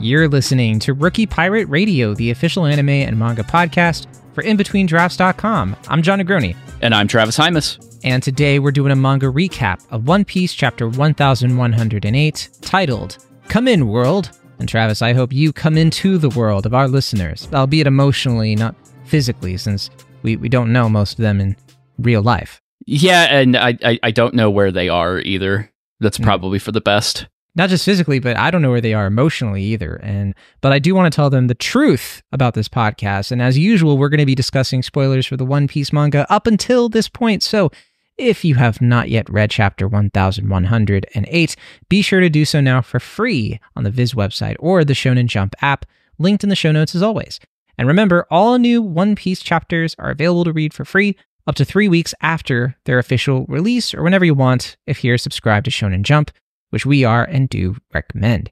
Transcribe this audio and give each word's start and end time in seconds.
You're 0.00 0.26
listening 0.26 0.78
to 0.80 0.94
Rookie 0.94 1.26
Pirate 1.26 1.68
Radio, 1.68 2.14
the 2.14 2.30
official 2.30 2.64
anime 2.64 2.88
and 2.88 3.18
manga 3.18 3.42
podcast 3.42 4.06
for 4.32 4.42
InBetweenDrafts.com. 4.42 5.76
I'm 5.88 6.02
Jon 6.02 6.20
Negroni. 6.20 6.56
And 6.80 6.94
I'm 6.94 7.06
Travis 7.06 7.36
Hymas. 7.36 8.00
And 8.04 8.22
today 8.22 8.58
we're 8.58 8.70
doing 8.70 8.92
a 8.92 8.96
manga 8.96 9.26
recap 9.26 9.84
of 9.90 10.08
One 10.08 10.24
Piece 10.24 10.54
chapter 10.54 10.88
1108, 10.88 12.48
titled 12.62 13.18
Come 13.48 13.68
In 13.68 13.88
World. 13.88 14.30
And 14.58 14.68
Travis, 14.68 15.02
I 15.02 15.12
hope 15.12 15.32
you 15.32 15.52
come 15.52 15.76
into 15.76 16.18
the 16.18 16.30
world 16.30 16.66
of 16.66 16.74
our 16.74 16.88
listeners, 16.88 17.48
albeit 17.52 17.86
emotionally, 17.86 18.56
not 18.56 18.74
physically, 19.04 19.56
since 19.56 19.90
we, 20.22 20.36
we 20.36 20.48
don't 20.48 20.72
know 20.72 20.88
most 20.88 21.12
of 21.12 21.22
them 21.22 21.40
in 21.40 21.56
real 21.98 22.22
life. 22.22 22.60
Yeah, 22.86 23.24
and 23.24 23.56
I, 23.56 23.78
I, 23.84 23.98
I 24.02 24.10
don't 24.10 24.34
know 24.34 24.50
where 24.50 24.72
they 24.72 24.88
are 24.88 25.18
either. 25.20 25.70
That's 26.00 26.16
hmm. 26.16 26.24
probably 26.24 26.58
for 26.58 26.72
the 26.72 26.80
best 26.80 27.26
not 27.58 27.68
just 27.68 27.84
physically, 27.84 28.20
but 28.20 28.36
I 28.36 28.52
don't 28.52 28.62
know 28.62 28.70
where 28.70 28.80
they 28.80 28.94
are 28.94 29.06
emotionally 29.06 29.64
either. 29.64 29.96
And 29.96 30.34
but 30.60 30.72
I 30.72 30.78
do 30.78 30.94
want 30.94 31.12
to 31.12 31.14
tell 31.14 31.28
them 31.28 31.48
the 31.48 31.54
truth 31.56 32.22
about 32.30 32.54
this 32.54 32.68
podcast. 32.68 33.32
And 33.32 33.42
as 33.42 33.58
usual, 33.58 33.98
we're 33.98 34.08
going 34.08 34.18
to 34.20 34.26
be 34.26 34.36
discussing 34.36 34.82
spoilers 34.82 35.26
for 35.26 35.36
the 35.36 35.44
One 35.44 35.66
Piece 35.66 35.92
manga 35.92 36.24
up 36.32 36.46
until 36.46 36.88
this 36.88 37.08
point. 37.08 37.42
So 37.42 37.70
if 38.18 38.44
you 38.44 38.56
have 38.56 38.80
not 38.80 39.08
yet 39.08 39.30
read 39.30 39.50
chapter 39.50 39.88
1108, 39.88 41.56
be 41.88 42.02
sure 42.02 42.20
to 42.20 42.28
do 42.28 42.44
so 42.44 42.60
now 42.60 42.82
for 42.82 43.00
free 43.00 43.60
on 43.76 43.84
the 43.84 43.90
Viz 43.90 44.12
website 44.12 44.56
or 44.58 44.84
the 44.84 44.92
Shonen 44.92 45.26
Jump 45.26 45.54
app, 45.62 45.86
linked 46.18 46.42
in 46.42 46.50
the 46.50 46.56
show 46.56 46.72
notes 46.72 46.94
as 46.94 47.02
always. 47.02 47.40
And 47.78 47.86
remember, 47.88 48.26
all 48.30 48.58
new 48.58 48.82
One 48.82 49.14
Piece 49.14 49.40
chapters 49.40 49.94
are 49.98 50.10
available 50.10 50.44
to 50.44 50.52
read 50.52 50.74
for 50.74 50.84
free 50.84 51.16
up 51.46 51.54
to 51.54 51.64
three 51.64 51.88
weeks 51.88 52.12
after 52.20 52.76
their 52.84 52.98
official 52.98 53.46
release 53.46 53.94
or 53.94 54.02
whenever 54.02 54.24
you 54.24 54.34
want 54.34 54.76
if 54.86 55.02
you're 55.02 55.16
subscribed 55.16 55.64
to 55.64 55.70
Shonen 55.70 56.02
Jump 56.02 56.30
which 56.70 56.86
we 56.86 57.04
are 57.04 57.24
and 57.24 57.48
do 57.48 57.76
recommend. 57.92 58.50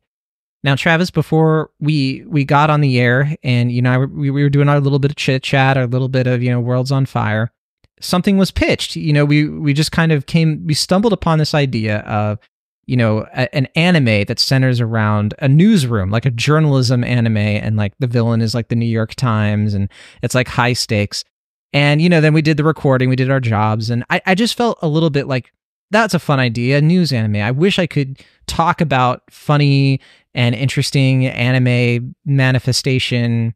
Now, 0.63 0.75
Travis, 0.75 1.11
before 1.11 1.71
we 1.79 2.25
we 2.27 2.45
got 2.45 2.71
on 2.71 2.81
the 2.81 2.99
air 2.99 3.37
and 3.43 3.71
you 3.71 3.83
know 3.83 4.01
we, 4.01 4.31
we 4.31 4.43
were 4.43 4.49
doing 4.49 4.69
our 4.69 4.81
little 4.81 4.99
bit 4.99 5.13
of 5.13 5.17
chit 5.17 5.43
chat, 5.43 5.77
our 5.77 5.87
little 5.87 6.09
bit 6.09 6.27
of 6.27 6.43
you 6.43 6.51
know 6.51 6.61
worlds 6.61 6.91
on 6.91 7.07
fire, 7.07 7.53
something 8.01 8.37
was 8.37 8.51
pitched. 8.51 8.97
You 8.97 9.13
know, 9.13 9.25
we 9.25 9.49
we 9.49 9.73
just 9.73 9.93
kind 9.93 10.13
of 10.13 10.27
came 10.27 10.67
we 10.67 10.75
stumbled 10.75 11.13
upon 11.13 11.39
this 11.39 11.55
idea 11.55 11.99
of 12.01 12.39
you 12.87 12.97
know 12.97 13.27
a, 13.35 13.55
an 13.55 13.67
anime 13.75 14.25
that 14.25 14.39
centers 14.39 14.81
around 14.81 15.35
a 15.39 15.49
newsroom, 15.49 16.11
like 16.11 16.27
a 16.27 16.31
journalism 16.31 17.05
anime, 17.05 17.37
and 17.37 17.77
like 17.77 17.95
the 17.99 18.07
villain 18.07 18.41
is 18.41 18.55
like 18.55 18.69
the 18.69 18.77
New 18.77 18.87
York 18.87 19.15
Times, 19.15 19.75
and 19.75 19.89
it's 20.23 20.35
like 20.35 20.49
high 20.49 20.73
stakes. 20.73 21.25
And 21.73 22.01
you 22.01 22.09
know, 22.09 22.21
then 22.21 22.35
we 22.35 22.43
did 22.43 22.57
the 22.57 22.65
recording, 22.65 23.09
we 23.09 23.17
did 23.17 23.31
our 23.31 23.41
jobs, 23.41 23.91
and 23.91 24.05
I, 24.11 24.21
I 24.27 24.35
just 24.35 24.57
felt 24.57 24.79
a 24.83 24.89
little 24.89 25.11
bit 25.11 25.27
like 25.27 25.53
that's 25.91 26.15
a 26.15 26.19
fun 26.19 26.41
idea. 26.41 26.81
News 26.81 27.13
anime. 27.13 27.37
I 27.37 27.51
wish 27.51 27.79
I 27.79 27.87
could 27.87 28.23
talk 28.47 28.81
about 28.81 29.23
funny 29.31 30.01
and 30.35 30.55
interesting 30.55 31.27
anime 31.27 32.15
manifestation 32.25 33.55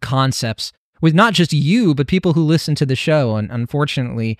concepts 0.00 0.72
with 1.00 1.14
not 1.14 1.34
just 1.34 1.52
you, 1.52 1.94
but 1.94 2.08
people 2.08 2.32
who 2.32 2.44
listen 2.44 2.74
to 2.76 2.86
the 2.86 2.96
show. 2.96 3.36
And 3.36 3.50
unfortunately, 3.50 4.38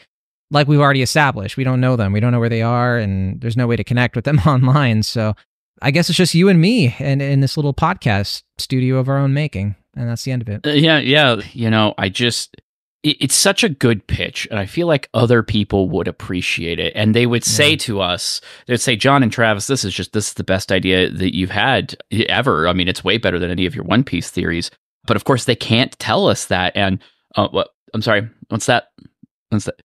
like 0.51 0.69
we've 0.69 0.81
already 0.81 1.03
established, 1.03 1.57
we 1.57 1.65
don't 1.65 1.81
know 1.81 1.97
them. 1.97 2.13
We 2.13 2.21
don't 2.21 2.33
know 2.33 2.41
where 2.41 2.49
they 2.49 2.63
are, 2.63 2.99
and 2.99 3.41
there's 3.41 3.57
no 3.57 3.67
way 3.67 3.77
to 3.77 3.85
connect 3.85 4.17
with 4.17 4.25
them 4.25 4.39
online. 4.47 5.03
So 5.03 5.35
I 5.83 5.91
guess 5.91 6.09
it's 6.09 6.17
just 6.17 6.35
you 6.35 6.49
and 6.49 6.61
me 6.61 6.95
and 6.99 7.23
in 7.23 7.41
this 7.41 7.57
little 7.57 7.75
podcast 7.75 8.43
studio 8.59 8.97
of 8.99 9.09
our 9.09 9.19
own 9.19 9.35
making. 9.35 9.77
And 9.97 10.09
that's 10.09 10.23
the 10.23 10.33
end 10.33 10.43
of 10.43 10.49
it. 10.49 10.67
Uh, 10.67 10.71
yeah, 10.71 10.99
yeah. 10.99 11.41
You 11.53 11.71
know, 11.71 11.95
I 11.99 12.09
just 12.09 12.57
it's 13.05 13.35
such 13.35 13.63
a 13.63 13.69
good 13.69 14.05
pitch 14.09 14.49
and 14.51 14.59
i 14.59 14.67
feel 14.67 14.89
like 14.89 15.09
other 15.15 15.41
people 15.41 15.89
would 15.89 16.09
appreciate 16.09 16.81
it 16.81 16.93
and 16.97 17.15
they 17.15 17.27
would 17.27 17.45
say 17.45 17.71
yeah. 17.71 17.77
to 17.77 18.01
us 18.01 18.41
they'd 18.67 18.81
say 18.81 18.97
jon 18.97 19.23
and 19.23 19.31
travis 19.31 19.69
this 19.69 19.85
is 19.85 19.95
just 19.95 20.13
this 20.13 20.29
is 20.29 20.35
the 20.35 20.43
best 20.43 20.73
idea 20.73 21.09
that 21.09 21.35
you've 21.35 21.51
had 21.51 21.97
ever 22.29 22.67
i 22.67 22.73
mean 22.73 22.89
it's 22.89 23.05
way 23.05 23.17
better 23.17 23.39
than 23.39 23.51
any 23.51 23.67
of 23.67 23.75
your 23.75 23.85
one 23.85 24.03
piece 24.03 24.31
theories 24.31 24.71
but 25.09 25.17
of 25.17 25.25
course 25.25 25.47
they 25.47 25.57
can't 25.57 25.99
tell 25.99 26.29
us 26.29 26.45
that. 26.47 26.77
And 26.77 27.01
uh, 27.35 27.49
what 27.49 27.71
i'm 27.95 28.03
sorry 28.03 28.29
what's 28.49 28.67
that? 28.67 28.91
What's 29.49 29.65
that? 29.65 29.81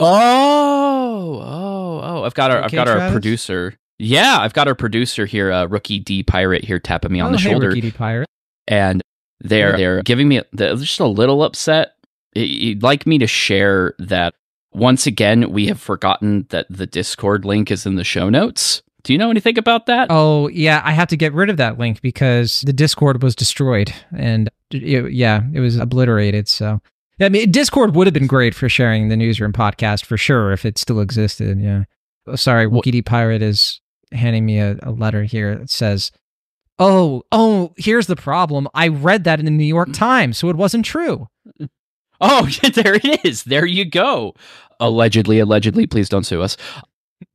Oh 0.00 1.40
oh 1.40 2.00
oh 2.02 2.24
i've 2.24 2.34
got 2.34 2.50
our 2.50 2.58
okay, 2.58 2.64
i've 2.64 2.72
got 2.72 2.86
Travis? 2.86 3.02
our 3.02 3.12
producer. 3.12 3.74
Yeah 3.98 4.38
i've 4.40 4.54
got 4.54 4.66
our 4.66 4.74
producer 4.74 5.26
here 5.26 5.52
uh, 5.52 5.66
rookie 5.66 6.00
d 6.00 6.24
pirate 6.24 6.64
here 6.64 6.80
tapping 6.80 7.12
me 7.12 7.20
on 7.20 7.28
oh, 7.28 7.36
the 7.36 7.38
hey, 7.38 7.50
shoulder. 7.50 7.68
Rookie 7.68 7.82
d 7.82 7.90
pirate. 7.92 8.28
And 8.66 9.02
they're 9.40 9.70
yeah. 9.72 9.76
they're 9.76 10.02
giving 10.02 10.26
me 10.26 10.42
they're 10.52 10.74
just 10.74 10.98
a 10.98 11.06
little 11.06 11.44
upset. 11.44 11.92
You'd 12.34 12.82
like 12.82 13.06
me 13.06 13.18
to 13.18 13.28
share 13.28 13.94
that 14.00 14.34
once 14.72 15.06
again 15.06 15.52
we 15.52 15.66
have 15.68 15.80
forgotten 15.80 16.46
that 16.48 16.66
the 16.68 16.86
Discord 16.86 17.44
link 17.44 17.70
is 17.70 17.86
in 17.86 17.94
the 17.94 18.02
show 18.02 18.28
notes. 18.28 18.82
Do 19.04 19.12
you 19.12 19.18
know 19.18 19.30
anything 19.30 19.58
about 19.58 19.86
that? 19.86 20.06
Oh, 20.10 20.48
yeah, 20.48 20.80
I 20.82 20.92
have 20.92 21.08
to 21.08 21.16
get 21.16 21.34
rid 21.34 21.50
of 21.50 21.58
that 21.58 21.78
link 21.78 22.00
because 22.00 22.62
the 22.62 22.72
Discord 22.72 23.22
was 23.22 23.36
destroyed 23.36 23.92
and 24.16 24.48
it, 24.70 25.12
yeah, 25.12 25.42
it 25.52 25.60
was 25.60 25.76
obliterated. 25.76 26.48
So, 26.48 26.80
I 27.20 27.28
mean, 27.28 27.50
Discord 27.50 27.94
would 27.94 28.06
have 28.06 28.14
been 28.14 28.26
great 28.26 28.54
for 28.54 28.68
sharing 28.68 29.10
the 29.10 29.16
newsroom 29.16 29.52
podcast 29.52 30.06
for 30.06 30.16
sure 30.16 30.52
if 30.52 30.64
it 30.64 30.78
still 30.78 31.00
existed. 31.00 31.60
Yeah. 31.60 31.84
Oh, 32.26 32.36
sorry, 32.36 32.66
Rookie 32.66 32.92
D 32.92 33.02
Pirate 33.02 33.42
is 33.42 33.80
handing 34.10 34.46
me 34.46 34.58
a, 34.58 34.78
a 34.82 34.90
letter 34.90 35.24
here. 35.24 35.56
that 35.56 35.68
says, 35.68 36.10
"Oh, 36.78 37.22
oh, 37.30 37.74
here's 37.76 38.06
the 38.06 38.16
problem. 38.16 38.66
I 38.72 38.88
read 38.88 39.24
that 39.24 39.38
in 39.38 39.44
the 39.44 39.50
New 39.50 39.64
York 39.64 39.90
mm. 39.90 39.94
Times, 39.94 40.38
so 40.38 40.48
it 40.48 40.56
wasn't 40.56 40.84
true." 40.86 41.28
Oh, 42.20 42.46
there 42.74 42.94
it 42.94 43.24
is. 43.24 43.42
There 43.42 43.66
you 43.66 43.84
go. 43.84 44.34
Allegedly, 44.78 45.40
allegedly, 45.40 45.86
please 45.86 46.08
don't 46.08 46.24
sue 46.24 46.42
us. 46.42 46.56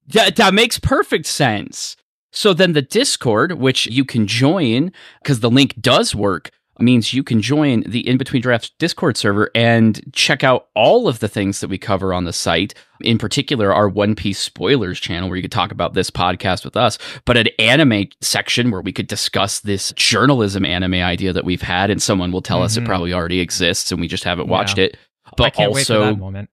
That, 0.10 0.36
that 0.38 0.54
makes 0.54 0.80
perfect 0.80 1.26
sense. 1.26 1.96
So 2.32 2.54
then 2.54 2.74
the 2.74 2.82
Discord, 2.82 3.54
which 3.54 3.88
you 3.88 4.06
can 4.06 4.28
join 4.28 4.92
because 5.24 5.40
the 5.40 5.50
link 5.50 5.80
does 5.82 6.14
work, 6.14 6.52
means 6.82 7.14
you 7.14 7.24
can 7.24 7.42
join 7.42 7.82
the 7.82 8.08
In 8.08 8.18
Between 8.18 8.42
Drafts 8.42 8.72
Discord 8.80 9.18
server 9.18 9.52
and 9.54 10.02
check 10.14 10.44
out 10.44 10.68
all 10.76 11.08
of 11.08 11.20
the 11.20 11.28
things 11.28 11.60
that 11.60 11.70
we 11.70 11.78
cover 11.78 12.14
on 12.14 12.24
the 12.24 12.34
site. 12.34 12.74
In 13.02 13.18
particular, 13.18 13.74
our 13.74 13.90
One 13.90 14.16
Piece 14.16 14.40
spoilers 14.40 15.00
channel, 15.00 15.30
where 15.30 15.36
you 15.36 15.42
could 15.42 15.52
talk 15.52 15.72
about 15.72 15.94
this 15.94 16.10
podcast 16.10 16.64
with 16.64 16.78
us, 16.78 16.98
but 17.26 17.38
an 17.38 17.48
anime 17.60 18.08
section 18.22 18.72
where 18.72 18.82
we 18.82 18.94
could 18.94 19.08
discuss 19.08 19.60
this 19.62 19.92
journalism 19.96 20.66
anime 20.66 20.96
idea 20.96 21.34
that 21.34 21.46
we've 21.46 21.62
had, 21.62 21.90
and 21.90 22.02
someone 22.02 22.32
will 22.32 22.42
tell 22.42 22.58
mm-hmm. 22.58 22.66
us 22.66 22.78
it 22.78 22.82
mm-hmm. 22.82 22.88
probably 22.88 23.14
already 23.14 23.40
exists 23.40 23.92
and 23.92 24.00
we 24.00 24.08
just 24.08 24.24
haven't 24.24 24.48
watched 24.48 24.78
yeah. 24.78 24.86
it. 24.86 24.98
But 25.38 25.58
also, 25.60 26.16
moment. 26.16 26.50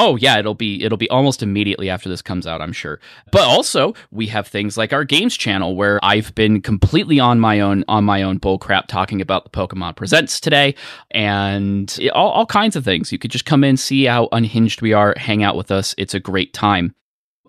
Oh 0.00 0.14
yeah, 0.14 0.38
it'll 0.38 0.54
be 0.54 0.84
it'll 0.84 0.96
be 0.96 1.10
almost 1.10 1.42
immediately 1.42 1.90
after 1.90 2.08
this 2.08 2.22
comes 2.22 2.46
out, 2.46 2.62
I'm 2.62 2.72
sure. 2.72 3.00
But 3.32 3.42
also, 3.42 3.94
we 4.12 4.28
have 4.28 4.46
things 4.46 4.76
like 4.76 4.92
our 4.92 5.02
games 5.02 5.36
channel 5.36 5.74
where 5.74 5.98
I've 6.04 6.32
been 6.36 6.60
completely 6.62 7.18
on 7.18 7.40
my 7.40 7.58
own 7.58 7.84
on 7.88 8.04
my 8.04 8.22
own 8.22 8.38
bullcrap 8.38 8.86
talking 8.86 9.20
about 9.20 9.42
the 9.42 9.50
Pokemon 9.50 9.96
Presents 9.96 10.38
today 10.38 10.76
and 11.10 11.98
all, 12.14 12.30
all 12.30 12.46
kinds 12.46 12.76
of 12.76 12.84
things. 12.84 13.10
You 13.10 13.18
could 13.18 13.32
just 13.32 13.44
come 13.44 13.64
in, 13.64 13.76
see 13.76 14.04
how 14.04 14.28
unhinged 14.30 14.82
we 14.82 14.92
are, 14.92 15.14
hang 15.16 15.42
out 15.42 15.56
with 15.56 15.72
us. 15.72 15.96
It's 15.98 16.14
a 16.14 16.20
great 16.20 16.54
time. 16.54 16.94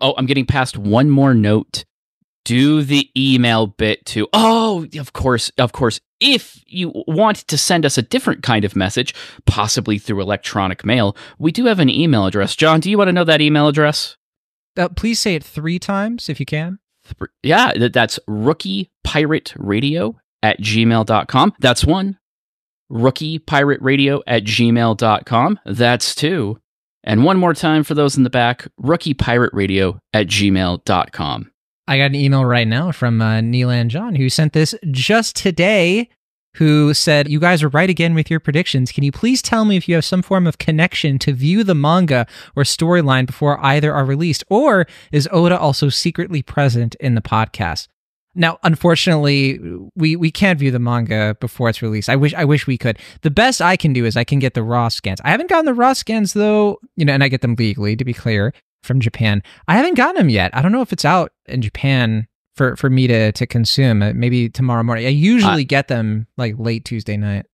Oh, 0.00 0.14
I'm 0.18 0.26
getting 0.26 0.46
past 0.46 0.76
one 0.76 1.08
more 1.08 1.34
note 1.34 1.84
do 2.44 2.82
the 2.82 3.08
email 3.16 3.66
bit 3.68 4.04
too. 4.06 4.26
oh 4.32 4.86
of 4.98 5.12
course 5.12 5.50
of 5.58 5.72
course 5.72 6.00
if 6.20 6.62
you 6.66 6.92
want 7.06 7.38
to 7.48 7.58
send 7.58 7.84
us 7.86 7.98
a 7.98 8.02
different 8.02 8.42
kind 8.42 8.64
of 8.64 8.76
message 8.76 9.14
possibly 9.46 9.98
through 9.98 10.20
electronic 10.20 10.84
mail 10.84 11.16
we 11.38 11.50
do 11.52 11.64
have 11.66 11.78
an 11.78 11.88
email 11.90 12.26
address. 12.26 12.54
Jon 12.56 12.80
do 12.80 12.90
you 12.90 12.98
want 12.98 13.08
to 13.08 13.12
know 13.12 13.24
that 13.24 13.40
email 13.40 13.68
address? 13.68 14.16
Uh, 14.76 14.88
please 14.88 15.18
say 15.18 15.34
it 15.34 15.44
three 15.44 15.78
times 15.78 16.28
if 16.28 16.38
you 16.38 16.46
can. 16.46 16.78
Yeah 17.42 17.72
that's 17.92 18.18
rookie 18.26 18.90
pirate 19.04 19.52
radio 19.56 20.16
at 20.42 20.60
gmail.com 20.60 21.54
that's 21.58 21.84
one 21.84 22.18
rookie 22.88 23.38
pirate 23.38 23.80
radio 23.82 24.22
at 24.26 24.44
gmail.com 24.44 25.60
that's 25.64 26.14
two 26.14 26.58
and 27.02 27.24
one 27.24 27.38
more 27.38 27.54
time 27.54 27.82
for 27.82 27.94
those 27.94 28.16
in 28.16 28.24
the 28.24 28.30
back 28.30 28.68
rookie 28.76 29.14
pirate 29.14 29.52
radio 29.54 29.98
at 30.12 30.26
gmail.com 30.26 31.50
I 31.90 31.98
got 31.98 32.04
an 32.04 32.14
email 32.14 32.44
right 32.44 32.68
now 32.68 32.92
from 32.92 33.20
uh, 33.20 33.40
Neelan 33.40 33.88
John 33.88 34.14
who 34.14 34.28
sent 34.28 34.52
this 34.52 34.76
just 34.92 35.34
today. 35.34 36.08
Who 36.54 36.94
said, 36.94 37.28
You 37.28 37.38
guys 37.38 37.62
are 37.62 37.68
right 37.68 37.90
again 37.90 38.14
with 38.14 38.30
your 38.30 38.40
predictions. 38.40 38.90
Can 38.90 39.04
you 39.04 39.12
please 39.12 39.40
tell 39.42 39.64
me 39.64 39.76
if 39.76 39.88
you 39.88 39.96
have 39.96 40.04
some 40.04 40.22
form 40.22 40.46
of 40.48 40.58
connection 40.58 41.18
to 41.20 41.32
view 41.32 41.62
the 41.62 41.76
manga 41.76 42.26
or 42.56 42.64
storyline 42.64 43.26
before 43.26 43.64
either 43.64 43.92
are 43.94 44.04
released? 44.04 44.42
Or 44.48 44.86
is 45.12 45.28
Oda 45.30 45.58
also 45.58 45.88
secretly 45.88 46.42
present 46.42 46.96
in 46.96 47.14
the 47.14 47.20
podcast? 47.20 47.86
Now, 48.34 48.58
unfortunately, 48.64 49.60
we, 49.94 50.16
we 50.16 50.30
can't 50.32 50.58
view 50.58 50.72
the 50.72 50.80
manga 50.80 51.36
before 51.40 51.68
it's 51.68 51.82
released. 51.82 52.08
I 52.08 52.16
wish 52.16 52.34
I 52.34 52.44
wish 52.44 52.66
we 52.66 52.78
could. 52.78 52.98
The 53.22 53.30
best 53.30 53.60
I 53.60 53.76
can 53.76 53.92
do 53.92 54.04
is 54.04 54.16
I 54.16 54.24
can 54.24 54.38
get 54.38 54.54
the 54.54 54.62
raw 54.62 54.88
scans. 54.88 55.20
I 55.24 55.30
haven't 55.30 55.50
gotten 55.50 55.66
the 55.66 55.74
raw 55.74 55.92
scans 55.92 56.32
though, 56.34 56.78
you 56.96 57.04
know, 57.04 57.12
and 57.12 57.22
I 57.22 57.28
get 57.28 57.42
them 57.42 57.56
legally 57.56 57.96
to 57.96 58.04
be 58.04 58.14
clear 58.14 58.52
from 58.82 59.00
Japan. 59.00 59.42
I 59.68 59.74
haven't 59.76 59.94
gotten 59.94 60.16
them 60.16 60.28
yet. 60.28 60.50
I 60.54 60.62
don't 60.62 60.72
know 60.72 60.82
if 60.82 60.92
it's 60.92 61.04
out 61.04 61.32
in 61.46 61.62
Japan 61.62 62.26
for 62.54 62.76
for 62.76 62.90
me 62.90 63.06
to 63.06 63.32
to 63.32 63.46
consume. 63.46 64.02
Uh, 64.02 64.12
maybe 64.14 64.48
tomorrow 64.48 64.82
morning. 64.82 65.06
I 65.06 65.10
usually 65.10 65.64
uh, 65.64 65.66
get 65.68 65.88
them 65.88 66.26
like 66.36 66.54
late 66.58 66.84
Tuesday 66.84 67.16
night. 67.16 67.46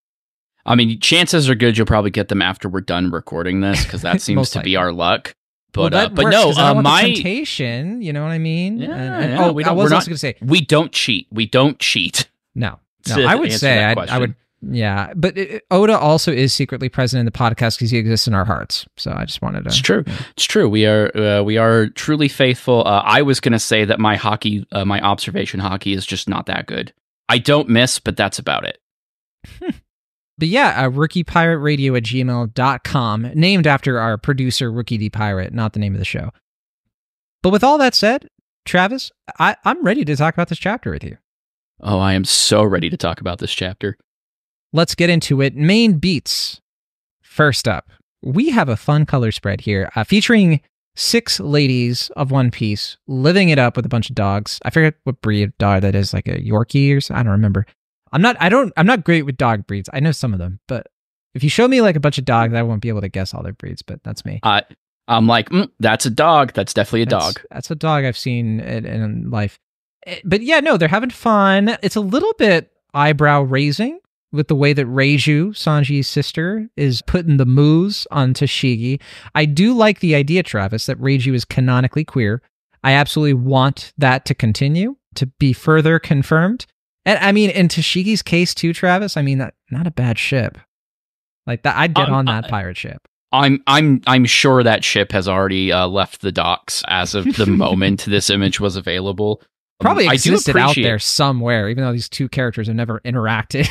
I 0.65 0.75
mean, 0.75 0.99
chances 1.01 1.49
are 1.49 1.55
good 1.55 1.79
you'll 1.79 1.87
probably 1.87 2.11
get 2.11 2.29
them 2.29 2.43
after 2.43 2.69
we're 2.69 2.81
done 2.81 3.11
recording 3.11 3.61
this 3.61 3.85
because 3.85 4.03
that 4.03 4.21
seems 4.23 4.51
to 4.51 4.61
be 4.61 4.77
our 4.77 4.93
luck. 4.93 5.35
But 5.73 5.93
well, 5.93 6.07
uh, 6.07 6.09
but 6.09 6.31
no, 6.31 6.53
uh, 6.53 6.75
my 6.81 7.03
temptation. 7.03 8.01
You 8.01 8.13
know 8.13 8.23
what 8.23 8.33
I 8.33 8.39
mean? 8.39 8.79
Yeah, 8.79 8.91
and, 8.91 9.33
and, 9.33 9.41
oh, 9.41 9.53
we 9.53 9.63
don't, 9.63 9.79
I 9.79 9.83
was 9.83 9.93
also 9.93 10.09
going 10.09 10.15
to 10.15 10.19
say 10.19 10.37
we 10.41 10.61
don't 10.61 10.91
cheat. 10.91 11.29
We 11.31 11.47
don't 11.47 11.79
cheat. 11.79 12.29
No, 12.55 12.81
no. 13.09 13.27
I 13.27 13.35
would 13.35 13.53
say 13.53 13.85
I, 13.85 13.93
I 13.93 14.19
would 14.19 14.35
yeah, 14.63 15.13
but 15.15 15.37
it, 15.37 15.65
Oda 15.71 15.99
also 15.99 16.33
is 16.33 16.53
secretly 16.53 16.89
present 16.89 17.21
in 17.21 17.27
the 17.27 17.33
podcast 17.33 17.77
because 17.77 17.91
he 17.91 17.99
exists 17.99 18.27
in 18.27 18.35
our 18.35 18.45
hearts. 18.45 18.87
So 18.97 19.13
I 19.13 19.25
just 19.25 19.43
wanted 19.43 19.65
to. 19.65 19.69
It's 19.69 19.81
true. 19.81 20.05
It's 20.31 20.45
true. 20.45 20.69
We 20.69 20.87
are 20.87 21.17
uh, 21.17 21.43
we 21.43 21.59
are 21.59 21.89
truly 21.89 22.29
faithful. 22.29 22.87
Uh, 22.87 23.03
I 23.05 23.23
was 23.23 23.39
going 23.39 23.53
to 23.53 23.59
say 23.59 23.85
that 23.85 24.01
my 24.01 24.17
haki, 24.17 24.65
uh, 24.73 24.85
my 24.85 25.01
observation 25.01 25.61
haki, 25.61 25.95
is 25.95 26.07
just 26.07 26.29
not 26.29 26.47
that 26.47 26.67
good. 26.67 26.93
I 27.29 27.39
don't 27.39 27.69
miss, 27.69 27.99
but 27.99 28.17
that's 28.17 28.39
about 28.39 28.65
it. 28.65 28.79
but 30.39 30.49
yeah, 30.49 30.87
uh, 30.87 30.91
rookiepiratradio 30.91 31.97
at 31.97 32.05
gmail.com, 32.05 33.23
named 33.35 33.67
after 33.67 33.99
our 33.99 34.17
producer, 34.17 34.73
Rookie 34.73 34.99
D 34.99 35.11
Pirate, 35.11 35.53
not 35.53 35.75
the 35.75 35.81
name 35.81 35.95
of 35.95 35.99
the 35.99 36.05
show. 36.05 36.33
But 37.43 37.51
with 37.51 37.63
all 37.63 37.79
that 37.79 37.95
said, 37.95 38.29
Travis, 38.65 39.13
I, 39.39 39.57
I'm 39.65 39.85
ready 39.85 40.05
to 40.05 40.17
talk 40.17 40.35
about 40.35 40.49
this 40.49 40.59
chapter 40.59 40.91
with 40.91 41.05
you. 41.05 41.19
Oh, 41.81 41.99
I 41.99 42.15
am 42.15 42.25
so 42.25 42.65
ready 42.65 42.89
to 42.89 42.97
talk 42.97 43.21
about 43.21 43.39
this 43.39 43.53
chapter. 43.53 43.99
Let's 44.73 44.95
get 44.95 45.11
into 45.11 45.41
it. 45.41 45.57
Main 45.57 45.99
beats. 45.99 46.61
First 47.23 47.69
up, 47.69 47.91
we 48.23 48.51
have 48.51 48.69
a 48.69 48.77
fun 48.77 49.07
color 49.07 49.31
spread 49.31 49.61
here 49.61 49.91
uh, 49.95 50.05
featuring 50.05 50.61
six 50.97 51.39
ladies 51.39 52.11
of 52.17 52.31
One 52.31 52.51
Piece 52.51 52.97
living 53.07 53.51
it 53.51 53.59
up 53.59 53.77
with 53.77 53.87
a 53.87 53.91
bunch 53.91 54.09
of 54.09 54.17
dogs. 54.17 54.59
I 54.65 54.71
forget 54.71 54.95
what 55.05 55.21
breed 55.21 55.45
of 55.45 55.59
dog 55.59 55.83
that 55.83 55.95
is, 55.95 56.13
like 56.13 56.27
a 56.27 56.41
Yorkie 56.41 56.97
or 56.97 57.01
something. 57.01 57.21
I 57.21 57.23
don't 57.23 57.33
remember. 57.33 57.67
I'm 58.13 58.23
not. 58.23 58.37
I 58.41 58.49
don't. 58.49 58.73
I'm 58.77 58.87
not 58.87 59.05
great 59.05 59.23
with 59.23 59.37
dog 59.37 59.67
breeds. 59.67 59.91
I 59.93 60.01
know 60.01 60.13
some 60.13 60.33
of 60.33 60.39
them, 60.39 60.61
but 60.67 60.89
if 61.35 61.45
you 61.45 61.51
show 61.51 61.69
me 61.69 61.83
like 61.83 61.97
a 61.97 62.01
bunch 62.01 62.19
of 62.19 62.25
dogs, 62.25 62.55
I 62.55 62.63
won't 62.63 62.81
be 62.81 62.89
able 62.89 63.03
to 63.03 63.09
guess 63.09 63.35
all 63.35 63.43
their 63.43 63.53
breeds. 63.53 63.83
But 63.83 64.03
that's 64.03 64.25
me. 64.25 64.41
Uh, 64.43 64.63
I'm 65.09 65.27
like, 65.27 65.51
mm, 65.51 65.71
that's 65.79 66.07
a 66.07 66.11
dog. 66.11 66.53
That's 66.55 66.75
definitely 66.75 67.03
a 67.03 67.07
that's, 67.07 67.35
dog. 67.35 67.47
That's 67.51 67.71
a 67.71 67.75
dog 67.75 68.05
I've 68.05 68.17
seen 68.17 68.61
in, 68.61 68.87
in 68.87 69.31
life. 69.31 69.59
Eh, 70.07 70.21
but 70.25 70.43
yeah, 70.43 70.61
no, 70.61 70.77
they're 70.77 70.89
having 70.89 71.11
fun. 71.11 71.77
It's 71.83 71.97
a 71.97 72.01
little 72.01 72.33
bit 72.39 72.73
eyebrow 72.95 73.43
raising 73.43 74.01
with 74.33 74.49
the 74.49 74.55
way 74.55 74.73
that 74.73 74.87
Reiju, 74.87 75.51
Sanji's 75.51 76.09
sister, 76.09 76.69
is 76.77 77.03
putting 77.03 77.37
the 77.37 77.47
moves 77.47 78.07
on 78.11 78.35
Tashigi. 78.35 79.01
I 79.35 79.45
do 79.45 79.75
like 79.75 80.01
the 80.01 80.15
idea, 80.15 80.43
Travis, 80.43 80.87
that 80.87 81.01
Reiju 81.01 81.35
is 81.35 81.45
canonically 81.45 82.05
queer. 82.05 82.43
I 82.83 82.93
absolutely 82.93 83.35
want 83.35 83.93
that 83.99 84.25
to 84.27 84.35
continue, 84.35 84.97
to 85.15 85.27
be 85.27 85.53
further 85.53 85.99
confirmed. 85.99 86.67
And 87.05 87.19
I 87.21 87.33
mean, 87.33 87.51
in 87.51 87.69
Tashigi's 87.69 88.23
case 88.23 88.55
too, 88.55 88.73
Travis, 88.73 89.17
I 89.17 89.23
mean, 89.23 89.39
that 89.39 89.55
not 89.71 89.87
a 89.87 89.93
bad 89.93 90.19
ship. 90.19 90.59
Like 91.47 91.63
that, 91.63 91.77
I'd 91.77 91.95
get 91.95 92.09
um, 92.09 92.15
on 92.15 92.25
that 92.27 92.49
pirate 92.49 92.77
ship. 92.77 93.07
I'm 93.33 93.63
I'm 93.67 94.01
I'm 94.07 94.25
sure 94.25 94.63
that 94.63 94.85
ship 94.85 95.13
has 95.13 95.29
already 95.29 95.73
uh, 95.73 95.87
left 95.87 96.21
the 96.21 96.33
docks 96.33 96.83
as 96.89 97.15
of 97.15 97.37
the 97.37 97.47
moment 97.47 98.05
this 98.05 98.31
image 98.31 98.61
was 98.61 98.77
available 98.77 99.43
probably 99.81 100.09
existed 100.09 100.57
out 100.57 100.75
there 100.75 100.99
somewhere, 100.99 101.69
even 101.69 101.85
though 101.85 101.93
these 101.93 102.09
two 102.09 102.29
characters 102.29 102.67
have 102.67 102.77
never 102.77 103.01
interacted. 103.01 103.67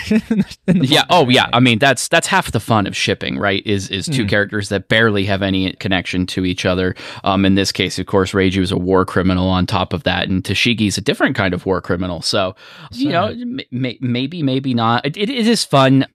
yeah. 0.90 1.06
Oh, 1.10 1.30
yeah. 1.30 1.50
I 1.54 1.60
mean, 1.60 1.80
that's 1.80 2.07
that's 2.07 2.28
half 2.28 2.52
the 2.52 2.60
fun 2.60 2.88
of 2.88 2.96
shipping, 2.96 3.38
right? 3.38 3.66
Is 3.66 3.90
is 3.90 4.06
two 4.06 4.25
mm. 4.25 4.30
characters 4.30 4.69
that 4.69 4.88
barely 4.88 5.25
have 5.25 5.42
any 5.42 5.74
connection 5.74 6.28
to 6.28 6.46
each 6.46 6.66
other. 6.66 6.96
Um, 7.24 7.46
in 7.46 7.56
this 7.56 7.72
case, 7.72 7.98
of 8.00 8.06
course, 8.06 8.31
Reiju 8.31 8.62
is 8.62 8.72
a 8.72 8.78
war 8.78 9.06
criminal. 9.06 9.48
On 9.48 9.66
top 9.66 9.94
of 9.94 10.04
that, 10.04 10.28
and 10.28 10.44
Tashigi's 10.44 10.98
a 10.98 11.02
different 11.02 11.36
kind 11.36 11.54
of 11.54 11.66
war 11.66 11.81
criminal. 11.81 12.22
So, 12.22 12.56
so 12.92 13.00
you 13.00 13.10
know, 13.10 13.28
m- 13.28 13.60
maybe, 13.72 14.44
maybe 14.44 14.74
not. 14.74 15.06
It, 15.06 15.18
it, 15.18 15.30
it 15.30 15.48
is 15.48 15.63
fun. 15.63 16.06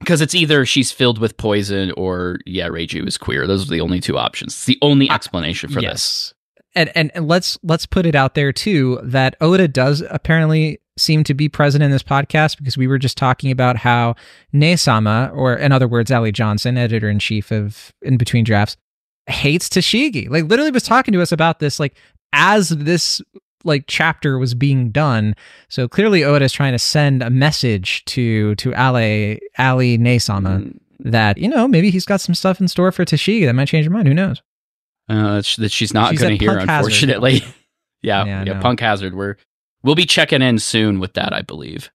Because 0.00 0.20
it's 0.20 0.34
either 0.34 0.66
she's 0.66 0.92
filled 0.92 1.18
with 1.18 1.38
poison 1.38 1.90
or 1.92 2.38
yeah, 2.44 2.68
Reiju 2.68 3.06
is 3.06 3.16
queer. 3.16 3.46
Those 3.46 3.66
are 3.66 3.70
the 3.70 3.80
only 3.80 4.00
two 4.00 4.18
options. 4.18 4.52
It's 4.52 4.66
the 4.66 4.76
only 4.82 5.08
explanation 5.08 5.70
for 5.70 5.80
yes. 5.80 5.92
this 5.92 6.34
and, 6.74 6.90
and, 6.94 7.10
and 7.14 7.28
let's 7.28 7.58
let's 7.62 7.86
put 7.86 8.06
it 8.06 8.14
out 8.14 8.34
there 8.34 8.52
too 8.52 8.98
that 9.02 9.36
Oda 9.40 9.68
does 9.68 10.02
apparently 10.10 10.80
seem 10.96 11.24
to 11.24 11.34
be 11.34 11.48
present 11.48 11.82
in 11.82 11.90
this 11.90 12.02
podcast 12.02 12.58
because 12.58 12.76
we 12.76 12.86
were 12.86 12.98
just 12.98 13.18
talking 13.18 13.50
about 13.50 13.76
how 13.76 14.14
Nesama, 14.52 15.34
or 15.34 15.54
in 15.54 15.72
other 15.72 15.88
words, 15.88 16.10
Ali 16.10 16.32
Johnson, 16.32 16.78
editor 16.78 17.08
in 17.08 17.18
chief 17.18 17.50
of 17.50 17.92
In 18.02 18.16
Between 18.16 18.44
Drafts, 18.44 18.76
hates 19.26 19.68
Tashigi. 19.68 20.28
Like 20.28 20.44
literally 20.44 20.70
was 20.70 20.82
talking 20.82 21.12
to 21.12 21.22
us 21.22 21.32
about 21.32 21.58
this 21.58 21.80
like 21.80 21.96
as 22.32 22.68
this 22.70 23.20
like 23.64 23.84
chapter 23.86 24.38
was 24.38 24.54
being 24.54 24.90
done. 24.90 25.34
So 25.68 25.88
clearly 25.88 26.22
Oda 26.22 26.44
is 26.44 26.52
trying 26.52 26.72
to 26.72 26.78
send 26.78 27.22
a 27.22 27.30
message 27.30 28.04
to 28.06 28.54
to 28.56 28.74
Ali 28.74 29.40
Ali 29.58 29.98
Nesama 29.98 30.62
mm. 30.62 30.78
that, 31.00 31.38
you 31.38 31.48
know, 31.48 31.66
maybe 31.66 31.90
he's 31.90 32.04
got 32.04 32.20
some 32.20 32.34
stuff 32.34 32.60
in 32.60 32.68
store 32.68 32.92
for 32.92 33.04
Tashigi 33.04 33.46
that 33.46 33.54
might 33.54 33.68
change 33.68 33.86
your 33.86 33.92
mind. 33.92 34.08
Who 34.08 34.14
knows? 34.14 34.42
Uh, 35.08 35.42
that 35.58 35.70
she's 35.70 35.94
not 35.94 36.16
going 36.16 36.38
to 36.38 36.44
hear, 36.44 36.58
unfortunately. 36.58 37.44
yeah, 38.02 38.24
yeah, 38.24 38.44
yeah 38.44 38.60
Punk 38.60 38.80
Hazard. 38.80 39.14
We're 39.14 39.36
we'll 39.82 39.94
be 39.94 40.06
checking 40.06 40.42
in 40.42 40.58
soon 40.58 41.00
with 41.00 41.14
that, 41.14 41.32
I 41.32 41.42
believe. 41.42 41.90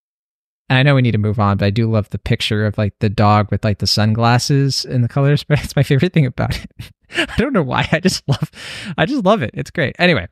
And 0.69 0.77
I 0.77 0.83
know 0.83 0.93
we 0.93 1.01
need 1.01 1.13
to 1.13 1.17
move 1.17 1.39
on, 1.39 1.57
but 1.57 1.65
I 1.65 1.69
do 1.71 1.89
love 1.89 2.09
the 2.09 2.19
picture 2.19 2.65
of 2.65 2.77
like 2.77 2.93
the 2.99 3.09
dog 3.09 3.49
with 3.49 3.63
like 3.63 3.79
the 3.79 3.87
sunglasses 3.87 4.85
and 4.85 5.03
the 5.03 5.07
colors. 5.07 5.43
But 5.43 5.63
it's 5.63 5.75
my 5.75 5.83
favorite 5.83 6.13
thing 6.13 6.27
about 6.27 6.63
it. 6.63 6.71
I 7.17 7.35
don't 7.37 7.53
know 7.53 7.63
why. 7.63 7.89
I 7.91 7.99
just 7.99 8.27
love, 8.29 8.51
I 8.97 9.05
just 9.05 9.25
love 9.25 9.41
it. 9.41 9.51
It's 9.55 9.71
great. 9.71 9.95
Anyway, 9.97 10.27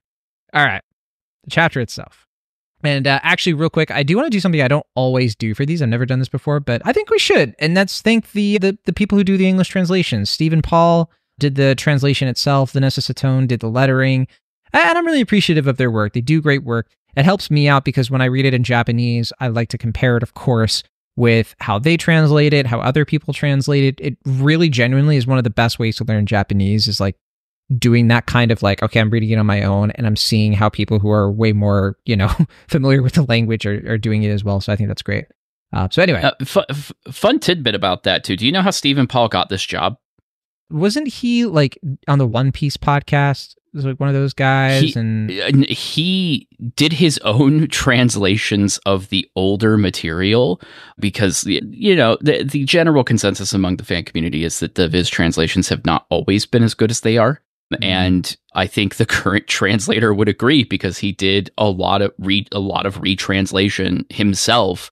all 0.54 0.64
right, 0.64 0.84
the 1.44 1.50
chapter 1.50 1.82
itself. 1.82 2.28
And 2.84 3.08
uh, 3.08 3.20
actually, 3.24 3.54
real 3.54 3.72
quick, 3.72 3.90
I 3.90 4.04
do 4.04 4.16
want 4.16 4.28
to 4.28 4.30
do 4.30 4.40
something 4.40 4.62
I 4.62 4.68
don't 4.68 4.86
always 4.94 5.36
do 5.36 5.56
for 5.56 5.66
these. 5.66 5.82
I've 5.82 5.90
never 5.90 6.06
done 6.06 6.20
this 6.20 6.30
before, 6.30 6.60
but 6.60 6.84
I 6.86 6.94
think 6.94 7.10
we 7.10 7.18
should. 7.18 7.56
And 7.58 7.76
that's 7.76 8.04
thank 8.04 8.34
the 8.34 8.60
the, 8.60 8.78
the 8.86 8.94
people 8.94 9.18
who 9.18 9.24
do 9.24 9.38
the 9.38 9.48
English 9.48 9.70
translations, 9.70 10.30
Stephen 10.30 10.62
Paul, 10.62 11.10
did 11.40 11.56
the 11.56 11.76
translation 11.76 12.28
itself. 12.28 12.72
Vanessa 12.72 13.02
Satone 13.02 13.48
did 13.48 13.60
the 13.60 13.70
lettering. 13.70 14.28
And 14.74 14.98
I'm 14.98 15.06
really 15.06 15.22
appreciative 15.22 15.68
of 15.68 15.78
their 15.78 15.92
work. 15.92 16.14
They 16.14 16.22
do 16.22 16.42
great 16.42 16.64
work. 16.64 16.88
It 17.16 17.26
helps 17.26 17.50
me 17.50 17.68
out 17.68 17.86
because 17.86 18.12
when 18.12 18.22
I 18.22 18.26
read 18.26 18.46
it 18.46 18.54
in 18.54 18.64
Japanese, 18.64 19.34
I 19.40 19.48
like 19.48 19.70
to 19.70 19.78
compare 19.78 20.18
it, 20.18 20.24
of 20.24 20.34
course, 20.34 20.84
with 21.16 21.56
how 21.60 21.80
they 21.80 21.98
translate 21.98 22.54
it, 22.54 22.68
how 22.68 22.80
other 22.80 23.06
people 23.06 23.34
translate 23.34 23.84
it. 23.84 24.06
It 24.06 24.18
really 24.26 24.70
genuinely 24.70 25.18
is 25.18 25.26
one 25.26 25.38
of 25.40 25.44
the 25.44 25.50
best 25.50 25.80
ways 25.80 25.96
to 25.98 26.04
learn 26.04 26.26
Japanese 26.26 26.88
is 26.88 27.00
like 27.00 27.16
doing 27.76 28.08
that 28.08 28.28
kind 28.28 28.52
of 28.52 28.62
like, 28.62 28.84
okay, 28.84 29.00
I'm 29.00 29.10
reading 29.10 29.32
it 29.32 29.38
on 29.38 29.46
my 29.46 29.64
own 29.64 29.92
and 29.92 30.06
I'm 30.06 30.16
seeing 30.16 30.54
how 30.54 30.70
people 30.70 31.00
who 31.00 31.10
are 31.10 31.32
way 31.32 31.54
more, 31.54 31.98
you 32.06 32.16
know, 32.16 32.32
familiar 32.68 33.02
with 33.02 33.14
the 33.14 33.24
language 33.24 33.66
are, 33.66 33.84
are 33.92 33.98
doing 33.98 34.24
it 34.24 34.30
as 34.30 34.44
well. 34.44 34.62
So 34.62 34.72
I 34.72 34.76
think 34.76 34.90
that's 34.90 35.02
great. 35.02 35.26
Uh, 35.74 35.88
so 35.92 36.02
anyway, 36.02 36.22
uh, 36.22 36.32
f- 36.40 36.94
fun 37.12 37.40
tidbit 37.40 37.76
about 37.76 38.04
that 38.04 38.24
too. 38.24 38.38
Do 38.38 38.46
you 38.46 38.52
know 38.52 38.62
how 38.62 38.72
Stephen 38.72 39.08
Paul 39.08 39.28
got 39.28 39.50
this 39.50 39.66
job? 39.66 39.98
Wasn't 40.70 41.08
he 41.08 41.46
like 41.46 41.78
on 42.08 42.20
the 42.20 42.28
One 42.28 42.52
Piece 42.52 42.78
podcast? 42.78 43.56
Was 43.74 43.86
like 43.86 44.00
one 44.00 44.10
of 44.10 44.16
those 44.16 44.34
guys, 44.34 44.94
he, 44.94 45.00
and 45.00 45.66
he 45.70 46.48
did 46.76 46.94
his 46.94 47.20
own 47.20 47.68
translations 47.70 48.80
of 48.86 49.10
the 49.10 49.30
older 49.36 49.78
material 49.78 50.62
because 51.00 51.44
you 51.46 51.96
know 51.96 52.18
the 52.22 52.44
the 52.44 52.64
general 52.64 53.04
consensus 53.04 53.54
among 53.54 53.78
the 53.78 53.86
fan 53.86 54.04
community 54.04 54.44
is 54.44 54.60
that 54.62 54.76
the 54.76 54.88
Viz 54.88 55.10
translations 55.10 55.70
have 55.70 55.86
not 55.86 56.08
always 56.10 56.46
been 56.46 56.64
as 56.64 56.74
good 56.74 56.90
as 56.90 57.02
they 57.02 57.18
are. 57.18 57.42
Mm-hmm. 57.74 57.84
And 57.84 58.38
I 58.54 58.66
think 58.66 58.96
the 58.96 59.06
current 59.06 59.48
translator 59.48 60.14
would 60.14 60.30
agree 60.30 60.64
because 60.64 60.98
he 60.98 61.12
did 61.12 61.52
a 61.58 61.70
lot 61.70 62.02
of 62.02 62.14
re 62.18 62.48
a 62.52 62.60
lot 62.60 62.86
of 62.86 63.02
retranslation 63.02 64.06
himself 64.10 64.92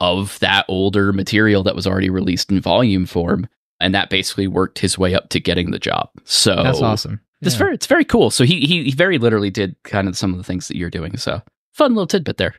of 0.00 0.38
that 0.38 0.64
older 0.68 1.12
material 1.12 1.62
that 1.64 1.74
was 1.74 1.86
already 1.86 2.08
released 2.08 2.50
in 2.50 2.60
volume 2.60 3.04
form 3.04 3.46
and 3.82 3.94
that 3.94 4.10
basically 4.10 4.46
worked 4.46 4.78
his 4.78 4.96
way 4.96 5.14
up 5.14 5.28
to 5.30 5.40
getting 5.40 5.70
the 5.70 5.78
job. 5.78 6.10
So 6.24 6.62
that's 6.62 6.80
awesome. 6.80 7.20
Yeah. 7.40 7.46
It's 7.48 7.56
very 7.56 7.74
it's 7.74 7.86
very 7.86 8.04
cool. 8.04 8.30
So 8.30 8.44
he, 8.44 8.60
he 8.60 8.84
he 8.84 8.92
very 8.92 9.18
literally 9.18 9.50
did 9.50 9.76
kind 9.82 10.08
of 10.08 10.16
some 10.16 10.30
of 10.32 10.38
the 10.38 10.44
things 10.44 10.68
that 10.68 10.76
you're 10.76 10.90
doing. 10.90 11.16
So 11.16 11.42
fun 11.72 11.94
little 11.94 12.06
tidbit 12.06 12.36
there. 12.36 12.54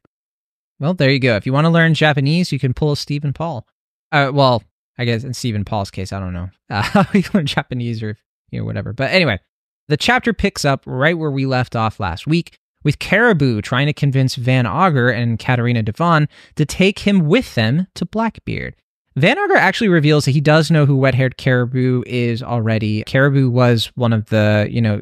Well, 0.80 0.94
there 0.94 1.10
you 1.10 1.20
go. 1.20 1.36
If 1.36 1.46
you 1.46 1.54
want 1.54 1.66
to 1.66 1.70
learn 1.70 1.94
Japanese, 1.94 2.52
you 2.52 2.60
can 2.60 2.74
pull 2.74 2.96
Stephen 2.96 3.32
Paul. 3.32 3.66
Uh, 4.12 4.32
well, 4.34 4.64
I 4.98 5.06
guess 5.06 5.24
in 5.24 5.34
Stephen 5.34 5.64
Paul's 5.64 5.90
case, 5.90 6.12
I 6.12 6.20
don't 6.20 6.34
know 6.34 6.50
uh, 6.70 6.82
how 6.82 7.06
you 7.14 7.24
learn 7.34 7.46
Japanese 7.46 8.04
or 8.04 8.18
you 8.52 8.60
know 8.60 8.66
whatever. 8.66 8.94
But 8.94 9.12
anyway, 9.12 9.40
the 9.88 9.98
chapter 9.98 10.34
picks 10.34 10.66
up 10.66 10.84
right 10.86 11.18
where 11.18 11.32
we 11.32 11.46
left 11.46 11.76
off 11.76 12.00
last 12.00 12.28
week 12.28 12.58
with 12.84 13.00
Caribou 13.00 13.62
trying 13.62 13.88
to 13.88 13.94
convince 13.94 14.36
Van 14.36 14.68
Augur 14.68 15.10
and 15.10 15.40
Catarina 15.40 15.84
Devon 15.84 16.28
to 16.56 16.66
take 16.66 17.00
him 17.00 17.28
with 17.28 17.56
them 17.56 17.88
to 17.96 18.06
Blackbeard. 18.06 18.76
Van 19.16 19.38
Augur 19.38 19.56
actually 19.56 19.90
reveals 19.90 20.26
that 20.26 20.32
he 20.32 20.42
does 20.42 20.72
know 20.72 20.86
who 20.86 20.96
Wet 20.96 21.16
Haired 21.16 21.38
Caribou 21.38 22.04
is 22.06 22.42
already. 22.42 23.04
Caribou 23.04 23.50
was 23.50 23.92
one 23.96 24.14
of 24.14 24.26
the, 24.28 24.68
you 24.70 24.82
know, 24.82 25.02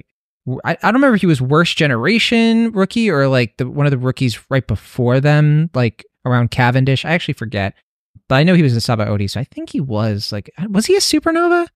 I, 0.66 0.72
I 0.72 0.76
don't 0.82 0.96
remember 0.96 1.16
if 1.16 1.22
he 1.22 1.28
was 1.28 1.42
worst 1.42 1.78
generation 1.78 2.72
rookie 2.72 3.10
or 3.10 3.28
like 3.28 3.58
the 3.58 3.70
one 3.70 3.86
of 3.86 3.92
the 3.92 3.98
rookies 3.98 4.40
right 4.50 4.66
before 4.66 5.20
them, 5.20 5.70
like 5.74 6.06
around 6.26 6.52
Cavendish. 6.52 7.06
I 7.06 7.12
actually 7.12 7.36
forget. 7.36 7.76
But 8.28 8.36
I 8.36 8.44
know 8.44 8.54
he 8.54 8.64
was 8.64 8.76
a 8.76 8.80
Sabaody, 8.80 9.30
so 9.30 9.40
I 9.40 9.44
think 9.44 9.70
he 9.70 9.80
was 9.80 10.32
like 10.32 10.50
was 10.70 10.86
he 10.86 10.96
a 10.96 11.00
supernova? 11.00 11.68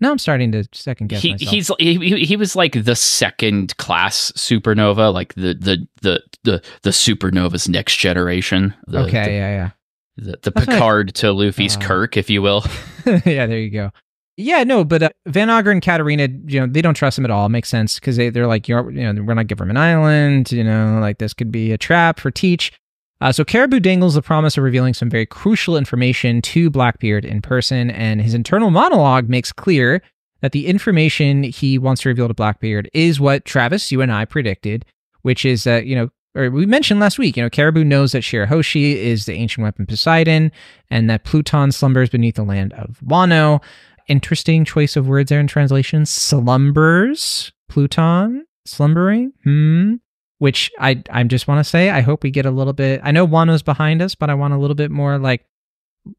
Now 0.00 0.10
I'm 0.10 0.18
starting 0.18 0.50
to 0.52 0.64
second 0.72 1.08
guess 1.08 1.20
he, 1.20 1.32
myself. 1.32 1.50
he's 1.50 1.70
he, 1.78 2.24
he 2.24 2.36
was 2.36 2.56
like 2.56 2.84
the 2.84 2.96
second 2.96 3.76
class 3.76 4.32
supernova, 4.32 5.12
like 5.12 5.34
the 5.34 5.54
the 5.54 5.86
the 6.02 6.22
the, 6.42 6.62
the 6.82 6.90
supernova's 6.90 7.68
next 7.68 7.96
generation. 7.96 8.74
The, 8.86 9.00
okay, 9.00 9.24
the, 9.24 9.30
yeah, 9.30 9.70
the, 10.16 10.38
the 10.42 10.50
That's 10.50 10.66
what 10.66 10.68
I- 10.68 10.72
Picard 10.74 11.14
to 11.16 11.32
Luffy's 11.32 11.76
Uh, 11.76 11.80
Kirk, 11.80 12.16
if 12.16 12.30
you 12.30 12.42
will. 12.42 12.64
yeah. 13.06 13.46
there 13.46 13.58
you 13.58 13.70
go. 13.70 13.90
Yeah, 14.36 14.64
no, 14.64 14.84
but 14.84 15.02
uh, 15.02 15.08
Van 15.26 15.50
Augur 15.50 15.70
and 15.70 15.82
Catarina, 15.82 16.28
you 16.46 16.60
know, 16.60 16.66
they 16.66 16.80
don't 16.80 16.94
trust 16.94 17.18
him 17.18 17.24
at 17.26 17.30
all. 17.30 17.44
It 17.46 17.50
Makes 17.50 17.68
sense 17.68 17.96
because 18.00 18.16
they, 18.16 18.30
they're 18.30 18.46
like, 18.46 18.68
You're, 18.68 18.90
you 18.90 19.12
know, 19.12 19.22
we're 19.22 19.34
not 19.34 19.48
giving 19.48 19.64
him 19.64 19.70
an 19.70 19.76
island. 19.76 20.50
You 20.50 20.64
know, 20.64 20.98
like 21.00 21.18
this 21.18 21.34
could 21.34 21.52
be 21.52 21.72
a 21.72 21.78
trap 21.78 22.18
for 22.18 22.30
Teach. 22.30 22.72
Uh, 23.20 23.32
so 23.32 23.44
Caribou 23.44 23.80
dangles 23.80 24.14
the 24.14 24.22
promise 24.22 24.56
of 24.56 24.64
revealing 24.64 24.94
some 24.94 25.10
very 25.10 25.26
crucial 25.26 25.76
information 25.76 26.40
to 26.40 26.70
Blackbeard 26.70 27.26
in 27.26 27.42
person, 27.42 27.90
and 27.90 28.22
his 28.22 28.32
internal 28.32 28.70
monologue 28.70 29.28
makes 29.28 29.52
clear 29.52 30.00
that 30.40 30.52
the 30.52 30.66
information 30.66 31.42
he 31.42 31.76
wants 31.76 32.00
to 32.00 32.08
reveal 32.08 32.28
to 32.28 32.32
Blackbeard 32.32 32.88
is 32.94 33.20
what 33.20 33.44
Travis, 33.44 33.92
you 33.92 34.00
and 34.00 34.10
I 34.10 34.24
predicted, 34.24 34.86
which 35.20 35.44
is 35.44 35.64
that, 35.64 35.84
you 35.84 35.94
know, 35.94 36.08
or 36.34 36.50
we 36.50 36.66
mentioned 36.66 37.00
last 37.00 37.18
week, 37.18 37.36
you 37.36 37.42
know, 37.42 37.50
Caribou 37.50 37.84
knows 37.84 38.12
that 38.12 38.22
Shirahoshi 38.22 38.94
is 38.94 39.26
the 39.26 39.34
ancient 39.34 39.64
weapon 39.64 39.86
Poseidon 39.86 40.52
and 40.90 41.10
that 41.10 41.24
Pluton 41.24 41.72
slumbers 41.72 42.08
beneath 42.08 42.36
the 42.36 42.44
land 42.44 42.72
of 42.74 43.00
Wano. 43.04 43.62
Interesting 44.06 44.64
choice 44.64 44.96
of 44.96 45.08
words 45.08 45.28
there 45.28 45.40
in 45.40 45.46
translation. 45.46 46.06
Slumbers, 46.06 47.52
Pluton, 47.68 48.46
slumbering. 48.64 49.32
Hmm. 49.44 49.94
Which 50.38 50.70
I 50.78 51.02
I 51.10 51.22
just 51.24 51.46
want 51.46 51.58
to 51.58 51.68
say, 51.68 51.90
I 51.90 52.00
hope 52.00 52.22
we 52.22 52.30
get 52.30 52.46
a 52.46 52.50
little 52.50 52.72
bit. 52.72 53.02
I 53.04 53.10
know 53.10 53.26
Wano's 53.26 53.62
behind 53.62 54.00
us, 54.00 54.14
but 54.14 54.30
I 54.30 54.34
want 54.34 54.54
a 54.54 54.58
little 54.58 54.74
bit 54.74 54.90
more 54.90 55.18
like 55.18 55.44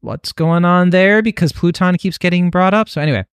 what's 0.00 0.30
going 0.30 0.64
on 0.64 0.90
there 0.90 1.22
because 1.22 1.52
Pluton 1.52 1.96
keeps 1.96 2.18
getting 2.18 2.48
brought 2.48 2.72
up. 2.72 2.88
So 2.88 3.00
anyway, 3.00 3.24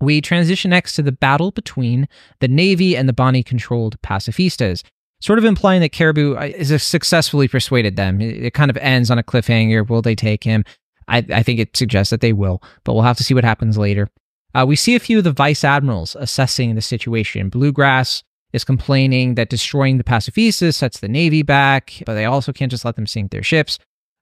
we 0.00 0.20
transition 0.20 0.70
next 0.70 0.94
to 0.96 1.02
the 1.02 1.12
battle 1.12 1.50
between 1.50 2.08
the 2.40 2.48
Navy 2.48 2.96
and 2.96 3.08
the 3.08 3.12
Bonney 3.12 3.42
controlled 3.42 4.00
pacifistas, 4.02 4.82
sort 5.26 5.40
of 5.40 5.44
implying 5.44 5.80
that 5.80 5.90
Caribou 5.90 6.36
uh, 6.36 6.52
has 6.56 6.82
successfully 6.84 7.48
persuaded 7.48 7.96
them. 7.96 8.20
It, 8.20 8.54
kind 8.54 8.70
of 8.70 8.76
ends 8.76 9.10
on 9.10 9.18
a 9.18 9.24
cliffhanger. 9.24 9.88
Will 9.88 10.00
they 10.00 10.14
take 10.14 10.44
him? 10.44 10.64
I, 11.08 11.18
I 11.32 11.42
think 11.42 11.58
it 11.58 11.76
suggests 11.76 12.10
that 12.10 12.20
they 12.20 12.32
will, 12.32 12.62
but 12.84 12.94
we'll 12.94 13.02
have 13.02 13.16
to 13.16 13.24
see 13.24 13.34
what 13.34 13.42
happens 13.42 13.76
later. 13.76 14.08
Uh, 14.54 14.64
we 14.66 14.76
see 14.76 14.94
a 14.94 15.00
few 15.00 15.18
of 15.18 15.24
the 15.24 15.32
vice 15.32 15.64
admirals 15.64 16.16
assessing 16.20 16.76
the 16.76 16.80
situation. 16.80 17.48
Bluegrass 17.48 18.22
is 18.52 18.62
complaining 18.62 19.34
that 19.34 19.50
destroying 19.50 19.98
the 19.98 20.04
pacifistas 20.04 20.74
sets 20.74 21.00
the 21.00 21.08
Navy 21.08 21.42
back, 21.42 21.94
but 22.06 22.14
they 22.14 22.24
also 22.24 22.52
can't 22.52 22.70
just 22.70 22.84
let 22.84 22.94
them 22.94 23.06
sink 23.08 23.32
their 23.32 23.42
ships. 23.42 23.80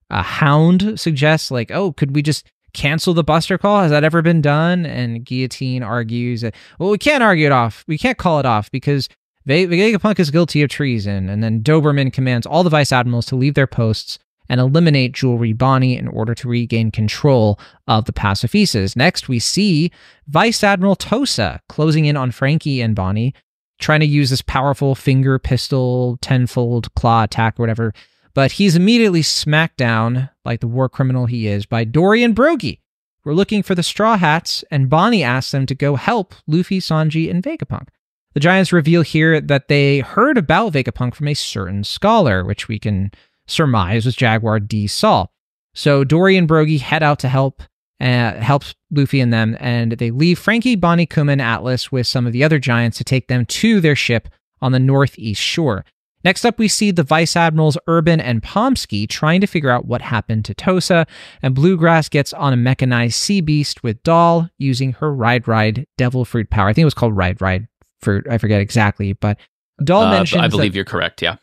A 0.09 0.23
Hound 0.23 0.99
suggests, 0.99 1.51
like, 1.51 1.69
oh, 1.69 1.91
could 1.93 2.15
we 2.15 2.23
just 2.23 2.47
cancel 2.73 3.13
the 3.13 3.23
Buster 3.23 3.59
call? 3.59 3.83
Has 3.83 3.91
that 3.91 4.03
ever 4.03 4.23
been 4.23 4.41
done? 4.41 4.87
And 4.87 5.23
Guillotine 5.23 5.83
argues 5.83 6.41
that, 6.41 6.55
well, 6.79 6.89
we 6.89 6.97
can't 6.97 7.23
argue 7.23 7.45
it 7.45 7.51
off. 7.51 7.83
We 7.87 7.99
can't 7.99 8.17
call 8.17 8.39
it 8.39 8.45
off 8.47 8.71
because 8.71 9.07
Vegapunk 9.47 10.19
is 10.19 10.31
guilty 10.31 10.61
of 10.63 10.69
treason. 10.69 11.29
And 11.29 11.43
then 11.43 11.61
Doberman 11.61 12.11
commands 12.11 12.45
all 12.45 12.63
the 12.63 12.69
vice 12.69 12.91
admirals 12.91 13.27
to 13.27 13.35
leave 13.35 13.53
their 13.53 13.67
posts 13.67 14.19
and 14.49 14.59
eliminate 14.59 15.13
Jewelry 15.13 15.53
Bonney 15.53 15.97
in 15.97 16.07
order 16.07 16.35
to 16.35 16.47
regain 16.47 16.91
control 16.91 17.59
of 17.87 18.05
the 18.05 18.13
pacifistas. 18.13 18.95
Next, 18.95 19.27
we 19.27 19.39
see 19.39 19.91
Vice 20.27 20.63
Admiral 20.63 20.95
Tosa 20.95 21.61
closing 21.67 22.05
in 22.05 22.15
on 22.15 22.31
Franky 22.31 22.81
and 22.81 22.95
Bonney, 22.95 23.33
trying 23.79 24.01
to 24.01 24.05
use 24.05 24.29
this 24.29 24.43
powerful 24.43 24.93
finger 24.95 25.39
pistol, 25.39 26.17
tenfold 26.21 26.93
claw 26.95 27.23
attack, 27.23 27.59
or 27.59 27.63
whatever. 27.63 27.93
But 28.33 28.53
he's 28.53 28.75
immediately 28.75 29.21
smacked 29.21 29.77
down, 29.77 30.29
like 30.43 30.59
the 30.59 30.67
war 30.67 30.89
criminal 30.89 31.25
he 31.25 31.47
is, 31.47 31.65
by 31.65 31.83
Dorry 31.83 32.23
and 32.23 32.35
Brogy. 32.35 32.79
We're 33.23 33.33
looking 33.33 33.63
for 33.63 33.73
the 33.73 33.81
Straw 33.81 34.17
Hats, 34.17 34.63
and 34.69 34.89
Bonney 34.89 35.23
asks 35.23 35.51
them 35.51 35.65
to 35.65 35.73
go 35.73 35.95
help 35.95 36.35
Luffy, 36.45 36.79
Sanji, 36.79 37.31
and 37.31 37.41
Vegapunk. 37.41 37.87
The 38.35 38.41
Giants 38.41 38.73
reveal 38.73 39.01
here 39.01 39.39
that 39.39 39.69
they 39.69 39.99
heard 39.99 40.37
about 40.37 40.73
Vegapunk 40.73 41.15
from 41.15 41.29
a 41.29 41.33
certain 41.33 41.85
scholar, 41.85 42.43
which 42.43 42.67
we 42.67 42.77
can 42.77 43.11
surmise 43.47 44.05
was 44.05 44.13
Jaguar 44.13 44.59
D. 44.59 44.87
Saul. 44.87 45.31
So 45.73 46.03
Dorry 46.03 46.35
and 46.35 46.47
Brogy 46.47 46.81
head 46.81 47.01
out 47.01 47.17
to 47.19 47.29
help 47.29 47.63
uh, 48.01 48.33
help 48.33 48.65
Luffy 48.91 49.21
and 49.21 49.31
them, 49.31 49.55
and 49.61 49.93
they 49.93 50.11
leave 50.11 50.37
Franky, 50.37 50.75
Bonney, 50.75 51.05
Kuma, 51.05 51.31
and 51.31 51.41
Atlas 51.41 51.93
with 51.93 52.07
some 52.07 52.27
of 52.27 52.33
the 52.33 52.43
other 52.43 52.59
giants 52.59 52.97
to 52.97 53.05
take 53.05 53.29
them 53.29 53.45
to 53.45 53.79
their 53.79 53.95
ship 53.95 54.27
on 54.61 54.73
the 54.73 54.79
northeast 54.79 55.41
shore. 55.41 55.85
Next 56.25 56.43
up, 56.43 56.59
we 56.59 56.67
see 56.67 56.91
the 56.91 57.03
Vice 57.03 57.37
Admirals 57.37 57.77
Urban 57.87 58.19
and 58.19 58.43
Pomsky 58.43 59.07
trying 59.07 59.39
to 59.39 59.47
figure 59.47 59.69
out 59.69 59.85
what 59.85 60.01
happened 60.01 60.43
to 60.45 60.53
Tosa, 60.53 61.07
and 61.41 61.55
Bluegrass 61.55 62.09
gets 62.09 62.33
on 62.33 62.51
a 62.51 62.57
mechanized 62.57 63.15
sea 63.15 63.39
beast 63.39 63.81
with 63.81 64.03
Doll 64.03 64.49
using 64.57 64.91
her 64.93 65.13
Ride 65.13 65.47
Ride 65.47 65.87
Devil 65.97 66.25
Fruit 66.25 66.49
power. 66.49 66.67
I 66.67 66.73
think 66.73 66.83
it 66.83 66.85
was 66.85 66.93
called 66.93 67.15
Ride 67.15 67.39
Ride 67.39 67.69
Fruit. 68.05 68.25
I 68.29 68.37
forget 68.37 68.61
exactly, 68.61 69.11
but 69.13 69.37
Doll 69.83 70.03
Uh, 70.03 70.11
mentions 70.11 70.39
I 70.39 70.47
that- 70.47 70.51
believe 70.51 70.75
you're 70.75 70.85
correct. 70.85 71.21
Yeah. 71.21 71.35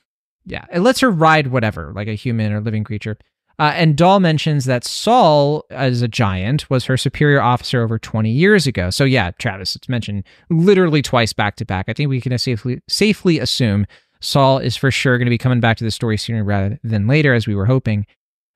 yeah, 0.47 0.65
it 0.73 0.81
lets 0.81 1.01
her 1.01 1.11
ride 1.11 1.49
whatever, 1.49 1.93
like 1.95 2.09
a 2.09 2.15
human 2.15 2.53
or 2.53 2.61
living 2.63 2.83
creature. 2.85 3.19
Uh, 3.59 3.73
and 3.77 3.97
Doll 3.97 4.19
mentions 4.19 4.65
that 4.65 4.83
Saul, 4.83 5.65
as 5.71 6.01
a 6.01 6.09
giant, 6.09 6.69
was 6.71 6.87
her 6.87 6.97
superior 6.97 7.41
officer 7.43 7.83
over 7.83 7.99
20 7.99 8.31
years 8.31 8.67
ago. 8.67 8.89
So 8.89 9.05
yeah, 9.05 9.31
Travis, 9.39 9.77
it's 9.77 9.89
mentioned 9.91 10.25
literally 10.49 11.03
twice 11.03 11.33
back 11.35 11.57
to 11.57 11.67
back. 11.67 11.85
I 11.89 11.93
think 11.93 12.09
we 12.09 12.21
can 12.21 12.37
safely 12.39 12.81
safely 12.89 13.39
assume 13.39 13.87
Saul 14.21 14.59
is 14.59 14.77
for 14.77 14.91
sure 14.91 15.19
going 15.19 15.27
to 15.27 15.31
be 15.31 15.37
coming 15.39 15.61
back 15.61 15.77
to 15.77 15.85
the 15.85 15.91
story 15.91 16.17
sooner 16.17 16.43
rather 16.43 16.79
than 16.83 17.07
later, 17.07 17.35
as 17.35 17.47
we 17.47 17.55
were 17.55 17.67
hoping. 17.67 18.07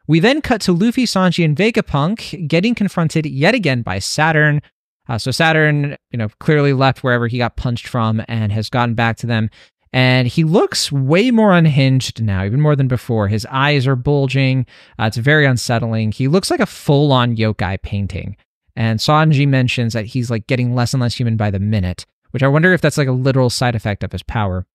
We 0.08 0.18
then 0.20 0.40
cut 0.40 0.60
to 0.62 0.72
Luffy, 0.72 1.04
Sanji, 1.04 1.44
and 1.44 1.56
Vegapunk 1.56 2.48
getting 2.48 2.74
confronted 2.74 3.26
yet 3.26 3.54
again 3.54 3.82
by 3.82 3.98
Saturn. 3.98 4.62
Uh, 5.08 5.18
so 5.18 5.30
Saturn, 5.30 5.96
you 6.10 6.18
know, 6.18 6.28
clearly 6.40 6.72
left 6.72 7.02
wherever 7.02 7.26
he 7.28 7.38
got 7.38 7.56
punched 7.56 7.88
from 7.88 8.22
and 8.28 8.52
has 8.52 8.68
gotten 8.68 8.94
back 8.94 9.16
to 9.18 9.26
them. 9.26 9.50
And 9.92 10.28
he 10.28 10.44
looks 10.44 10.92
way 10.92 11.30
more 11.30 11.54
unhinged 11.54 12.22
now, 12.22 12.44
even 12.44 12.60
more 12.60 12.76
than 12.76 12.88
before. 12.88 13.28
His 13.28 13.46
eyes 13.50 13.86
are 13.86 13.96
bulging. 13.96 14.66
Uh, 14.98 15.04
it's 15.04 15.16
very 15.16 15.46
unsettling. 15.46 16.12
He 16.12 16.28
looks 16.28 16.50
like 16.50 16.60
a 16.60 16.66
full 16.66 17.12
on 17.12 17.36
yokai 17.36 17.80
painting. 17.80 18.36
And 18.74 18.98
Sanji 18.98 19.48
mentions 19.48 19.94
that 19.94 20.06
he's 20.06 20.30
like 20.30 20.46
getting 20.46 20.74
less 20.74 20.92
and 20.92 21.00
less 21.00 21.14
human 21.14 21.36
by 21.36 21.50
the 21.50 21.58
minute, 21.58 22.04
which 22.32 22.42
I 22.42 22.48
wonder 22.48 22.74
if 22.74 22.82
that's 22.82 22.98
like 22.98 23.08
a 23.08 23.12
literal 23.12 23.48
side 23.48 23.74
effect 23.74 24.04
of 24.04 24.12
his 24.12 24.22
power. 24.22 24.66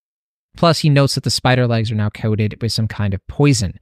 Plus, 0.57 0.79
he 0.79 0.89
notes 0.89 1.15
that 1.15 1.23
the 1.23 1.29
spider 1.29 1.67
legs 1.67 1.91
are 1.91 1.95
now 1.95 2.09
coated 2.09 2.59
with 2.61 2.73
some 2.73 2.87
kind 2.87 3.13
of 3.13 3.25
poison. 3.27 3.79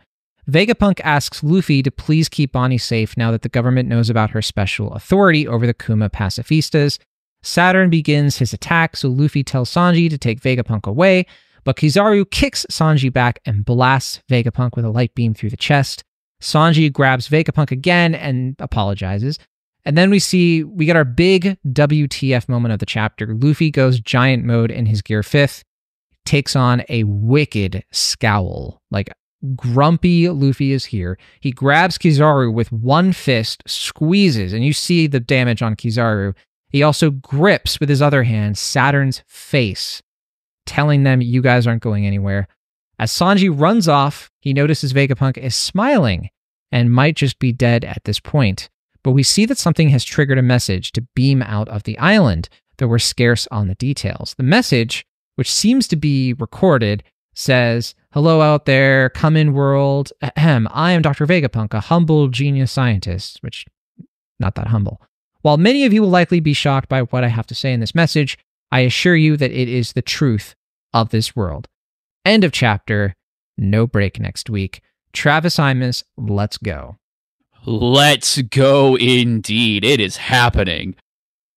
Vegapunk 0.50 1.00
asks 1.04 1.44
Luffy 1.44 1.84
to 1.84 1.92
please 1.92 2.28
keep 2.28 2.52
Bonney 2.52 2.78
safe 2.78 3.16
now 3.16 3.32
that 3.32 3.44
the 3.44 3.50
government 3.50 3.88
knows 3.88 4.10
about 4.10 4.32
her 4.32 4.42
special 4.42 4.92
authority 4.94 5.48
over 5.48 5.68
the 5.68 5.74
Kuma 5.74 6.10
pacifistas. 6.10 6.98
Saturn 7.44 7.90
begins 7.90 8.38
his 8.38 8.52
attack, 8.52 8.98
so 8.98 9.10
Luffy 9.10 9.44
tells 9.44 9.70
Sanji 9.70 10.10
to 10.10 10.18
take 10.18 10.42
Vegapunk 10.42 10.88
away, 10.88 11.26
but 11.64 11.78
Kizaru 11.78 12.30
kicks 12.30 12.66
Sanji 12.72 13.14
back 13.14 13.40
and 13.46 13.64
blasts 13.64 14.22
Vegapunk 14.30 14.76
with 14.76 14.86
a 14.86 14.90
light 14.90 15.14
beam 15.14 15.34
through 15.34 15.52
the 15.52 15.58
chest. 15.58 16.04
Sanji 16.42 16.92
grabs 16.92 17.30
Vegapunk 17.30 17.72
again 17.72 18.16
and 18.16 18.56
apologizes. 18.60 19.38
And 19.86 19.98
then 19.98 20.10
we 20.10 20.20
see 20.20 20.64
we 20.64 20.86
get 20.86 20.96
our 20.96 21.06
big 21.06 21.58
WTF 21.68 22.50
moment 22.50 22.74
of 22.74 22.80
the 22.80 22.86
chapter. 22.86 23.36
Luffy 23.36 23.72
goes 23.72 24.00
giant 24.00 24.44
mode 24.44 24.72
in 24.72 24.86
his 24.86 25.02
Gear 25.02 25.22
5th, 25.22 25.64
takes 26.26 26.56
on 26.56 26.84
a 26.90 27.04
wicked 27.04 27.84
scowl. 27.92 28.82
Like 28.92 29.12
grumpy 29.56 30.30
Luffy 30.30 30.72
is 30.72 30.86
here. 30.86 31.18
He 31.40 31.52
grabs 31.52 31.98
Kizaru 31.98 32.54
with 32.54 32.72
one 32.72 33.14
fist, 33.14 33.64
squeezes, 33.66 34.54
and 34.54 34.64
you 34.64 34.74
see 34.74 35.08
the 35.08 35.20
damage 35.20 35.62
on 35.62 35.76
Kizaru. 35.76 36.36
He 36.70 36.84
also 36.84 37.10
grips 37.10 37.80
with 37.80 37.90
his 37.90 38.02
other 38.02 38.24
hand 38.24 38.58
Saturn's 38.58 39.24
face, 39.28 40.02
telling 40.66 41.04
them, 41.04 41.22
You 41.22 41.42
guys 41.42 41.66
aren't 41.66 41.82
going 41.82 42.06
anywhere. 42.06 42.48
As 43.00 43.12
Sanji 43.12 43.50
runs 43.50 43.88
off, 43.88 44.30
he 44.42 44.54
notices 44.54 44.94
Vegapunk 44.94 45.38
is 45.38 45.56
smiling 45.56 46.30
and 46.72 46.92
might 46.92 47.16
just 47.16 47.40
be 47.40 47.52
dead 47.52 47.86
at 47.86 48.04
this 48.04 48.20
point. 48.20 48.70
But 49.04 49.12
we 49.12 49.24
see 49.24 49.46
that 49.46 49.58
something 49.58 49.90
has 49.90 50.04
triggered 50.04 50.38
a 50.38 50.44
message 50.44 50.92
to 50.92 51.08
beam 51.16 51.42
out 51.42 51.70
of 51.70 51.84
the 51.84 51.98
island, 51.98 52.50
though 52.78 52.88
we're 52.88 53.00
scarce 53.00 53.48
on 53.48 53.68
the 53.68 53.76
details. 53.76 54.36
The 54.38 54.44
message, 54.44 55.06
which 55.36 55.52
seems 55.52 55.88
to 55.88 55.96
be 55.96 56.34
recorded, 56.34 57.04
says, 57.40 57.96
Hello 58.12 58.42
out 58.42 58.66
there, 58.66 59.10
come 59.10 59.36
in 59.36 59.54
world. 59.54 60.12
Ahem, 60.22 60.68
I 60.72 60.92
am 60.92 61.02
Dr. 61.02 61.26
Vegapunk, 61.26 61.74
a 61.74 61.80
humble 61.80 62.28
genius 62.28 62.72
scientist, 62.72 63.38
which, 63.42 63.66
not 64.40 64.56
that 64.56 64.68
humble. 64.68 65.02
While 65.42 65.58
many 65.58 65.86
of 65.86 65.94
you 65.94 66.02
will 66.02 66.10
likely 66.10 66.40
be 66.40 66.54
shocked 66.54 66.90
by 66.90 67.04
what 67.04 67.24
I 67.24 67.30
have 67.30 67.48
to 67.48 67.56
say 67.56 67.72
in 67.72 67.80
this 67.80 67.96
message, 67.96 68.38
I 68.72 68.82
assure 68.82 69.16
you 69.16 69.38
that 69.38 69.52
it 69.52 69.70
is 69.70 69.94
the 69.94 70.02
truth 70.02 70.56
of 70.94 71.10
this 71.10 71.36
world. 71.36 71.68
End 72.26 72.44
of 72.44 72.52
chapter. 72.52 73.16
No 73.58 73.88
break 73.88 74.20
next 74.20 74.50
week. 74.50 74.82
Travis 75.14 75.58
Hymas, 75.58 76.04
let's 76.18 76.58
go. 76.58 76.98
Let's 77.66 78.42
go 78.42 78.96
indeed. 78.96 79.84
It 79.84 80.00
is 80.00 80.18
happening. 80.18 80.96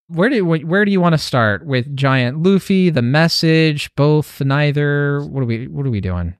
Where 0.08 0.28
do 0.28 0.44
where 0.44 0.84
do 0.84 0.90
you 0.90 1.00
want 1.00 1.14
to 1.14 1.18
start 1.18 1.64
with 1.66 1.94
Giant 1.96 2.42
Luffy, 2.42 2.90
the 2.90 3.02
message, 3.02 3.94
both, 3.94 4.40
neither? 4.40 5.20
What 5.24 5.42
are 5.42 5.46
we 5.46 5.68
what 5.68 5.86
are 5.86 5.90
we 5.90 6.00
doing? 6.00 6.34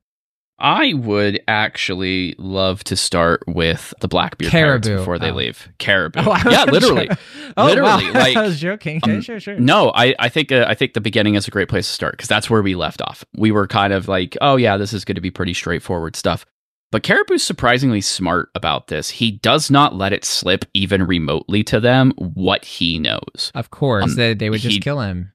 I 0.58 0.92
would 0.94 1.42
actually 1.48 2.36
love 2.38 2.84
to 2.84 2.94
start 2.94 3.42
with 3.48 3.92
the 4.00 4.06
Blackbeard 4.06 4.52
pirates 4.52 4.86
Caribou. 4.86 5.00
before 5.00 5.18
they 5.18 5.30
Oh. 5.32 5.34
leave. 5.34 5.68
Caribou. 5.78 6.20
Oh, 6.24 6.36
yeah, 6.48 6.64
literally. 6.64 7.08
Oh, 7.56 7.66
Literally, 7.66 8.04
wow. 8.12 8.12
like, 8.14 8.36
I 8.36 8.42
was 8.42 8.60
joking. 8.60 9.00
Um, 9.02 9.20
sure, 9.22 9.40
sure. 9.40 9.58
No, 9.58 9.90
I, 9.94 10.14
I 10.20 10.28
think 10.28 10.52
uh, 10.52 10.64
I 10.68 10.74
think 10.74 10.94
the 10.94 11.00
beginning 11.00 11.34
is 11.34 11.48
a 11.48 11.50
great 11.50 11.68
place 11.68 11.86
to 11.88 11.92
start 11.92 12.12
because 12.14 12.28
that's 12.28 12.48
where 12.48 12.62
we 12.62 12.74
left 12.76 13.02
off. 13.02 13.24
We 13.36 13.50
were 13.50 13.66
kind 13.66 13.92
of 13.92 14.06
like, 14.08 14.36
oh 14.40 14.56
yeah, 14.56 14.76
this 14.76 14.92
is 14.92 15.04
going 15.04 15.16
to 15.16 15.20
be 15.20 15.30
pretty 15.32 15.52
straightforward 15.54 16.14
stuff. 16.16 16.46
But 16.92 17.02
Caribou's 17.02 17.42
surprisingly 17.42 18.00
smart 18.02 18.50
about 18.54 18.86
this. 18.86 19.08
He 19.10 19.32
does 19.32 19.70
not 19.70 19.96
let 19.96 20.12
it 20.12 20.24
slip 20.24 20.66
even 20.74 21.02
remotely 21.04 21.64
to 21.64 21.80
them 21.80 22.12
what 22.16 22.64
he 22.64 22.98
knows. 23.00 23.50
Of 23.54 23.70
course, 23.70 24.04
Um, 24.04 24.14
they, 24.14 24.34
they 24.34 24.50
would 24.50 24.60
just 24.60 24.74
he- 24.74 24.80
kill 24.80 25.00
him. 25.00 25.32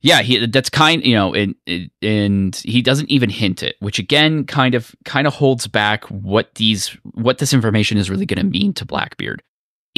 Yeah, 0.00 0.22
he 0.22 0.46
that's 0.46 0.70
kind, 0.70 1.04
you 1.04 1.16
know, 1.16 1.34
and 1.34 1.56
and 2.02 2.54
he 2.54 2.82
doesn't 2.82 3.10
even 3.10 3.30
hint 3.30 3.64
it, 3.64 3.74
which 3.80 3.98
again 3.98 4.44
kind 4.44 4.76
of 4.76 4.94
kind 5.04 5.26
of 5.26 5.34
holds 5.34 5.66
back 5.66 6.04
what 6.04 6.54
these 6.54 6.96
what 7.02 7.38
this 7.38 7.52
information 7.52 7.98
is 7.98 8.08
really 8.08 8.24
going 8.26 8.38
to 8.38 8.44
mean 8.58 8.72
to 8.74 8.84
Blackbeard. 8.84 9.42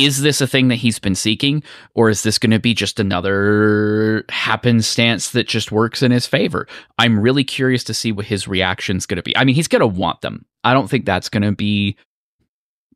Is 0.01 0.23
this 0.23 0.41
a 0.41 0.47
thing 0.47 0.69
that 0.69 0.77
he's 0.77 0.99
been 0.99 1.15
seeking, 1.15 1.63
or 1.95 2.09
is 2.09 2.23
this 2.23 2.39
going 2.39 2.53
to 2.53 2.59
be 2.59 2.73
just 2.73 2.99
another 2.99 4.25
happenstance 4.31 5.31
that 5.31 5.47
just 5.47 5.71
works 5.71 6.03
in 6.03 6.11
his 6.11 6.27
favor? 6.27 6.67
I'm 6.99 7.21
really 7.21 7.45
curious 7.45 7.85
to 7.85 7.95
see 7.95 8.11
what 8.11 8.25
his 8.25 8.49
reaction's 8.49 9.05
going 9.05 9.17
to 9.17 9.23
be. 9.23 9.37
I 9.37 9.45
mean, 9.45 9.55
he's 9.55 9.69
going 9.69 9.81
to 9.81 9.87
want 9.87 10.23
them. 10.23 10.47
I 10.65 10.73
don't 10.73 10.89
think 10.89 11.05
that's 11.05 11.29
going 11.29 11.43
to 11.43 11.53
be 11.53 11.97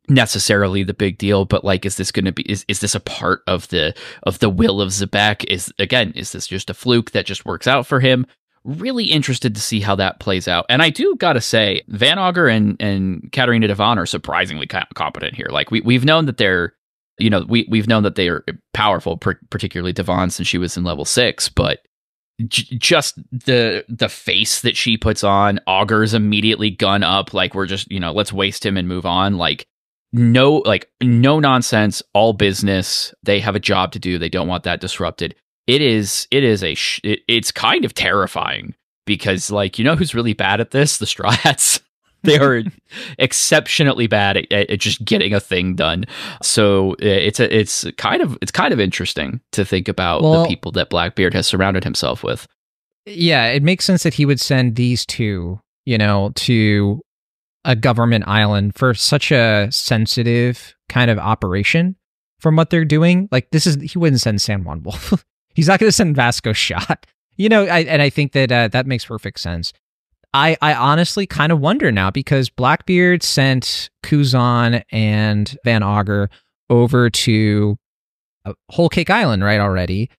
necessarily 0.07 0.83
the 0.83 0.93
big 0.93 1.17
deal 1.17 1.45
but 1.45 1.65
like 1.65 1.83
is 1.83 1.97
this 1.97 2.11
going 2.11 2.25
to 2.25 2.31
be 2.31 2.43
is, 2.43 2.63
is 2.67 2.79
this 2.79 2.93
a 2.93 2.99
part 2.99 3.41
of 3.47 3.67
the 3.69 3.91
of 4.21 4.37
the 4.37 4.51
will 4.51 4.79
of 4.79 4.89
Xebec 4.89 5.43
is 5.45 5.73
again 5.79 6.11
is 6.15 6.31
this 6.31 6.45
just 6.45 6.69
a 6.69 6.75
fluke 6.75 7.09
that 7.11 7.25
just 7.25 7.43
works 7.43 7.65
out 7.65 7.87
for 7.87 7.99
him 7.99 8.27
really 8.63 9.05
interested 9.05 9.55
to 9.55 9.61
see 9.61 9.79
how 9.79 9.95
that 9.95 10.19
plays 10.19 10.47
out 10.47 10.65
and 10.69 10.81
i 10.83 10.89
do 10.89 11.15
gotta 11.17 11.41
say 11.41 11.81
van 11.87 12.19
augur 12.19 12.47
and 12.47 12.75
and 12.79 13.31
catarina 13.31 13.67
devon 13.67 13.97
are 13.97 14.05
surprisingly 14.05 14.67
competent 14.67 15.35
here 15.35 15.47
like 15.51 15.71
we, 15.71 15.81
we've 15.81 16.05
known 16.05 16.25
that 16.25 16.37
they're 16.37 16.74
you 17.17 17.29
know 17.29 17.45
we, 17.47 17.67
we've 17.69 17.87
known 17.87 18.03
that 18.03 18.15
they 18.15 18.27
are 18.27 18.43
powerful 18.73 19.17
particularly 19.17 19.93
devon 19.93 20.29
since 20.29 20.47
she 20.47 20.57
was 20.57 20.75
in 20.77 20.83
level 20.83 21.05
six 21.05 21.49
but 21.49 21.79
j- 22.47 22.77
just 22.77 23.17
the 23.31 23.85
the 23.87 24.09
face 24.09 24.61
that 24.61 24.75
she 24.75 24.97
puts 24.97 25.23
on 25.23 25.59
augurs 25.67 26.13
immediately 26.13 26.69
gun 26.69 27.03
up 27.03 27.33
like 27.33 27.53
we're 27.55 27.65
just 27.65 27.89
you 27.91 27.99
know 27.99 28.11
let's 28.11 28.33
waste 28.33 28.65
him 28.65 28.77
and 28.77 28.87
move 28.87 29.05
on 29.05 29.37
like 29.37 29.67
no 30.15 30.57
like 30.65 30.89
no 31.01 31.39
nonsense 31.39 32.01
all 32.13 32.33
business 32.33 33.13
they 33.23 33.39
have 33.39 33.55
a 33.55 33.59
job 33.59 33.91
to 33.91 33.99
do 33.99 34.17
they 34.17 34.29
don't 34.29 34.47
want 34.47 34.63
that 34.63 34.79
disrupted. 34.79 35.35
It 35.67 35.81
is 35.81 36.27
it 36.31 36.43
is 36.43 36.63
a 36.63 36.73
sh- 36.75 37.01
it, 37.03 37.19
it's 37.27 37.51
kind 37.51 37.83
of 37.85 37.93
terrifying 37.93 38.75
because 39.05 39.51
like 39.51 39.77
you 39.77 39.83
know 39.83 39.95
who's 39.95 40.15
really 40.15 40.33
bad 40.33 40.61
at 40.61 40.71
this? 40.71 40.97
The 40.97 41.05
straw 41.05 41.31
hats 41.31 41.81
they 42.31 42.37
are 42.39 42.63
exceptionally 43.17 44.07
bad 44.07 44.37
at, 44.37 44.51
at 44.51 44.79
just 44.79 45.03
getting 45.05 45.33
a 45.33 45.39
thing 45.39 45.75
done 45.75 46.05
so 46.41 46.91
uh, 46.93 46.95
it's 47.01 47.39
a 47.39 47.55
it's 47.57 47.85
kind 47.97 48.21
of 48.21 48.37
it's 48.41 48.51
kind 48.51 48.73
of 48.73 48.79
interesting 48.79 49.39
to 49.51 49.65
think 49.65 49.87
about 49.87 50.21
Well- 50.21 50.43
the 50.43 50.47
people 50.49 50.71
that 50.73 50.89
blackbeard 50.89 51.33
has 51.33 51.47
surrounded 51.47 51.83
himself 51.83 52.23
with 52.23 52.47
Yeah, 53.05 53.45
it 53.47 53.61
makes 53.63 53.85
sense 53.85 54.03
that 54.03 54.15
he 54.15 54.25
would 54.25 54.39
send 54.39 54.75
these 54.75 55.05
two, 55.05 55.59
you 55.85 55.97
know, 55.97 56.31
to 56.35 57.01
a 57.63 57.75
government 57.75 58.27
island 58.27 58.75
for 58.75 58.93
such 58.95 59.31
a 59.31 59.67
sensitive 59.71 60.75
kind 60.89 61.11
of 61.11 61.17
operation 61.19 61.95
from 62.39 62.55
what 62.55 62.69
they're 62.71 62.85
doing. 62.85 63.27
Like 63.31 63.49
this 63.51 63.67
is 63.67 63.75
he 63.91 63.99
wouldn't 63.99 64.21
send 64.21 64.41
San 64.41 64.63
Juan 64.63 64.81
Wolf. 64.83 65.23
He's 65.55 65.67
not 65.67 65.79
going 65.79 65.87
to 65.87 65.91
send 65.95 66.15
Vasco 66.15 66.51
Shot. 66.53 67.05
You 67.37 67.49
know, 67.49 67.65
I, 67.65 67.79
and 67.83 68.01
I 68.01 68.09
think 68.09 68.31
that 68.33 68.51
uh, 68.51 68.67
that 68.69 68.87
makes 68.87 69.05
perfect 69.05 69.39
sense. 69.39 69.71
I, 70.35 70.57
I 70.61 70.73
honestly 70.73 71.25
kind 71.25 71.53
of 71.53 71.61
wonder 71.61 71.93
now 71.93 72.11
because 72.11 72.49
Blackbeard 72.49 73.23
sent 73.23 73.89
Kuzan 74.03 74.83
and 74.91 75.57
Van 75.63 75.81
Augur 75.81 76.29
over 76.69 77.09
to 77.09 77.77
uh, 78.43 78.51
Whole 78.69 78.89
Cake 78.89 79.09
Island, 79.09 79.45
right? 79.45 79.61
Already, 79.61 80.09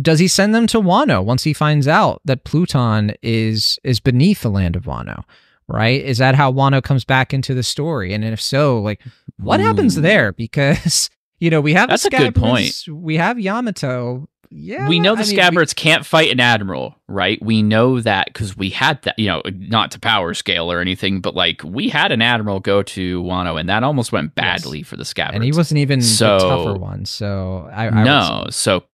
does 0.00 0.18
he 0.18 0.28
send 0.28 0.54
them 0.54 0.66
to 0.68 0.80
Wano 0.80 1.22
once 1.22 1.42
he 1.42 1.52
finds 1.52 1.86
out 1.86 2.22
that 2.24 2.44
Pluton 2.44 3.12
is 3.22 3.78
is 3.84 4.00
beneath 4.00 4.40
the 4.40 4.50
land 4.50 4.76
of 4.76 4.84
Wano? 4.84 5.24
Right? 5.68 6.02
Is 6.02 6.18
that 6.18 6.34
how 6.34 6.50
Wano 6.50 6.82
comes 6.82 7.04
back 7.04 7.34
into 7.34 7.52
the 7.52 7.62
story? 7.62 8.14
And 8.14 8.24
if 8.24 8.40
so, 8.40 8.80
like 8.80 9.02
what 9.36 9.60
happens 9.60 9.96
there? 9.96 10.32
Because 10.36 11.10
you 11.38 11.50
know 11.50 11.60
we 11.60 11.74
have 11.74 11.90
That's 11.90 12.06
a 12.06 12.10
good 12.10 12.34
point. 12.34 12.72
We 12.88 13.18
have 13.18 13.38
Yamato. 13.38 14.26
Yeah, 14.50 14.88
we 14.88 15.00
know 15.00 15.14
the 15.14 15.22
I 15.22 15.24
mean, 15.24 15.30
we- 15.30 15.36
scabbards 15.36 15.74
can't 15.74 16.04
fight 16.06 16.30
an 16.30 16.40
admiral, 16.40 16.96
right? 17.08 17.42
We 17.42 17.62
know 17.62 18.00
that 18.00 18.26
because 18.26 18.56
we 18.56 18.70
had 18.70 19.00
that, 19.02 19.18
you 19.18 19.26
know, 19.28 19.42
not 19.54 19.90
to 19.92 20.00
power 20.00 20.34
scale 20.34 20.70
or 20.70 20.80
anything, 20.80 21.20
but 21.20 21.34
like 21.34 21.62
we 21.64 21.88
had 21.88 22.12
an 22.12 22.22
admiral 22.22 22.60
go 22.60 22.82
to 22.82 23.22
Wano, 23.22 23.58
and 23.58 23.68
that 23.68 23.82
almost 23.82 24.12
went 24.12 24.34
badly 24.34 24.82
for 24.82 24.96
the 24.96 25.04
scabbards. 25.04 25.36
and 25.36 25.44
he 25.44 25.52
wasn't 25.52 25.78
even 25.78 26.00
So- 26.02 26.38
the 26.38 26.48
tougher 26.48 26.74
one. 26.78 27.04
So 27.04 27.68
I, 27.72 27.88
I 27.88 28.04
no, 28.04 28.46
so 28.50 28.84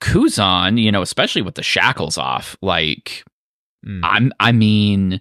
Kuzan, 0.00 0.80
you 0.80 0.92
know, 0.92 1.02
especially 1.02 1.42
with 1.42 1.54
the 1.56 1.62
shackles 1.62 2.18
off, 2.18 2.56
like 2.62 3.24
Mm. 3.86 4.00
I'm, 4.02 4.32
I 4.40 4.50
mean, 4.50 5.20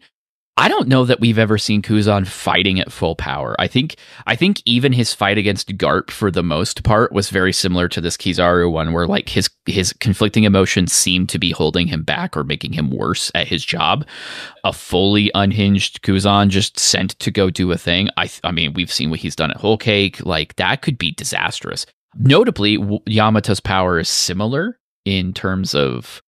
I 0.60 0.70
don't 0.70 0.88
know 0.88 1.06
that 1.06 1.20
we've 1.20 1.38
ever 1.38 1.60
seen 1.60 1.84
Kuzan 1.84 2.26
fighting 2.26 2.80
at 2.80 2.92
full 2.92 3.16
power. 3.16 3.56
I 3.60 3.68
think, 3.68 3.96
I 4.26 4.36
think 4.36 4.60
even 4.66 4.92
his 4.92 5.14
fight 5.14 5.38
against 5.38 5.78
Garp 5.78 6.10
for 6.10 6.32
the 6.32 6.42
most 6.42 6.84
part 6.84 7.12
was 7.12 7.30
very 7.30 7.54
similar 7.54 7.88
to 7.90 8.02
this 8.02 8.18
Kizaru 8.18 8.72
one, 8.72 8.92
where 8.92 9.06
like 9.06 9.30
his 9.30 9.52
his 9.68 9.94
conflicting 9.94 10.46
emotions 10.46 10.94
seemed 10.94 11.30
to 11.30 11.38
be 11.38 11.52
holding 11.52 11.86
him 11.86 12.02
back 12.02 12.36
or 12.36 12.44
making 12.44 12.74
him 12.74 12.90
worse 12.90 13.32
at 13.36 13.48
his 13.48 13.64
job. 13.64 14.04
A 14.64 14.74
fully 14.74 15.30
unhinged 15.36 16.02
Kuzan 16.02 16.50
just 16.50 16.80
sent 16.80 17.12
to 17.20 17.30
go 17.30 17.52
do 17.52 17.72
a 17.72 17.78
thing. 17.78 18.10
I, 18.18 18.28
I 18.44 18.52
mean, 18.52 18.74
we've 18.74 18.92
seen 18.92 19.12
what 19.12 19.20
he's 19.20 19.36
done 19.36 19.52
at 19.52 19.58
Whole 19.58 19.78
Cake. 19.78 20.26
Like 20.26 20.56
that 20.56 20.82
could 20.82 20.98
be 20.98 21.12
disastrous. 21.12 21.86
Notably, 22.16 22.78
Yamato's 23.06 23.60
power 23.60 24.00
is 24.00 24.10
similar 24.10 24.80
in 25.06 25.34
terms 25.34 25.76
of 25.76 26.24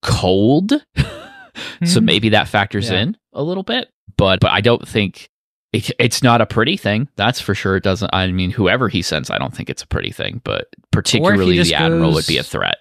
cold. 0.00 0.72
so 1.84 2.00
Mhm. 2.00 2.04
maybe 2.04 2.28
that 2.30 2.48
factors 2.48 2.90
Yeah. 2.90 3.00
in 3.02 3.16
a 3.32 3.42
little 3.42 3.62
bit 3.62 3.88
but 4.16 4.40
but 4.40 4.50
i 4.50 4.60
don't 4.60 4.86
think 4.86 5.28
it, 5.72 5.90
it's 5.98 6.22
not 6.22 6.40
a 6.40 6.46
pretty 6.46 6.76
thing 6.76 7.08
that's 7.16 7.40
for 7.40 7.54
sure 7.54 7.76
it 7.76 7.82
doesn't 7.82 8.10
i 8.12 8.26
mean 8.30 8.50
whoever 8.50 8.88
he 8.88 9.02
sends 9.02 9.30
i 9.30 9.38
don't 9.38 9.54
think 9.54 9.68
it's 9.70 9.82
a 9.82 9.86
pretty 9.86 10.10
thing 10.12 10.40
but 10.44 10.68
particularly 10.92 11.60
the 11.62 11.74
admiral 11.74 12.12
would 12.12 12.26
be 12.26 12.38
a 12.38 12.42
threat 12.42 12.76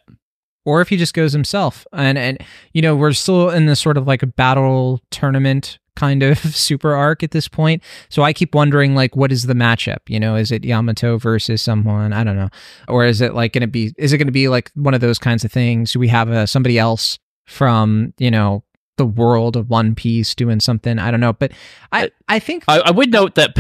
or 0.65 0.79
if 0.81 0.89
he 0.89 0.97
just 0.97 1.13
goes 1.13 1.33
himself 1.33 1.85
and 1.93 2.17
and 2.17 2.37
you 2.73 2.81
know 2.81 2.95
we're 2.95 3.11
still 3.13 3.49
in 3.49 3.65
this 3.65 3.79
sort 3.79 3.97
of 3.97 4.05
like 4.07 4.21
a 4.23 4.27
battle 4.27 5.01
tournament 5.11 5.79
kind 5.95 6.23
of 6.23 6.37
super 6.55 6.93
arc 6.93 7.21
at 7.23 7.31
this 7.31 7.47
point 7.47 7.81
so 8.09 8.23
i 8.23 8.33
keep 8.33 8.53
wondering 8.55 8.95
like 8.95 9.15
what 9.15 9.31
is 9.31 9.43
the 9.43 9.53
matchup 9.53 9.99
you 10.07 10.19
know 10.19 10.35
is 10.35 10.51
it 10.51 10.63
yamato 10.63 11.17
versus 11.17 11.61
someone 11.61 12.13
i 12.13 12.23
don't 12.23 12.35
know 12.35 12.49
or 12.87 13.05
is 13.05 13.21
it 13.21 13.33
like 13.35 13.53
going 13.53 13.61
to 13.61 13.67
be 13.67 13.93
is 13.97 14.11
it 14.13 14.17
going 14.17 14.27
to 14.27 14.31
be 14.31 14.47
like 14.47 14.71
one 14.75 14.93
of 14.93 15.01
those 15.01 15.19
kinds 15.19 15.43
of 15.45 15.51
things 15.51 15.93
do 15.93 15.99
we 15.99 16.07
have 16.07 16.29
uh, 16.31 16.45
somebody 16.45 16.77
else 16.79 17.19
from 17.45 18.13
you 18.17 18.31
know 18.31 18.63
the 18.97 19.05
world 19.05 19.55
of 19.57 19.69
one 19.69 19.95
piece 19.95 20.35
doing 20.35 20.59
something 20.59 20.99
i 20.99 21.09
don't 21.09 21.19
know 21.19 21.33
but 21.33 21.51
i 21.91 22.09
i 22.27 22.37
think 22.39 22.63
I, 22.67 22.79
I 22.79 22.91
would 22.91 23.11
note 23.11 23.35
that, 23.35 23.55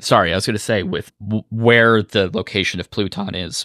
sorry 0.00 0.32
i 0.32 0.34
was 0.36 0.44
going 0.46 0.54
to 0.54 0.58
say 0.58 0.82
with 0.82 1.10
where 1.50 2.02
the 2.02 2.30
location 2.32 2.78
of 2.78 2.90
pluton 2.90 3.34
is 3.34 3.64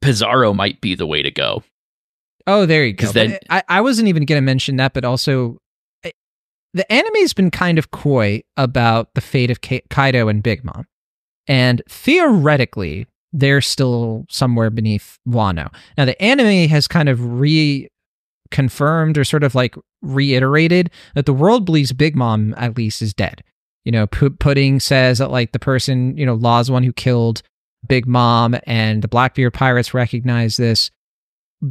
pizarro 0.00 0.52
might 0.54 0.80
be 0.80 0.94
the 0.94 1.06
way 1.06 1.22
to 1.22 1.30
go 1.30 1.62
Oh, 2.48 2.64
there 2.64 2.84
you 2.84 2.92
go. 2.92 3.10
then- 3.10 3.32
uh, 3.50 3.60
I, 3.68 3.78
I 3.78 3.80
wasn't 3.80 4.06
even 4.06 4.24
going 4.24 4.36
to 4.36 4.40
mention 4.44 4.76
that, 4.76 4.92
but 4.94 5.04
also 5.04 5.58
I- 6.04 6.12
the 6.74 6.90
anime's 6.92 7.34
been 7.34 7.50
kind 7.50 7.76
of 7.76 7.90
coy 7.90 8.42
about 8.56 9.12
the 9.14 9.20
fate 9.20 9.50
of 9.50 9.62
Ka- 9.62 9.80
Kaido 9.90 10.28
and 10.28 10.44
Big 10.44 10.62
Mom. 10.64 10.86
And 11.48 11.82
theoretically, 11.88 13.08
they're 13.32 13.60
still 13.60 14.26
somewhere 14.30 14.70
beneath 14.70 15.18
Wano. 15.28 15.72
Now, 15.98 16.04
the 16.04 16.22
anime 16.22 16.68
has 16.68 16.86
kind 16.86 17.08
of 17.08 17.18
reconfirmed 18.50 19.16
or 19.16 19.24
sort 19.24 19.44
of 19.44 19.54
like 19.54 19.74
reiterated 20.02 20.90
that 21.14 21.26
the 21.26 21.32
world 21.32 21.64
believes 21.64 21.92
Big 21.92 22.16
Mom 22.16 22.54
at 22.56 22.76
least 22.76 23.02
is 23.02 23.14
dead. 23.14 23.42
You 23.84 23.92
know, 23.92 24.06
P- 24.06 24.30
Pudding 24.30 24.80
says 24.80 25.18
that 25.18 25.30
like 25.30 25.52
the 25.52 25.58
person, 25.58 26.16
you 26.16 26.26
know, 26.26 26.34
Law's 26.34 26.70
one 26.70 26.82
who 26.82 26.92
killed 26.92 27.42
Big 27.88 28.06
Mom, 28.06 28.56
and 28.64 29.02
the 29.02 29.08
Blackbeard 29.08 29.54
pirates 29.54 29.94
recognize 29.94 30.56
this. 30.56 30.90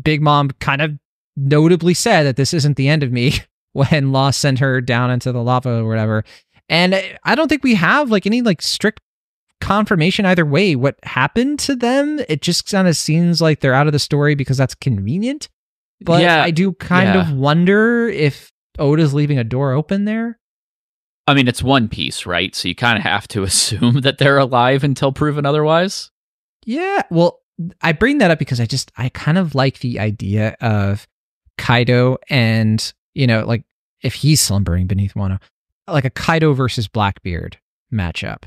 Big 0.02 0.22
Mom 0.22 0.52
kind 0.60 0.82
of 0.82 0.98
notably 1.36 1.94
said 1.94 2.24
that 2.24 2.38
this 2.38 2.54
isn't 2.54 2.78
the 2.78 2.88
end 2.88 3.04
of 3.04 3.12
me 3.12 3.34
when 3.74 4.12
Law 4.12 4.32
sent 4.32 4.60
her 4.60 4.82
down 4.82 5.12
into 5.12 5.32
the 5.32 5.44
lava 5.44 5.82
or 5.82 5.88
whatever. 5.88 6.24
And 6.70 6.96
I 7.24 7.36
don't 7.36 7.48
think 7.48 7.64
we 7.64 7.76
have 7.76 8.10
like 8.10 8.26
any 8.26 8.42
like 8.42 8.62
strict 8.62 9.02
confirmation 9.62 10.26
either 10.26 10.46
way 10.46 10.76
what 10.76 10.98
happened 11.04 11.60
to 11.60 11.76
them. 11.76 12.20
It 12.28 12.42
just 12.42 12.70
kind 12.70 12.88
of 12.88 12.96
seems 12.96 13.42
like 13.42 13.60
they're 13.60 13.74
out 13.74 13.88
of 13.88 13.94
the 13.94 14.00
story 14.00 14.36
because 14.36 14.58
that's 14.58 14.76
convenient. 14.76 15.50
But 16.02 16.22
Yeah, 16.22 16.44
I 16.44 16.52
do 16.52 16.74
kind 16.74 17.14
yeah. 17.16 17.22
of 17.30 17.36
wonder 17.36 18.08
if 18.10 18.52
Oda's 18.78 19.14
leaving 19.14 19.38
a 19.40 19.44
door 19.44 19.72
open 19.74 20.06
there. 20.06 20.38
i 21.28 21.34
mean 21.34 21.48
it's 21.48 21.64
one 21.64 21.88
piece 21.90 22.26
right 22.26 22.54
so 22.54 22.68
you 22.68 22.76
kind 22.76 22.98
of 22.98 23.04
have 23.04 23.28
to 23.30 23.42
assume 23.50 24.02
that 24.02 24.18
they're 24.20 24.38
alive 24.38 24.84
until 24.84 25.12
proven 25.12 25.46
otherwise 25.46 26.12
Yeah. 26.66 27.02
Well, 27.10 27.40
I 27.82 27.94
bring 27.94 28.18
that 28.20 28.32
up 28.32 28.40
because 28.40 28.60
I 28.60 28.66
just 28.66 28.92
I 28.98 29.10
kind 29.10 29.38
of 29.38 29.56
like 29.56 29.80
the 29.80 30.00
idea 30.00 30.56
of 30.62 31.08
Kaido 31.58 32.18
and 32.30 32.94
you 33.14 33.28
know 33.28 33.46
like 33.46 33.64
if 34.02 34.14
he's 34.16 34.42
slumbering 34.42 34.88
beneath 34.88 35.14
Wano, 35.14 35.40
like 35.88 36.04
a 36.06 36.10
Kaido 36.10 36.54
versus 36.54 36.88
Blackbeard 36.90 37.58
matchup, 37.94 38.44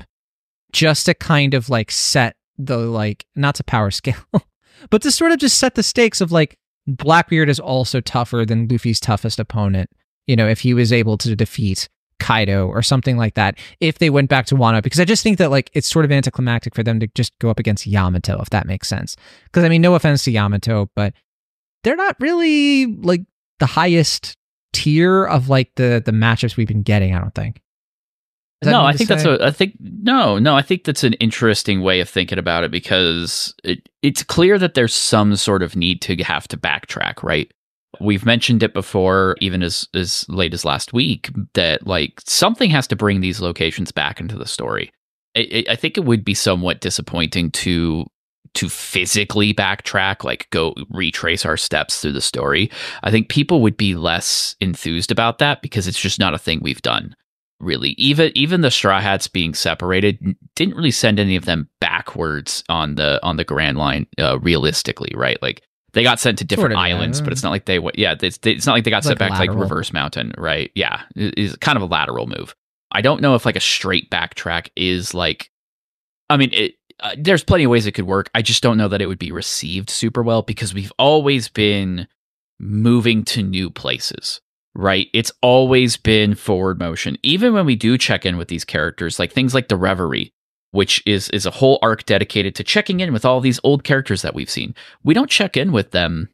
just 0.71 1.05
to 1.07 1.13
kind 1.15 1.53
of 1.55 1.69
like 1.69 1.89
set 1.91 2.35
the 2.57 2.77
like 2.77 3.25
not 3.35 3.55
to 3.55 3.63
power 3.63 3.89
scale, 3.91 4.15
but 4.91 5.01
to 5.01 5.11
sort 5.11 5.31
of 5.31 5.39
just 5.39 5.57
set 5.57 5.73
the 5.75 5.81
stakes 5.83 6.21
of 6.21 6.31
like 6.31 6.57
Blackbeard 6.87 7.49
is 7.49 7.59
also 7.59 8.01
tougher 8.01 8.45
than 8.45 8.67
Luffy's 8.67 8.99
toughest 8.99 9.39
opponent. 9.39 9.89
You 10.27 10.35
know, 10.35 10.47
if 10.47 10.61
he 10.61 10.73
was 10.73 10.93
able 10.93 11.17
to 11.17 11.35
defeat 11.35 11.89
Kaido 12.19 12.67
or 12.67 12.81
something 12.81 13.17
like 13.17 13.35
that, 13.35 13.57
if 13.79 13.99
they 13.99 14.09
went 14.09 14.29
back 14.29 14.45
to 14.47 14.55
Wano, 14.55 14.83
because 14.83 14.99
I 14.99 15.05
just 15.05 15.23
think 15.23 15.37
that 15.37 15.51
like 15.51 15.69
it's 15.73 15.87
sort 15.87 16.05
of 16.05 16.11
anticlimactic 16.11 16.75
for 16.75 16.83
them 16.83 16.99
to 16.99 17.07
just 17.15 17.37
go 17.39 17.49
up 17.49 17.59
against 17.59 17.87
Yamato, 17.87 18.39
if 18.41 18.49
that 18.51 18.67
makes 18.67 18.87
sense. 18.87 19.15
Because 19.45 19.63
I 19.63 19.69
mean, 19.69 19.81
no 19.81 19.95
offense 19.95 20.23
to 20.25 20.31
Yamato, 20.31 20.89
but 20.95 21.13
they're 21.83 21.95
not 21.95 22.15
really 22.19 22.87
like 22.87 23.21
the 23.59 23.65
highest 23.65 24.35
tier 24.73 25.25
of 25.25 25.49
like 25.49 25.71
the 25.75 26.01
the 26.05 26.11
matchups 26.11 26.57
we've 26.57 26.67
been 26.67 26.83
getting. 26.83 27.15
I 27.15 27.19
don't 27.19 27.35
think. 27.35 27.61
No, 28.65 28.83
I 28.83 28.93
think 28.93 29.07
say? 29.07 29.15
that's 29.15 29.25
a. 29.25 29.45
I 29.45 29.51
think 29.51 29.75
no, 29.79 30.37
no. 30.37 30.55
I 30.55 30.61
think 30.61 30.83
that's 30.83 31.05
an 31.05 31.13
interesting 31.13 31.81
way 31.81 32.01
of 32.01 32.09
thinking 32.09 32.37
about 32.37 32.65
it 32.65 32.71
because 32.71 33.53
it, 33.63 33.87
it's 34.01 34.21
clear 34.21 34.57
that 34.59 34.73
there's 34.73 34.93
some 34.93 35.35
sort 35.37 35.63
of 35.63 35.77
need 35.77 36.01
to 36.01 36.15
have 36.23 36.47
to 36.49 36.57
backtrack, 36.57 37.23
right? 37.23 37.49
We've 38.01 38.25
mentioned 38.25 38.61
it 38.61 38.73
before, 38.73 39.37
even 39.39 39.63
as 39.63 39.87
as 39.93 40.27
late 40.27 40.53
as 40.53 40.65
last 40.65 40.91
week, 40.91 41.29
that 41.53 41.87
like 41.87 42.21
something 42.25 42.69
has 42.69 42.85
to 42.87 42.97
bring 42.97 43.21
these 43.21 43.39
locations 43.39 43.93
back 43.93 44.19
into 44.19 44.37
the 44.37 44.45
story. 44.45 44.91
I, 45.37 45.63
I 45.69 45.75
think 45.77 45.97
it 45.97 46.03
would 46.03 46.25
be 46.25 46.33
somewhat 46.33 46.81
disappointing 46.81 47.51
to 47.51 48.07
to 48.55 48.67
physically 48.67 49.53
backtrack, 49.53 50.25
like 50.25 50.49
go 50.49 50.75
retrace 50.89 51.45
our 51.45 51.55
steps 51.55 52.01
through 52.01 52.11
the 52.11 52.19
story. 52.19 52.69
I 53.03 53.11
think 53.11 53.29
people 53.29 53.61
would 53.61 53.77
be 53.77 53.95
less 53.95 54.57
enthused 54.59 55.11
about 55.11 55.37
that 55.37 55.61
because 55.61 55.87
it's 55.87 56.01
just 56.01 56.19
not 56.19 56.33
a 56.33 56.39
thing 56.39 56.59
we've 56.61 56.81
done 56.81 57.15
really 57.59 57.89
even 57.91 58.31
even 58.35 58.61
the 58.61 58.71
straw 58.71 59.01
hats 59.01 59.27
being 59.27 59.53
separated 59.53 60.35
didn't 60.55 60.75
really 60.75 60.91
send 60.91 61.19
any 61.19 61.35
of 61.35 61.45
them 61.45 61.69
backwards 61.79 62.63
on 62.69 62.95
the 62.95 63.19
on 63.23 63.37
the 63.37 63.43
grand 63.43 63.77
line 63.77 64.07
uh, 64.17 64.39
realistically 64.39 65.11
right? 65.15 65.41
Like 65.41 65.61
they 65.93 66.03
got 66.03 66.19
sent 66.19 66.37
to 66.39 66.45
different 66.45 66.73
sort 66.73 66.83
of, 66.83 66.91
islands 66.91 67.19
yeah. 67.19 67.23
but 67.25 67.33
it's 67.33 67.43
not 67.43 67.49
like 67.49 67.65
they 67.65 67.79
yeah 67.95 68.15
it's, 68.21 68.39
it's 68.43 68.65
not 68.65 68.73
like 68.73 68.83
they 68.83 68.91
got 68.91 69.03
sent 69.03 69.19
back 69.19 69.31
lateral. 69.31 69.47
to 69.47 69.53
like 69.53 69.61
reverse 69.61 69.93
mountain 69.93 70.33
right? 70.37 70.71
Yeah 70.75 71.01
it's 71.15 71.55
kind 71.57 71.75
of 71.75 71.81
a 71.81 71.87
lateral 71.87 72.27
move. 72.27 72.55
I 72.91 73.01
don't 73.01 73.21
know 73.21 73.35
if 73.35 73.45
like 73.45 73.55
a 73.55 73.61
straight 73.61 74.09
backtrack 74.09 74.69
is 74.75 75.13
like 75.13 75.51
i 76.29 76.37
mean 76.37 76.49
it 76.53 76.75
uh, 77.01 77.15
there's 77.17 77.43
plenty 77.43 77.63
of 77.63 77.71
ways 77.71 77.85
it 77.85 77.93
could 77.93 78.05
work. 78.05 78.29
I 78.35 78.41
just 78.41 78.61
don't 78.61 78.77
know 78.77 78.89
that 78.89 79.01
it 79.01 79.05
would 79.05 79.19
be 79.19 79.31
received 79.31 79.89
super 79.89 80.21
well 80.21 80.41
because 80.41 80.73
we've 80.73 80.91
always 80.99 81.47
been 81.47 82.09
moving 82.59 83.23
to 83.23 83.41
new 83.41 83.69
places 83.69 84.41
right? 84.75 85.07
It's 85.13 85.31
always 85.41 85.97
been 85.97 86.35
forward 86.35 86.79
motion. 86.79 87.17
Even 87.23 87.53
when 87.53 87.65
we 87.65 87.75
do 87.75 87.97
check 87.97 88.25
in 88.25 88.37
with 88.37 88.47
these 88.47 88.65
characters, 88.65 89.19
like 89.19 89.31
things 89.31 89.53
like 89.53 89.67
the 89.67 89.77
Reverie, 89.77 90.31
which 90.71 91.03
is 91.05 91.29
is 91.29 91.45
a 91.45 91.51
whole 91.51 91.79
arc 91.81 92.05
dedicated 92.05 92.55
to 92.55 92.63
checking 92.63 92.99
in 92.99 93.13
with 93.13 93.25
all 93.25 93.41
these 93.41 93.59
old 93.63 93.83
characters 93.83 94.21
that 94.21 94.35
we've 94.35 94.49
seen. 94.49 94.75
We 95.03 95.13
don't 95.13 95.29
check 95.29 95.57
in 95.57 95.71
with 95.71 95.91
them 95.91 96.29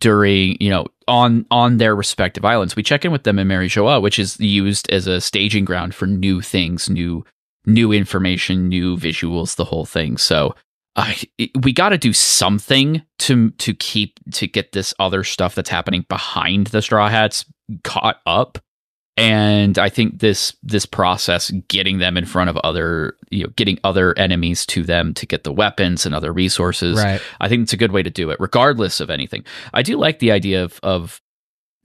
during, 0.00 0.56
you 0.60 0.70
know, 0.70 0.86
on 1.06 1.46
on 1.50 1.76
their 1.76 1.94
respective 1.94 2.44
islands. 2.44 2.76
We 2.76 2.82
check 2.82 3.04
in 3.04 3.12
with 3.12 3.24
them 3.24 3.38
in 3.38 3.48
Mary 3.48 3.68
Geoise, 3.68 4.02
which 4.02 4.18
is 4.18 4.40
used 4.40 4.90
as 4.90 5.06
a 5.06 5.20
staging 5.20 5.64
ground 5.64 5.94
for 5.94 6.06
new 6.06 6.40
things, 6.40 6.88
new 6.88 7.24
new 7.66 7.92
information, 7.92 8.68
new 8.68 8.96
visuals, 8.96 9.56
the 9.56 9.64
whole 9.64 9.84
thing. 9.84 10.16
So 10.16 10.54
I 10.96 11.16
we 11.60 11.72
got 11.72 11.90
to 11.90 11.98
do 11.98 12.12
something 12.12 13.02
to 13.20 13.50
to 13.50 13.74
keep 13.74 14.18
to 14.32 14.46
get 14.46 14.72
this 14.72 14.94
other 14.98 15.22
stuff 15.22 15.54
that's 15.54 15.70
happening 15.70 16.06
behind 16.08 16.68
the 16.68 16.82
Straw 16.82 17.08
Hats 17.08 17.44
caught 17.84 18.20
up 18.26 18.58
and 19.16 19.78
i 19.78 19.88
think 19.88 20.20
this 20.20 20.54
this 20.62 20.86
process 20.86 21.50
getting 21.68 21.98
them 21.98 22.16
in 22.16 22.24
front 22.24 22.50
of 22.50 22.56
other 22.58 23.16
you 23.30 23.44
know 23.44 23.50
getting 23.56 23.78
other 23.82 24.16
enemies 24.18 24.66
to 24.66 24.82
them 24.82 25.14
to 25.14 25.26
get 25.26 25.44
the 25.44 25.52
weapons 25.52 26.04
and 26.04 26.14
other 26.14 26.32
resources 26.32 27.02
right. 27.02 27.20
i 27.40 27.48
think 27.48 27.62
it's 27.62 27.72
a 27.72 27.78
good 27.78 27.92
way 27.92 28.02
to 28.02 28.10
do 28.10 28.30
it 28.30 28.38
regardless 28.40 29.00
of 29.00 29.10
anything 29.10 29.44
i 29.74 29.82
do 29.82 29.96
like 29.96 30.18
the 30.18 30.30
idea 30.30 30.62
of 30.62 30.78
of 30.82 31.20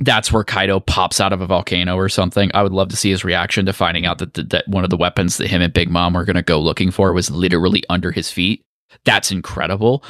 that's 0.04 0.32
where 0.32 0.44
Kaido 0.44 0.80
pops 0.80 1.22
out 1.22 1.32
of 1.32 1.42
a 1.42 1.46
volcano 1.46 1.96
or 1.96 2.10
something. 2.10 2.50
I 2.54 2.64
would 2.64 2.72
love 2.72 2.90
to 2.90 2.98
see 2.98 3.12
his 3.12 3.24
reaction 3.24 3.68
to 3.68 3.74
finding 3.74 4.06
out 4.06 4.18
that 4.18 4.34
the, 4.34 4.44
that 4.46 4.68
one 4.68 4.84
of 4.84 4.90
the 4.90 4.98
weapons 4.98 5.38
that 5.38 5.48
him 5.48 5.62
and 5.62 5.72
Big 5.72 5.90
Mom 5.90 6.14
were 6.14 6.26
going 6.26 6.36
to 6.36 6.42
go 6.42 6.60
looking 6.60 6.92
for 6.92 7.14
was 7.14 7.30
literally 7.30 7.84
under 7.88 8.12
his 8.12 8.32
feet. 8.32 8.64
That's 9.06 9.32
incredible. 9.32 10.04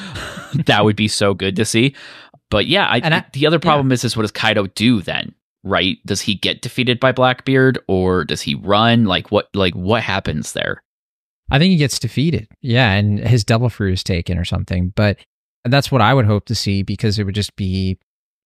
that 0.65 0.85
would 0.85 0.95
be 0.95 1.07
so 1.09 1.33
good 1.33 1.57
to 1.57 1.65
see. 1.65 1.93
But 2.49 2.67
yeah, 2.67 2.87
I, 2.87 3.01
I, 3.03 3.25
the 3.33 3.45
other 3.45 3.59
problem 3.59 3.89
yeah. 3.89 3.95
is 3.95 4.03
is 4.03 4.15
what 4.15 4.23
does 4.23 4.31
Kaido 4.31 4.67
do 4.67 5.01
then? 5.01 5.35
Right? 5.63 5.97
Does 6.05 6.21
he 6.21 6.35
get 6.35 6.61
defeated 6.61 6.99
by 6.99 7.11
Blackbeard 7.11 7.79
or 7.87 8.25
does 8.25 8.41
he 8.41 8.55
run? 8.55 9.05
Like 9.05 9.31
what 9.31 9.49
like 9.53 9.75
what 9.75 10.01
happens 10.01 10.53
there? 10.53 10.81
I 11.51 11.59
think 11.59 11.71
he 11.71 11.77
gets 11.77 11.99
defeated. 11.99 12.47
Yeah, 12.61 12.91
and 12.93 13.19
his 13.19 13.43
devil 13.43 13.69
fruit 13.69 13.93
is 13.93 14.03
taken 14.03 14.37
or 14.37 14.45
something. 14.45 14.93
But 14.95 15.17
that's 15.65 15.91
what 15.91 16.01
I 16.01 16.13
would 16.13 16.25
hope 16.25 16.45
to 16.45 16.55
see 16.55 16.81
because 16.81 17.19
it 17.19 17.25
would 17.25 17.35
just 17.35 17.55
be 17.55 17.99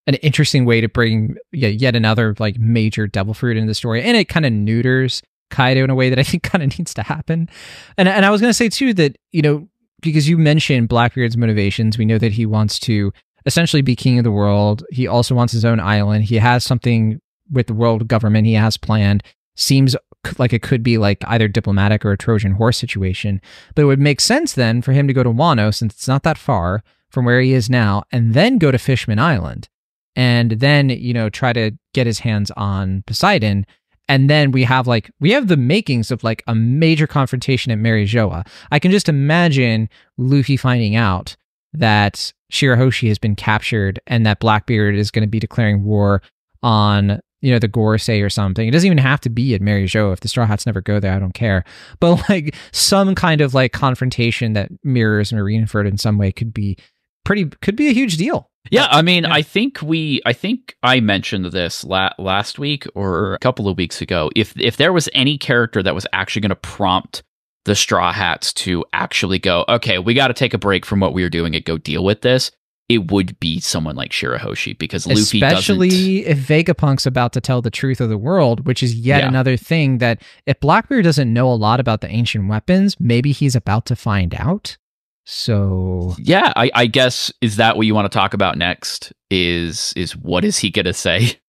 an 0.08 0.16
interesting 0.16 0.66
way 0.66 0.82
to 0.82 0.90
bring 0.90 1.38
yet 1.52 1.96
another 1.96 2.36
like 2.40 2.60
major 2.60 3.08
devil 3.08 3.34
fruit 3.34 3.58
into 3.58 3.68
the 3.68 3.76
story. 3.76 4.04
And 4.04 4.18
it 4.18 4.26
kind 4.26 4.46
of 4.46 4.52
neuters 4.52 5.22
Kaido 5.50 5.84
in 5.84 5.90
a 5.90 5.96
way 5.96 6.10
that 6.10 6.20
I 6.20 6.24
think 6.24 6.44
kind 6.52 6.64
of 6.64 6.78
needs 6.78 6.94
to 6.96 7.04
happen. 7.04 7.50
And 7.98 8.08
and 8.08 8.26
I 8.26 8.30
was 8.30 8.42
going 8.42 8.50
to 8.50 8.56
say 8.56 8.70
too 8.70 8.94
that, 8.96 9.18
you 9.32 9.42
know, 9.42 9.68
because 10.02 10.28
you 10.28 10.38
mentioned 10.38 10.90
Blackbeard's 10.90 11.38
motivations, 11.38 11.98
we 11.98 12.06
know 12.06 12.18
that 12.18 12.34
he 12.34 12.46
wants 12.46 12.80
to 12.80 13.14
essentially 13.46 13.82
be 13.82 13.96
king 13.96 14.18
of 14.18 14.24
the 14.24 14.32
world. 14.32 14.84
He 14.90 15.08
also 15.08 15.36
wants 15.36 15.54
his 15.54 15.66
own 15.66 15.80
island. 15.80 16.26
He 16.26 16.38
has 16.38 16.64
something 16.64 17.22
with 17.52 17.68
the 17.68 17.74
world 17.74 18.08
government 18.08 18.48
he 18.48 18.54
has 18.54 18.78
planned. 18.78 19.24
Seems 19.56 19.96
like 20.38 20.54
it 20.54 20.64
could 20.64 20.84
be 20.84 20.98
like 20.98 21.24
either 21.28 21.48
diplomatic 21.48 22.04
or 22.04 22.12
a 22.12 22.18
Trojan 22.18 22.54
horse 22.54 22.78
situation. 22.78 23.42
But 23.76 23.84
it 23.84 23.86
would 23.86 24.00
make 24.00 24.20
sense 24.20 24.54
then 24.54 24.82
for 24.82 24.92
him 24.92 25.08
to 25.08 25.14
go 25.14 25.24
to 25.24 25.30
Wano 25.30 25.74
since 25.74 25.94
it's 25.94 26.08
not 26.08 26.24
that 26.24 26.38
far 26.38 26.84
from 27.10 27.26
where 27.26 27.42
he 27.42 27.54
is 27.54 27.70
now 27.70 28.04
and 28.12 28.34
then 28.34 28.58
go 28.58 28.72
to 28.72 28.78
Fishman 28.78 29.20
Island 29.20 29.70
and 30.16 30.52
then, 30.52 30.90
you 30.90 31.14
know, 31.14 31.30
try 31.30 31.54
to 31.54 31.72
get 31.94 32.08
his 32.08 32.20
hands 32.20 32.52
on 32.52 33.04
Poseidon. 33.06 33.66
And 34.08 34.30
then 34.30 34.52
we 34.52 34.64
have 34.64 34.88
like, 34.88 35.12
we 35.20 35.32
have 35.32 35.48
the 35.48 35.58
makings 35.58 36.12
of 36.12 36.24
like 36.24 36.44
a 36.48 36.56
major 36.56 37.08
confrontation 37.08 37.72
at 37.72 37.80
Mary 37.80 38.06
Geoise. 38.06 38.48
I 38.72 38.80
can 38.80 38.92
just 38.92 39.10
imagine 39.10 39.90
Luffy 40.18 40.58
finding 40.58 40.96
out 40.96 41.36
that 41.76 42.34
Shirahoshi 42.52 43.08
has 43.08 43.18
been 43.18 43.36
captured 43.36 44.00
and 44.08 44.26
that 44.26 44.40
Blackbeard 44.40 44.96
is 44.96 45.12
going 45.12 45.24
to 45.24 45.30
be 45.30 45.40
declaring 45.40 45.84
war 45.84 46.22
on 46.64 47.20
you 47.42 47.52
know 47.52 47.60
the 47.60 47.70
Gorosei 47.70 48.26
or 48.26 48.30
something. 48.30 48.68
It 48.68 48.72
doesn't 48.72 48.88
even 48.88 48.98
have 48.98 49.22
to 49.22 49.30
be 49.30 49.54
at 49.54 49.62
Mary 49.62 49.86
Geoise. 49.86 50.14
If 50.14 50.20
the 50.22 50.28
Straw 50.28 50.46
Hats 50.48 50.66
never 50.66 50.82
go 50.82 51.00
there, 51.00 51.14
I 51.14 51.20
don't 51.20 51.34
care. 51.34 51.64
But 52.00 52.24
like 52.30 52.56
some 52.72 53.14
kind 53.14 53.42
of 53.42 53.54
like 53.54 53.72
confrontation 53.72 54.54
that 54.54 54.72
mirrors 54.84 55.32
Marineford 55.32 55.88
in 55.88 55.98
some 55.98 56.18
way 56.18 56.32
could 56.32 56.54
be 56.54 56.78
pretty 57.24 57.46
could 57.62 57.76
be 57.76 57.88
a 57.88 57.94
huge 57.94 58.18
deal. 58.18 58.50
Yeah, 58.72 58.88
I 58.90 59.04
mean, 59.04 59.26
yeah. 59.26 59.34
I 59.34 59.42
think 59.44 59.80
we, 59.84 60.22
I 60.26 60.34
think 60.34 60.76
I 60.82 61.00
mentioned 61.00 61.46
this 61.46 61.84
la- 61.84 62.14
last 62.18 62.58
week 62.58 62.88
or 62.96 63.36
a 63.36 63.40
couple 63.40 63.68
of 63.68 63.78
weeks 63.78 64.02
ago. 64.02 64.32
If 64.36 64.60
if 64.60 64.78
there 64.78 64.92
was 64.92 65.08
any 65.14 65.38
character 65.38 65.84
that 65.84 65.94
was 65.94 66.08
actually 66.14 66.42
going 66.42 66.50
to 66.50 66.56
prompt 66.56 67.22
the 67.66 67.76
Straw 67.76 68.14
Hats 68.14 68.54
to 68.54 68.86
actually 68.94 69.40
go, 69.40 69.66
okay, 69.68 70.00
we 70.00 70.14
got 70.14 70.30
to 70.30 70.34
take 70.34 70.54
a 70.54 70.58
break 70.58 70.86
from 70.86 71.00
what 71.00 71.14
we 71.14 71.24
were 71.24 71.30
doing 71.30 71.56
and 71.56 71.66
go 71.66 71.78
deal 71.78 72.04
with 72.04 72.22
this, 72.22 72.52
it 72.88 73.12
would 73.12 73.40
be 73.40 73.60
someone 73.60 73.96
like 73.96 74.12
Shirahoshi 74.12 74.78
because 74.78 75.08
Luffy 75.08 75.42
especially 75.42 76.26
if 76.26 76.38
Vegapunk's 76.38 77.08
about 77.08 77.34
to 77.34 77.42
tell 77.42 77.62
the 77.62 77.72
truth 77.72 78.00
of 78.00 78.10
the 78.10 78.18
world, 78.18 78.68
which 78.68 78.84
is 78.84 78.94
yet 78.94 79.24
yeah. 79.24 79.28
another 79.28 79.58
thing 79.58 79.98
that 79.98 80.22
if 80.46 80.60
Blackbeard 80.60 81.04
doesn't 81.04 81.32
know 81.34 81.52
a 81.52 81.56
lot 81.56 81.80
about 81.80 82.02
the 82.02 82.10
ancient 82.10 82.48
weapons, 82.48 82.96
maybe 83.00 83.32
he's 83.32 83.56
about 83.56 83.88
to 83.88 83.96
find 83.96 84.36
out. 84.36 84.78
So 85.26 86.16
yeah, 86.20 86.54
I, 86.56 86.70
I 86.76 86.86
guess 86.86 87.34
is 87.42 87.56
that 87.56 87.76
what 87.76 87.88
you 87.88 87.96
want 87.96 88.12
to 88.12 88.16
talk 88.16 88.36
about 88.36 88.58
next? 88.58 89.12
Is 89.32 89.92
is 89.96 90.16
what 90.16 90.46
is 90.46 90.60
he 90.60 90.70
gonna 90.70 90.94
say? 90.94 91.40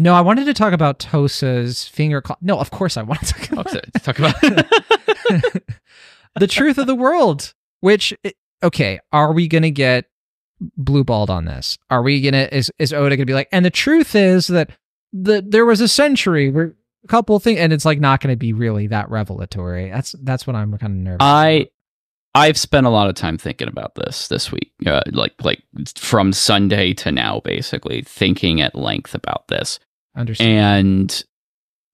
No, 0.00 0.14
I 0.14 0.22
wanted 0.22 0.46
to 0.46 0.54
talk 0.54 0.72
about 0.72 0.98
Tosa's 0.98 1.86
finger. 1.86 2.22
Cl- 2.24 2.38
no, 2.40 2.58
of 2.58 2.70
course 2.70 2.96
I 2.96 3.02
want 3.02 3.20
to 3.20 3.34
talk 3.34 3.52
about, 3.52 3.76
oh, 3.76 3.98
talk 4.00 4.18
about 4.18 4.40
the 6.40 6.46
truth 6.46 6.78
of 6.78 6.86
the 6.86 6.94
world. 6.94 7.52
Which, 7.80 8.14
okay, 8.62 9.00
are 9.12 9.32
we 9.32 9.46
gonna 9.46 9.70
get 9.70 10.06
blue 10.76 11.04
balled 11.04 11.30
on 11.30 11.44
this? 11.44 11.78
Are 11.90 12.02
we 12.02 12.20
gonna 12.22 12.48
is 12.50 12.70
is 12.78 12.92
Oda 12.92 13.16
gonna 13.16 13.26
be 13.26 13.34
like? 13.34 13.48
And 13.52 13.64
the 13.64 13.70
truth 13.70 14.14
is 14.14 14.46
that 14.48 14.70
the 15.12 15.44
there 15.46 15.66
was 15.66 15.80
a 15.80 15.88
century 15.88 16.50
where 16.50 16.74
a 17.04 17.08
couple 17.08 17.36
of 17.36 17.42
things, 17.42 17.58
and 17.58 17.72
it's 17.72 17.84
like 17.84 18.00
not 18.00 18.20
gonna 18.20 18.36
be 18.36 18.52
really 18.52 18.86
that 18.88 19.10
revelatory. 19.10 19.90
That's 19.90 20.14
that's 20.22 20.46
what 20.46 20.56
I'm 20.56 20.76
kind 20.78 20.92
of 20.92 20.98
nervous. 20.98 21.18
I. 21.20 21.48
About. 21.48 21.68
I've 22.32 22.58
spent 22.58 22.86
a 22.86 22.90
lot 22.90 23.08
of 23.08 23.16
time 23.16 23.38
thinking 23.38 23.66
about 23.66 23.96
this 23.96 24.28
this 24.28 24.52
week, 24.52 24.70
uh, 24.86 25.02
like 25.10 25.34
like 25.42 25.64
from 25.96 26.32
Sunday 26.32 26.94
to 26.94 27.10
now, 27.10 27.40
basically 27.40 28.02
thinking 28.02 28.60
at 28.60 28.76
length 28.76 29.16
about 29.16 29.48
this. 29.48 29.80
Understand. 30.16 30.50
And 30.50 31.24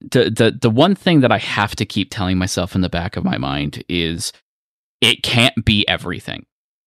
the 0.00 0.30
the 0.30 0.58
the 0.60 0.70
one 0.70 0.94
thing 0.94 1.20
that 1.20 1.32
I 1.32 1.38
have 1.38 1.76
to 1.76 1.86
keep 1.86 2.10
telling 2.10 2.38
myself 2.38 2.74
in 2.74 2.80
the 2.80 2.88
back 2.88 3.16
of 3.16 3.24
my 3.24 3.38
mind 3.38 3.82
is 3.88 4.32
it 5.00 5.22
can't 5.22 5.64
be 5.64 5.86
everything. 5.88 6.46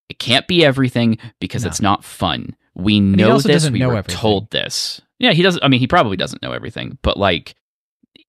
It 0.09 0.19
can't 0.19 0.47
be 0.47 0.65
everything 0.65 1.17
because 1.39 1.63
no. 1.63 1.69
it's 1.69 1.81
not 1.81 2.03
fun. 2.03 2.55
We 2.75 2.99
know 2.99 3.39
this. 3.39 3.69
We 3.69 3.79
know 3.79 3.89
were 3.89 3.97
everything. 3.97 4.19
told 4.19 4.51
this. 4.51 5.01
Yeah, 5.19 5.33
he 5.33 5.43
doesn't. 5.43 5.63
I 5.63 5.67
mean, 5.67 5.79
he 5.79 5.87
probably 5.87 6.17
doesn't 6.17 6.41
know 6.41 6.51
everything, 6.51 6.97
but 7.01 7.17
like 7.17 7.55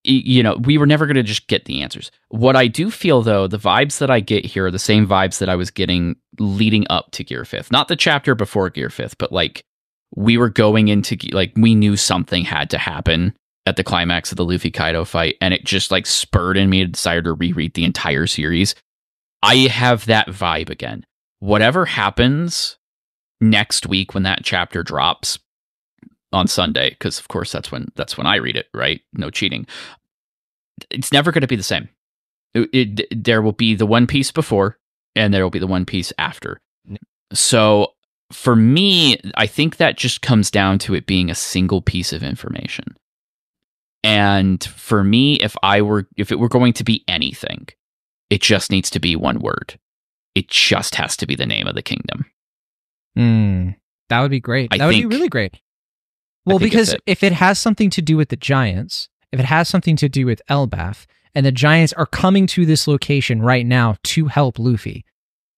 you 0.03 0.43
know, 0.43 0.57
we 0.57 0.79
were 0.79 0.87
never 0.87 1.07
going 1.07 1.17
to 1.17 1.23
just 1.23 1.47
get 1.47 1.67
the 1.67 1.83
answers. 1.83 2.11
What 2.29 2.57
I 2.57 2.69
do 2.69 2.91
feel 2.91 3.23
though, 3.23 3.47
the 3.47 3.59
vibes 3.59 3.99
that 3.99 4.11
I 4.11 4.21
get 4.21 4.47
here 4.47 4.67
are 4.67 4.71
the 4.71 4.79
same 4.79 5.07
vibes 5.07 5.39
that 5.39 5.49
I 5.51 5.57
was 5.57 5.71
getting 5.71 6.17
leading 6.39 6.87
up 6.89 7.11
to 7.13 7.25
Gear 7.25 7.43
5th. 7.43 7.71
Not 7.71 7.89
the 7.89 7.97
chapter 7.97 8.35
before 8.35 8.71
Gear 8.71 8.89
5th, 8.89 9.17
but 9.19 9.31
like 9.31 9.65
we 10.17 10.37
were 10.37 10.49
going 10.49 10.89
into 10.89 11.17
like 11.33 11.53
we 11.57 11.75
knew 11.75 11.97
something 11.97 12.45
had 12.45 12.71
to 12.71 12.79
happen 12.79 13.35
at 13.67 13.77
the 13.77 13.85
climax 13.85 14.33
of 14.33 14.37
the 14.37 14.45
Luffy 14.45 14.71
Kaido 14.71 15.05
fight 15.05 15.37
and 15.41 15.55
it 15.55 15.65
just 15.65 15.91
like 15.91 16.07
spurred 16.07 16.57
in 16.57 16.71
me 16.71 16.83
a 16.83 16.87
desire 16.87 17.23
to 17.23 17.33
reread 17.33 17.75
the 17.75 17.85
entire 17.85 18.27
series. 18.27 18.75
I 19.43 19.57
have 19.69 20.07
that 20.07 20.29
vibe 20.29 20.71
again. 20.71 21.05
Whatever 21.39 21.87
happens 21.87 22.77
next 23.41 23.87
week 23.87 24.13
when 24.13 24.25
that 24.25 24.41
chapter 24.43 24.83
drops, 24.83 25.39
on 26.33 26.47
Sunday 26.47 26.91
because 26.91 27.19
of 27.19 27.29
course 27.29 27.53
that's 27.53 27.73
when 27.73 27.89
that's 27.97 28.17
when 28.17 28.27
I 28.27 28.37
read 28.37 28.57
it, 28.57 28.69
right? 28.75 29.01
No 29.13 29.31
cheating. 29.31 29.67
It's 30.91 31.13
never 31.13 31.33
going 31.33 31.43
to 31.43 31.47
be 31.47 31.57
the 31.57 31.63
same. 31.63 31.89
It, 32.55 32.99
it, 33.01 33.25
there 33.25 33.43
will 33.43 33.53
be 33.53 33.75
the 33.75 33.87
one 33.87 34.07
piece 34.07 34.33
before 34.33 34.79
and 35.15 35.33
there 35.33 35.43
will 35.43 35.51
be 35.51 35.59
the 35.59 35.67
one 35.67 35.85
piece 35.85 36.13
after. 36.19 36.61
So 37.33 37.93
for 38.33 38.55
me, 38.55 39.19
I 39.35 39.47
think 39.47 39.77
that 39.77 39.97
just 39.97 40.23
comes 40.23 40.51
down 40.51 40.79
to 40.81 40.95
it 40.95 41.07
being 41.07 41.31
a 41.31 41.35
single 41.35 41.83
piece 41.83 42.13
of 42.13 42.23
information. 42.23 42.97
And 44.03 44.63
for 44.63 45.05
me, 45.05 45.35
if 45.37 45.57
I 45.63 45.83
were 45.83 46.09
if 46.17 46.33
it 46.33 46.39
were 46.39 46.49
going 46.49 46.73
to 46.75 46.85
be 46.85 47.05
anything, 47.07 47.69
it 48.31 48.41
just 48.41 48.71
needs 48.71 48.91
to 48.91 49.01
be 49.01 49.17
one 49.17 49.41
word. 49.41 49.79
It 50.35 50.49
just 50.49 50.95
has 50.95 51.17
to 51.19 51.27
be 51.27 51.35
the 51.35 51.47
name 51.47 51.67
of 51.67 51.75
the 51.75 51.83
kingdom. 51.83 52.27
Mm, 53.19 53.77
that 54.09 54.21
would 54.21 54.31
be 54.31 54.41
great. 54.41 54.73
I 54.73 54.79
that 54.79 54.87
would 54.87 54.93
be 54.93 55.07
really 55.07 55.29
great. 55.29 55.61
Well, 56.47 56.59
because 56.59 56.95
it. 56.95 57.03
if 57.07 57.23
it 57.23 57.33
has 57.33 57.59
something 57.59 57.91
to 57.91 58.01
do 58.01 58.17
with 58.17 58.31
the 58.31 58.37
Giants, 58.37 59.09
if 59.33 59.41
it 59.41 59.47
has 59.47 59.69
something 59.69 59.97
to 59.97 60.09
do 60.09 60.25
with 60.25 60.41
Elbaf, 60.49 61.07
and 61.35 61.45
the 61.45 61.53
Giants 61.53 61.93
are 61.93 62.07
coming 62.07 62.47
to 62.49 62.65
this 62.65 62.89
location 62.89 63.43
right 63.43 63.67
now 63.67 63.97
to 64.05 64.27
help 64.27 64.59
Luffy, 64.59 65.05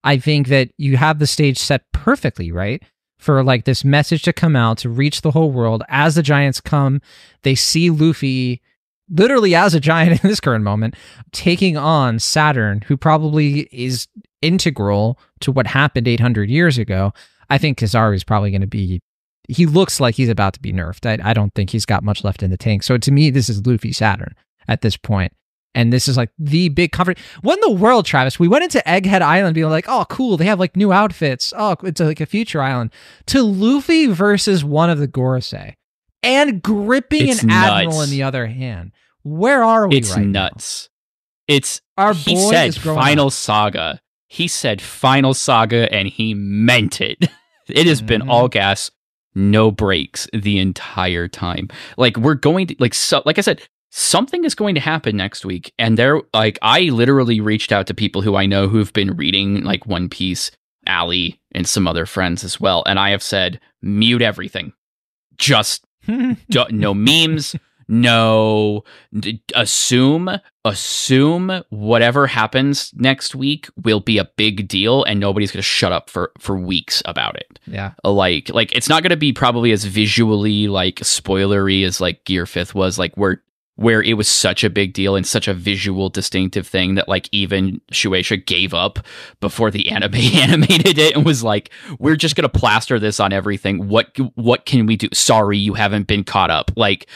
I 0.05 0.19
think 0.19 0.49
that 0.49 0.71
you 0.79 0.97
have 0.97 1.19
the 1.19 1.27
stage 1.27 1.59
set 1.59 1.83
perfectly, 1.93 2.51
right? 2.51 2.83
For 3.19 3.43
like 3.45 3.65
this 3.65 3.85
message 3.85 4.23
to 4.23 4.33
come 4.33 4.57
out 4.57 4.79
to 4.79 4.89
reach 4.89 5.21
the 5.21 5.31
whole 5.31 5.53
world. 5.53 5.83
As 5.89 6.17
the 6.17 6.23
Giants 6.23 6.61
come, 6.61 7.01
they 7.43 7.55
see 7.55 7.91
Luffy 7.91 8.61
literally 9.09 9.55
as 9.55 9.75
a 9.75 9.81
giant 9.81 10.21
in 10.25 10.29
this 10.29 10.41
current 10.41 10.65
moment 10.65 10.95
taking 11.33 11.77
on 11.77 12.19
Saturn, 12.19 12.81
who 12.83 12.97
probably 12.97 13.69
is 13.71 14.09
integral 14.41 15.19
to 15.41 15.53
what 15.53 15.67
happened 15.67 16.09
800 16.09 16.51
years 16.51 16.79
ago. 16.79 17.13
I 17.51 17.59
think 17.59 17.79
Kizaru 17.79 18.15
is 18.15 18.25
probably 18.25 18.51
going 18.51 18.63
to 18.63 18.67
be. 18.67 19.01
He 19.49 19.67
looks 19.67 20.01
like 20.01 20.15
he's 20.15 20.29
about 20.29 20.55
to 20.55 20.61
be 20.61 20.73
nerfed. 20.73 21.21
I, 21.21 21.31
I 21.31 21.35
don't 21.35 21.53
think 21.55 21.71
he's 21.71 21.85
got 21.85 22.05
much 22.05 22.25
left 22.25 22.43
in 22.43 22.51
the 22.51 22.57
tank. 22.57 22.83
So 22.83 22.97
to 22.97 23.11
me, 23.11 23.29
this 23.31 23.49
is 23.49 23.67
Luffy 23.67 23.93
Saturn 23.93 24.35
at 24.69 24.81
this 24.83 24.97
point. 24.97 25.33
And 25.75 25.93
this 25.93 26.07
is 26.09 26.17
like 26.19 26.31
the 26.39 26.69
big 26.69 26.93
comfort. 26.93 27.19
What 27.41 27.55
in 27.55 27.61
the 27.73 27.81
world, 27.81 28.05
Travis? 28.05 28.39
We 28.39 28.47
went 28.49 28.65
into 28.65 28.83
Egghead 28.87 29.23
Island 29.23 29.55
being 29.55 29.71
like, 29.71 29.87
oh, 29.89 30.05
cool. 30.11 30.37
They 30.37 30.45
have 30.45 30.61
like 30.61 30.77
new 30.77 30.93
outfits. 30.93 31.55
Oh, 31.57 31.77
it's 31.83 32.01
like 32.01 32.21
a 32.21 32.27
future 32.27 32.61
island. 32.61 32.91
To 33.27 33.43
Luffy 33.43 34.07
versus 34.07 34.63
one 34.65 34.91
of 34.91 34.99
the 34.99 35.09
Gorosei 35.09 35.75
and 36.23 36.63
gripping 36.63 37.29
It's 37.29 37.43
an 37.43 37.51
admiral 37.51 37.99
nuts. 37.99 38.05
in 38.05 38.11
the 38.11 38.23
other 38.23 38.47
hand. 38.49 38.93
Where 39.23 39.65
are 39.65 39.89
we 39.89 39.97
It's 39.97 40.15
right 40.15 40.27
now? 40.27 40.43
nuts. 40.49 40.91
It's 41.49 41.81
Our 41.97 42.13
he 42.15 42.35
boy 42.35 42.51
said 42.51 42.75
final 42.75 43.27
up. 43.29 43.33
saga. 43.33 44.01
He 44.29 44.49
said 44.49 44.81
final 44.83 45.33
saga 45.35 45.93
and 45.93 46.07
he 46.09 46.35
meant 46.35 47.01
it. 47.01 47.19
It 47.69 47.87
has 47.87 48.03
been 48.03 48.23
Mhm. 48.23 48.29
all 48.29 48.49
gas, 48.49 48.91
no 49.37 49.71
breaks 49.71 50.29
the 50.35 50.59
entire 50.59 51.29
time. 51.29 51.69
Like 51.97 52.17
we're 52.17 52.35
going 52.35 52.67
to 52.67 52.77
like 52.81 52.93
so 52.93 53.23
like 53.25 53.39
I 53.39 53.41
said, 53.41 53.63
something 53.95 54.45
is 54.45 54.55
going 54.55 54.75
to 54.75 54.81
happen 54.81 55.17
next 55.17 55.45
week 55.45 55.73
and 55.79 55.99
there 55.99 56.21
like 56.33 56.59
I 56.63 56.85
literally 56.85 57.41
reached 57.41 57.73
out 57.73 57.87
to 57.89 57.95
people 57.95 58.23
who 58.23 58.37
I 58.37 58.47
know 58.47 58.67
who've 58.67 58.93
been 58.93 59.17
reading 59.17 59.63
like 59.65 59.87
One 59.87 60.09
Piece, 60.09 60.51
Ali 60.87 61.41
and 61.53 61.69
some 61.69 61.87
other 61.87 62.07
friends 62.07 62.43
as 62.43 62.59
well 62.59 62.83
and 62.87 62.99
I 62.99 63.11
have 63.11 63.23
said 63.23 63.61
mute 63.83 64.23
everything. 64.23 64.73
Just 65.37 65.85
do- 66.07 66.65
no 66.71 66.95
memes 66.95 67.55
no 67.87 68.83
d- 69.19 69.43
assume 69.55 70.31
assume 70.65 71.63
whatever 71.69 72.27
happens 72.27 72.91
next 72.95 73.35
week 73.35 73.69
will 73.85 74.01
be 74.01 74.17
a 74.17 74.31
big 74.37 74.67
deal 74.67 75.05
and 75.05 75.21
nobody's 75.21 75.53
going 75.53 75.59
to 75.59 75.63
shut 75.63 75.93
up 75.93 76.09
for 76.09 76.33
for 76.39 76.57
weeks 76.57 77.03
about 77.05 77.37
it 77.37 77.59
yeah. 77.67 77.93
like 78.05 78.49
like 78.51 78.73
it's 78.75 78.89
not 78.89 79.03
going 79.03 79.11
to 79.11 79.17
be 79.17 79.33
probably 79.33 79.73
as 79.73 79.85
visually 79.85 80.69
like 80.69 80.97
spoilery 80.97 81.85
as 81.85 82.01
like 82.01 82.25
gear 82.25 82.45
5th 82.45 82.73
was 82.73 82.99
like 82.99 83.15
where 83.17 83.43
where 83.83 84.03
it 84.03 84.15
was 84.15 84.29
such 84.29 84.65
a 84.65 84.71
big 84.71 84.93
deal 84.95 85.17
and 85.17 85.27
such 85.27 85.49
a 85.49 85.55
visual 85.55 86.09
distinctive 86.09 86.67
thing 86.67 86.95
that 86.95 87.09
like 87.09 87.29
even 87.33 87.81
Shueisha 87.93 88.45
gave 88.47 88.73
up 88.73 89.01
before 89.41 89.71
the 89.71 89.91
anime 89.97 90.15
animated 90.35 90.99
it 90.99 91.17
and 91.17 91.25
was 91.27 91.43
like 91.43 91.71
we're 91.99 92.17
just 92.17 92.37
going 92.37 92.49
to 92.51 92.59
plaster 92.59 92.99
this 92.99 93.21
on 93.21 93.33
everything. 93.33 93.89
What 93.89 94.17
what 94.35 94.65
can 94.67 94.87
we 94.87 94.97
do? 94.97 95.09
Sorry 95.13 95.59
you 95.59 95.75
haven't 95.75 96.07
been 96.07 96.25
caught 96.25 96.51
up. 96.51 96.71
Like 96.77 97.07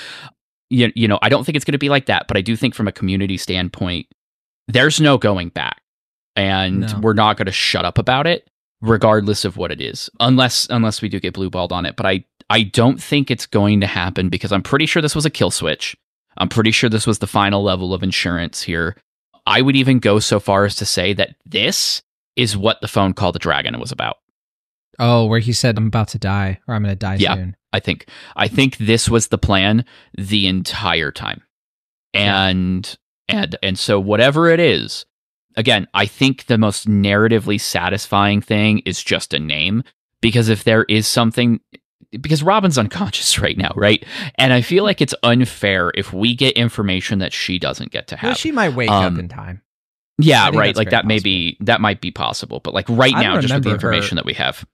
you, 0.70 0.92
you 0.94 1.06
know 1.08 1.18
I 1.22 1.28
don't 1.28 1.44
think 1.44 1.56
it's 1.56 1.64
going 1.64 1.72
to 1.72 1.78
be 1.78 1.88
like 1.88 2.06
that 2.06 2.26
but 2.28 2.36
I 2.36 2.40
do 2.40 2.56
think 2.56 2.74
from 2.74 2.88
a 2.88 2.92
community 2.92 3.36
standpoint 3.36 4.06
there's 4.68 5.00
no 5.00 5.16
going 5.18 5.50
back. 5.50 5.80
And 6.34 6.80
No. 6.80 7.00
we're 7.00 7.14
not 7.14 7.36
going 7.38 7.46
to 7.46 7.52
shut 7.52 7.84
up 7.84 7.96
about 7.98 8.26
it 8.26 8.50
regardless 8.82 9.44
of 9.46 9.56
what 9.56 9.72
it 9.72 9.80
is 9.80 10.10
unless 10.20 10.66
unless 10.68 11.00
we 11.00 11.08
do 11.08 11.18
get 11.18 11.32
blue 11.34 11.48
balled 11.48 11.72
on 11.72 11.86
it. 11.86 11.96
But 11.96 12.06
i 12.06 12.24
i 12.50 12.62
don't 12.62 13.02
think 13.02 13.30
it's 13.30 13.46
going 13.46 13.80
to 13.80 13.86
happen 13.86 14.28
because 14.28 14.52
i'm 14.52 14.62
pretty 14.62 14.86
sure 14.86 15.00
this 15.02 15.14
was 15.14 15.24
a 15.24 15.30
kill 15.30 15.50
switch 15.50 15.96
i'm 16.38 16.48
pretty 16.48 16.70
sure 16.70 16.88
this 16.90 17.06
was 17.06 17.18
the 17.20 17.26
final 17.26 17.62
level 17.62 17.92
of 17.94 18.02
insurance 18.02 18.62
here 18.62 18.96
i 19.46 19.60
would 19.62 19.76
even 19.76 19.98
go 19.98 20.18
so 20.18 20.38
far 20.40 20.64
as 20.64 20.76
to 20.76 20.84
say 20.84 21.12
that 21.12 21.36
this 21.44 22.02
is 22.36 22.56
what 22.56 22.80
the 22.80 22.88
phone 22.88 23.12
call 23.14 23.32
the 23.32 23.38
dragon 23.38 23.78
was 23.80 23.92
about 23.92 24.16
Oh, 24.98 25.26
where 25.26 25.40
he 25.40 25.52
said, 25.52 25.76
I'm 25.76 25.88
about 25.88 26.08
to 26.08 26.18
die 26.18 26.58
or 26.66 26.74
I'm 26.74 26.82
going 26.82 26.90
to 26.92 26.96
die 26.98 27.16
Yeah. 27.16 27.34
soon. 27.34 27.56
i 27.72 27.80
think 27.80 28.08
i 28.34 28.48
think 28.48 28.78
this 28.78 29.08
was 29.10 29.28
the 29.28 29.36
plan 29.38 29.84
the 30.16 30.46
entire 30.46 31.12
time 31.12 31.42
and 32.14 32.96
and 33.28 33.56
and 33.62 33.78
so 33.78 34.00
whatever 34.00 34.48
it 34.48 34.60
is 34.60 35.04
again 35.56 35.86
i 35.94 36.06
think 36.06 36.46
the 36.46 36.58
most 36.58 36.88
narratively 36.88 37.60
satisfying 37.60 38.40
thing 38.40 38.78
is 38.80 39.02
just 39.02 39.34
a 39.34 39.38
name 39.38 39.82
because 40.22 40.48
if 40.48 40.64
there 40.64 40.84
is 40.84 41.06
something 41.06 41.60
because 42.12 42.42
robin's 42.42 42.78
unconscious 42.78 43.38
right 43.42 43.56
now 43.58 43.72
right 43.76 44.04
and 44.36 44.52
i 44.52 44.60
feel 44.60 44.84
like 44.84 45.00
it's 45.00 45.14
unfair 45.22 45.92
if 45.94 46.12
we 46.12 46.34
get 46.34 46.56
information 46.56 47.18
that 47.18 47.32
she 47.32 47.58
doesn't 47.58 47.90
get 47.90 48.06
to 48.08 48.14
Well, 48.22 48.30
have 48.32 48.38
she 48.38 48.52
might 48.52 48.74
wake 48.74 48.90
Um, 48.90 49.14
up 49.14 49.18
in 49.20 49.28
time. 49.28 49.62
yeah 50.18 50.50
right 50.52 50.74
like 50.76 50.90
that 50.90 51.06
may 51.06 51.18
be 51.18 51.56
that 51.60 51.80
might 51.80 52.00
be 52.00 52.10
possible 52.10 52.60
but 52.60 52.74
like 52.74 52.86
right 52.88 53.14
I 53.14 53.22
now 53.22 53.40
just 53.40 53.52
with 53.54 53.62
the 53.64 53.68
remember 53.70 53.70
her- 53.70 53.92
information 53.92 54.16
that 54.16 54.24
we 54.24 54.34
have 54.34 54.64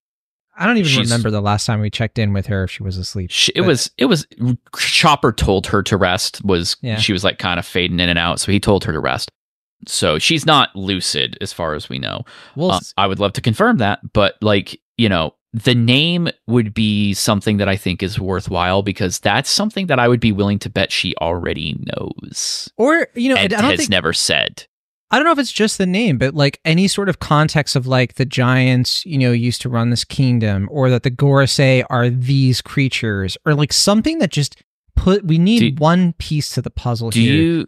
I 0.54 0.66
don't 0.66 0.76
even 0.76 0.90
she's- 0.90 1.06
remember 1.06 1.30
the 1.30 1.40
last 1.40 1.64
time 1.64 1.80
we 1.80 1.88
checked 1.88 2.18
in 2.18 2.34
with 2.34 2.44
her 2.48 2.64
if 2.64 2.70
she 2.70 2.82
was 2.82 2.98
asleep. 2.98 3.30
She, 3.30 3.50
it 3.56 3.62
was 3.62 3.90
it 3.96 4.04
was 4.04 4.26
Chopper 4.78 5.32
told 5.32 5.66
her 5.68 5.82
to 5.84 5.96
rest 5.96 6.44
was 6.44 6.76
Yeah. 6.82 6.96
she 6.98 7.14
was 7.14 7.24
like 7.24 7.38
kind 7.38 7.58
of 7.58 7.64
fading 7.64 7.98
in 8.00 8.08
and 8.10 8.18
out 8.18 8.38
so 8.38 8.52
he 8.52 8.60
told 8.60 8.84
her 8.84 8.92
to 8.92 9.00
rest 9.00 9.30
so 9.88 10.18
she's 10.18 10.44
not 10.46 10.68
lucid 10.76 11.38
as 11.40 11.52
far 11.54 11.74
as 11.74 11.88
we 11.88 11.98
know 11.98 12.24
Well, 12.54 12.72
Uh, 12.72 12.80
I 12.98 13.06
would 13.06 13.18
love 13.18 13.32
to 13.32 13.40
confirm 13.40 13.78
that 13.78 14.00
but 14.12 14.34
like 14.42 14.78
you 14.98 15.08
know 15.08 15.34
the 15.52 15.74
name 15.74 16.28
would 16.46 16.72
be 16.72 17.12
something 17.14 17.58
that 17.58 17.68
I 17.68 17.76
think 17.76 18.02
is 18.02 18.18
worthwhile 18.18 18.82
because 18.82 19.18
that's 19.18 19.50
something 19.50 19.86
that 19.88 19.98
I 19.98 20.08
would 20.08 20.20
be 20.20 20.32
willing 20.32 20.58
to 20.60 20.70
bet 20.70 20.90
she 20.90 21.14
already 21.16 21.76
knows 21.78 22.70
or 22.76 23.08
you 23.14 23.28
know, 23.34 23.40
I 23.40 23.48
don't 23.48 23.62
has 23.62 23.78
think 23.78 23.90
never 23.90 24.12
said 24.12 24.66
I 25.12 25.16
don't 25.16 25.26
know 25.26 25.32
if 25.32 25.38
it's 25.38 25.52
just 25.52 25.76
the 25.76 25.84
name, 25.84 26.16
but 26.16 26.34
like 26.34 26.58
any 26.64 26.88
sort 26.88 27.10
of 27.10 27.18
context 27.18 27.76
of 27.76 27.86
like 27.86 28.14
the 28.14 28.24
giants, 28.24 29.04
you 29.04 29.18
know, 29.18 29.30
used 29.30 29.60
to 29.60 29.68
run 29.68 29.90
this 29.90 30.04
kingdom, 30.04 30.70
or 30.72 30.88
that 30.88 31.02
the 31.02 31.10
Gorosei 31.10 31.84
are 31.90 32.08
these 32.08 32.62
creatures, 32.62 33.36
or 33.44 33.54
like 33.54 33.74
something 33.74 34.20
that 34.20 34.30
just 34.30 34.62
put. 34.96 35.22
We 35.26 35.36
need 35.36 35.76
Do- 35.76 35.82
one 35.82 36.14
piece 36.14 36.48
to 36.54 36.62
the 36.62 36.70
puzzle 36.70 37.10
do 37.10 37.20
here. 37.20 37.34
you 37.34 37.66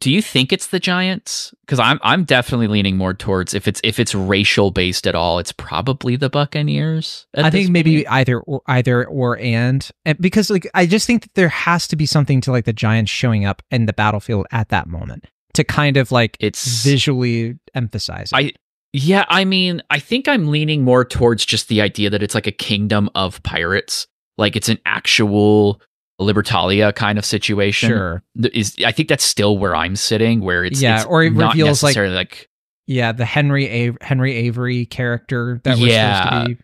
do 0.00 0.12
you 0.12 0.22
think 0.22 0.52
it's 0.52 0.68
the 0.68 0.80
giants 0.80 1.54
because 1.62 1.78
i'm 1.78 1.98
i'm 2.02 2.24
definitely 2.24 2.68
leaning 2.68 2.96
more 2.96 3.14
towards 3.14 3.54
if 3.54 3.66
it's 3.68 3.80
if 3.84 3.98
it's 3.98 4.14
racial 4.14 4.70
based 4.70 5.06
at 5.06 5.14
all 5.14 5.38
it's 5.38 5.52
probably 5.52 6.16
the 6.16 6.30
buccaneers 6.30 7.26
I 7.34 7.50
think 7.50 7.70
maybe 7.70 8.04
point. 8.04 8.12
either 8.12 8.40
or 8.40 8.62
either 8.66 9.06
or 9.06 9.38
and, 9.38 9.88
and 10.04 10.18
because 10.18 10.50
like 10.50 10.68
I 10.74 10.86
just 10.86 11.06
think 11.06 11.22
that 11.22 11.34
there 11.34 11.48
has 11.48 11.86
to 11.88 11.96
be 11.96 12.06
something 12.06 12.40
to 12.42 12.50
like 12.50 12.64
the 12.64 12.72
giants 12.72 13.10
showing 13.10 13.44
up 13.44 13.62
in 13.70 13.86
the 13.86 13.92
battlefield 13.92 14.46
at 14.50 14.68
that 14.70 14.86
moment 14.86 15.26
to 15.54 15.64
kind 15.64 15.96
of 15.96 16.12
like 16.12 16.36
it's 16.40 16.84
visually 16.84 17.58
emphasize. 17.74 18.32
It. 18.32 18.36
I 18.36 18.52
yeah, 18.94 19.26
I 19.28 19.44
mean, 19.44 19.82
I 19.90 19.98
think 19.98 20.28
I'm 20.28 20.48
leaning 20.48 20.82
more 20.82 21.04
towards 21.04 21.44
just 21.44 21.68
the 21.68 21.82
idea 21.82 22.08
that 22.10 22.22
it's 22.22 22.34
like 22.34 22.46
a 22.46 22.52
kingdom 22.52 23.10
of 23.14 23.42
pirates. 23.42 24.06
Like 24.38 24.56
it's 24.56 24.68
an 24.68 24.78
actual 24.86 25.82
Libertalia 26.20 26.94
kind 26.94 27.18
of 27.18 27.24
situation. 27.24 27.88
sure, 27.90 28.22
Is 28.52 28.74
I 28.84 28.92
think 28.92 29.08
that's 29.08 29.24
still 29.24 29.56
where 29.58 29.74
I'm 29.76 29.96
sitting, 29.96 30.40
where 30.40 30.64
it's 30.64 30.80
Yeah, 30.82 30.96
it's 30.96 31.04
or 31.06 31.22
it 31.22 31.32
not 31.32 31.54
reveals, 31.54 31.82
like- 31.82 31.90
necessarily 31.90 32.14
like, 32.16 32.48
yeah, 32.86 33.12
the 33.12 33.24
Henry 33.24 33.66
A- 33.66 33.96
Henry 34.00 34.34
Avery 34.34 34.86
character 34.86 35.60
that 35.64 35.78
was 35.78 35.88
Yeah. 35.90 36.22
supposed 36.24 36.48
to 36.48 36.54
be 36.56 36.62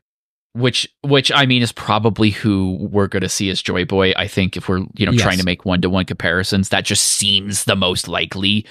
which 0.56 0.88
which 1.02 1.32
I 1.32 1.46
mean 1.46 1.62
is 1.62 1.72
probably 1.72 2.30
who 2.30 2.78
we're 2.80 3.08
going 3.08 3.22
to 3.22 3.28
see 3.28 3.50
as 3.50 3.60
Joy 3.60 3.84
Boy. 3.84 4.12
I 4.16 4.28
think 4.28 4.56
if 4.56 4.68
we're 4.68 4.84
you 4.96 5.04
know 5.04 5.10
Yes. 5.12 5.22
trying 5.22 5.38
to 5.38 5.44
make 5.44 5.64
one 5.64 5.80
to 5.80 5.90
one 5.90 6.04
comparisons, 6.04 6.68
that 6.68 6.84
just 6.84 7.04
seems 7.04 7.64
the 7.64 7.74
most 7.76 8.06
likely. 8.08 8.64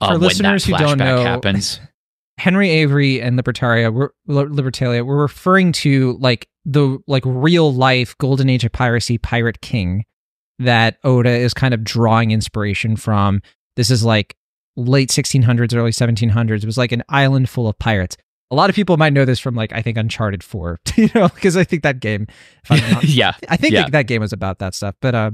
Uh, 0.00 0.08
For 0.08 0.12
when 0.12 0.20
that 0.20 0.26
listeners 0.26 0.64
who 0.66 0.76
don't 0.76 0.98
flashback 0.98 1.04
know, 1.04 1.22
happens. 1.22 1.80
Henry 2.38 2.68
Avery 2.70 3.20
and 3.20 3.38
Libertaria, 3.38 3.92
were, 3.92 4.14
Li- 4.26 4.44
Libertalia, 4.44 5.04
were 5.06 5.20
referring 5.22 5.72
to 5.72 6.16
like 6.20 6.48
the 6.64 6.98
like 7.06 7.22
real 7.26 7.72
life 7.72 8.16
golden 8.18 8.50
age 8.50 8.64
of 8.64 8.72
piracy 8.72 9.16
pirate 9.18 9.60
king 9.62 10.04
that 10.64 10.98
Oda 11.04 11.30
is 11.30 11.54
kind 11.54 11.74
of 11.74 11.84
drawing 11.84 12.30
inspiration 12.30 12.96
from. 12.96 13.42
This 13.76 13.90
is 13.90 14.04
like 14.04 14.36
late 14.76 15.10
1600s, 15.10 15.74
early 15.76 15.90
1700s. 15.92 16.62
It 16.62 16.66
was 16.66 16.78
like 16.78 16.92
an 16.92 17.02
island 17.08 17.48
full 17.48 17.68
of 17.68 17.78
pirates. 17.78 18.16
A 18.50 18.54
lot 18.54 18.68
of 18.68 18.76
people 18.76 18.96
might 18.98 19.12
know 19.14 19.24
this 19.24 19.40
from 19.40 19.54
like 19.54 19.72
I 19.72 19.80
think 19.82 19.96
Uncharted 19.96 20.42
4, 20.42 20.80
you 20.96 21.08
know, 21.14 21.28
because 21.28 21.56
I 21.56 21.64
think 21.64 21.82
that 21.84 22.00
game. 22.00 22.26
If 22.64 22.70
I'm 22.72 22.90
not 22.92 23.04
yeah, 23.08 23.32
I 23.48 23.56
think 23.56 23.72
Yeah. 23.72 23.84
like, 23.84 23.92
that 23.92 24.06
game 24.06 24.20
was 24.20 24.32
about 24.32 24.58
that 24.58 24.74
stuff. 24.74 24.94
But 25.00 25.14
uh, 25.14 25.30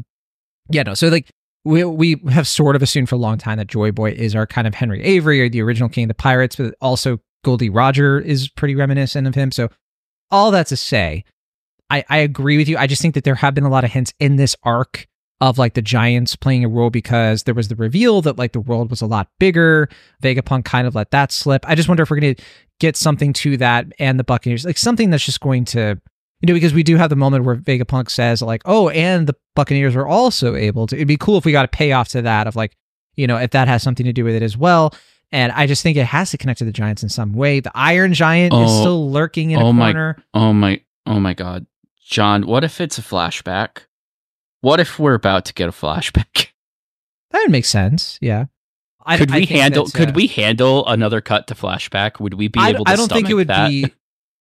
yeah, 0.71 0.83
no. 0.85 0.95
So 0.95 1.09
like 1.09 1.31
we 1.65 1.85
we 1.85 2.21
have 2.31 2.47
sort 2.47 2.77
of 2.77 2.83
assumed 2.83 3.09
for 3.09 3.17
a 3.17 3.19
long 3.19 3.37
time 3.39 3.59
that 3.59 3.67
Joy 3.67 3.91
Boy 3.91 4.13
is 4.13 4.35
our 4.37 4.47
kind 4.47 4.67
of 4.69 4.75
Henry 4.75 5.03
Avery 5.03 5.41
or 5.43 5.49
the 5.49 5.61
original 5.63 5.89
King 5.89 6.05
of 6.05 6.09
the 6.09 6.15
Pirates, 6.15 6.55
but 6.57 6.75
also 6.81 7.19
Gol 7.45 7.57
D. 7.57 7.69
Roger 7.69 8.21
is 8.21 8.49
pretty 8.49 8.75
reminiscent 8.77 9.27
of 9.27 9.35
him. 9.35 9.51
So 9.51 9.69
all 10.31 10.51
that 10.53 10.69
to 10.69 10.77
say, 10.77 11.25
I 11.91 12.05
I 12.09 12.19
agree 12.19 12.57
with 12.57 12.69
you. 12.69 12.77
I 12.79 12.87
just 12.87 13.03
think 13.03 13.15
that 13.15 13.25
there 13.25 13.35
have 13.35 13.55
been 13.55 13.65
a 13.65 13.69
lot 13.71 13.83
of 13.85 13.91
hints 13.91 14.13
in 14.21 14.37
this 14.37 14.55
arc 14.63 15.09
of 15.41 15.57
like 15.59 15.75
the 15.75 15.83
giants 15.83 16.35
playing 16.35 16.65
a 16.65 16.69
role 16.69 16.91
because 16.91 17.45
there 17.45 17.55
was 17.55 17.69
the 17.69 17.77
reveal 17.77 18.21
that 18.23 18.39
like 18.39 18.53
the 18.53 18.61
world 18.61 18.91
was 18.91 19.01
a 19.01 19.07
lot 19.07 19.29
bigger. 19.39 19.89
Vegapunk 20.23 20.65
kind 20.65 20.87
of 20.87 20.95
let 20.95 21.11
that 21.13 21.31
slip. 21.33 21.65
I 21.69 21.75
just 21.75 21.89
wonder 21.89 22.03
if 22.03 22.11
we're 22.11 22.19
gonna 22.21 22.35
get 22.81 22.97
something 22.97 23.33
to 23.35 23.57
that 23.59 23.87
and 23.99 24.19
the 24.19 24.25
Buccaneers, 24.25 24.65
like 24.65 24.79
something 24.79 25.11
that's 25.11 25.25
just 25.25 25.41
going 25.41 25.65
to 25.67 26.01
you 26.41 26.47
know, 26.47 26.55
because 26.55 26.73
we 26.73 26.85
do 26.85 26.97
have 26.97 27.11
the 27.11 27.17
moment 27.17 27.45
where 27.45 27.57
Vegapunk 27.57 28.09
says, 28.09 28.41
like, 28.43 28.63
oh, 28.65 28.91
and 28.91 29.27
the 29.27 29.35
Buccaneers 29.57 29.97
were 29.97 30.07
also 30.07 30.55
able 30.55 30.87
to. 30.87 30.95
It'd 30.95 31.09
be 31.09 31.17
cool 31.17 31.37
if 31.37 31.45
we 31.45 31.51
got 31.51 31.65
a 31.65 31.69
payoff 31.69 32.11
to 32.11 32.23
that 32.23 32.47
of 32.47 32.55
like, 32.55 32.77
you 33.17 33.27
know, 33.27 33.39
if 33.39 33.51
that 33.51 33.67
has 33.67 33.83
something 33.83 34.07
to 34.07 34.13
do 34.13 34.23
with 34.23 34.37
it 34.37 34.43
as 34.45 34.57
well. 34.57 34.95
And 35.33 35.51
I 35.51 35.67
just 35.67 35.83
think 35.83 35.97
it 35.97 36.07
has 36.07 36.31
to 36.31 36.39
connect 36.39 36.59
to 36.61 36.65
the 36.65 36.71
Giants 36.71 37.03
in 37.03 37.09
some 37.09 37.33
way. 37.33 37.59
The 37.59 37.73
Iron 37.75 38.15
Giant 38.15 38.55
is 38.55 38.71
Oh. 38.71 38.81
still 38.83 39.11
lurking 39.11 39.51
in 39.51 39.61
Oh 39.61 39.71
a 39.71 39.73
my- 39.73 40.15
Oh 40.33 40.53
my, 40.53 40.81
oh 41.07 41.19
my 41.19 41.35
God, 41.35 41.67
Jon! 42.07 42.47
What 42.47 42.63
if 42.63 42.81
it's 42.81 42.99
a 42.99 43.03
flashback? 43.03 43.79
What 44.61 44.81
if 44.81 44.99
we're 44.99 45.15
about 45.15 45.45
to 45.47 45.55
get 45.55 45.69
a 45.69 45.73
flashback? 45.73 46.49
That 47.31 47.41
would 47.41 47.51
make 47.51 47.67
sense. 47.67 48.19
Yeah. 48.23 48.47
I, 49.05 49.19
could 49.19 49.31
I 49.31 49.41
we 49.41 49.45
handle? 49.45 49.87
Could 49.87 50.09
uh, 50.09 50.13
we 50.15 50.29
handle 50.29 50.87
another 50.87 51.21
cut 51.21 51.47
to 51.49 51.55
flashback? 51.55 52.21
Would 52.21 52.33
we 52.33 52.49
be 52.49 52.59
I, 52.59 52.71
able 52.71 52.87
to? 52.87 52.91
I 52.91 52.97
don't 52.97 53.13
think 53.13 53.29
it 53.29 53.35
would 53.35 53.49
that? 53.49 53.69
be. 53.69 53.93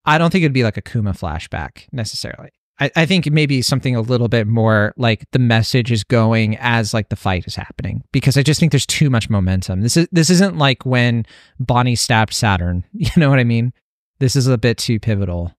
I 0.06 0.18
don't 0.18 0.32
think 0.32 0.44
it'd 0.44 0.54
be 0.54 0.64
like 0.64 0.78
a 0.78 0.82
Kuma 0.82 1.12
flashback 1.12 1.86
necessarily. 1.92 2.52
I, 2.80 2.92
I 2.96 3.06
think 3.06 3.30
maybe 3.32 3.62
something 3.62 3.96
a 3.96 4.02
little 4.02 4.28
bit 4.28 4.48
more 4.48 4.94
like 4.98 5.26
the 5.32 5.40
message 5.40 5.92
is 5.92 6.04
going 6.04 6.58
as 6.58 6.94
like 6.94 7.10
the 7.10 7.16
fight 7.16 7.46
is 7.48 7.56
happening 7.56 8.04
because 8.12 8.38
I 8.38 8.44
just 8.44 8.60
think 8.60 8.72
there's 8.72 8.86
too 8.86 9.10
much 9.10 9.30
momentum. 9.30 9.82
This 9.82 9.98
is 9.98 10.08
this 10.12 10.30
isn't 10.30 10.58
like 10.58 10.86
when 10.86 11.26
Bonney 11.60 11.96
stabbed 11.96 12.34
Saturn. 12.34 12.84
You 12.94 13.10
know 13.18 13.30
what 13.30 13.40
I 13.40 13.44
mean? 13.44 13.74
This 14.20 14.36
is 14.36 14.48
a 14.48 14.58
bit 14.58 14.78
too 14.78 15.00
pivotal. 15.00 15.54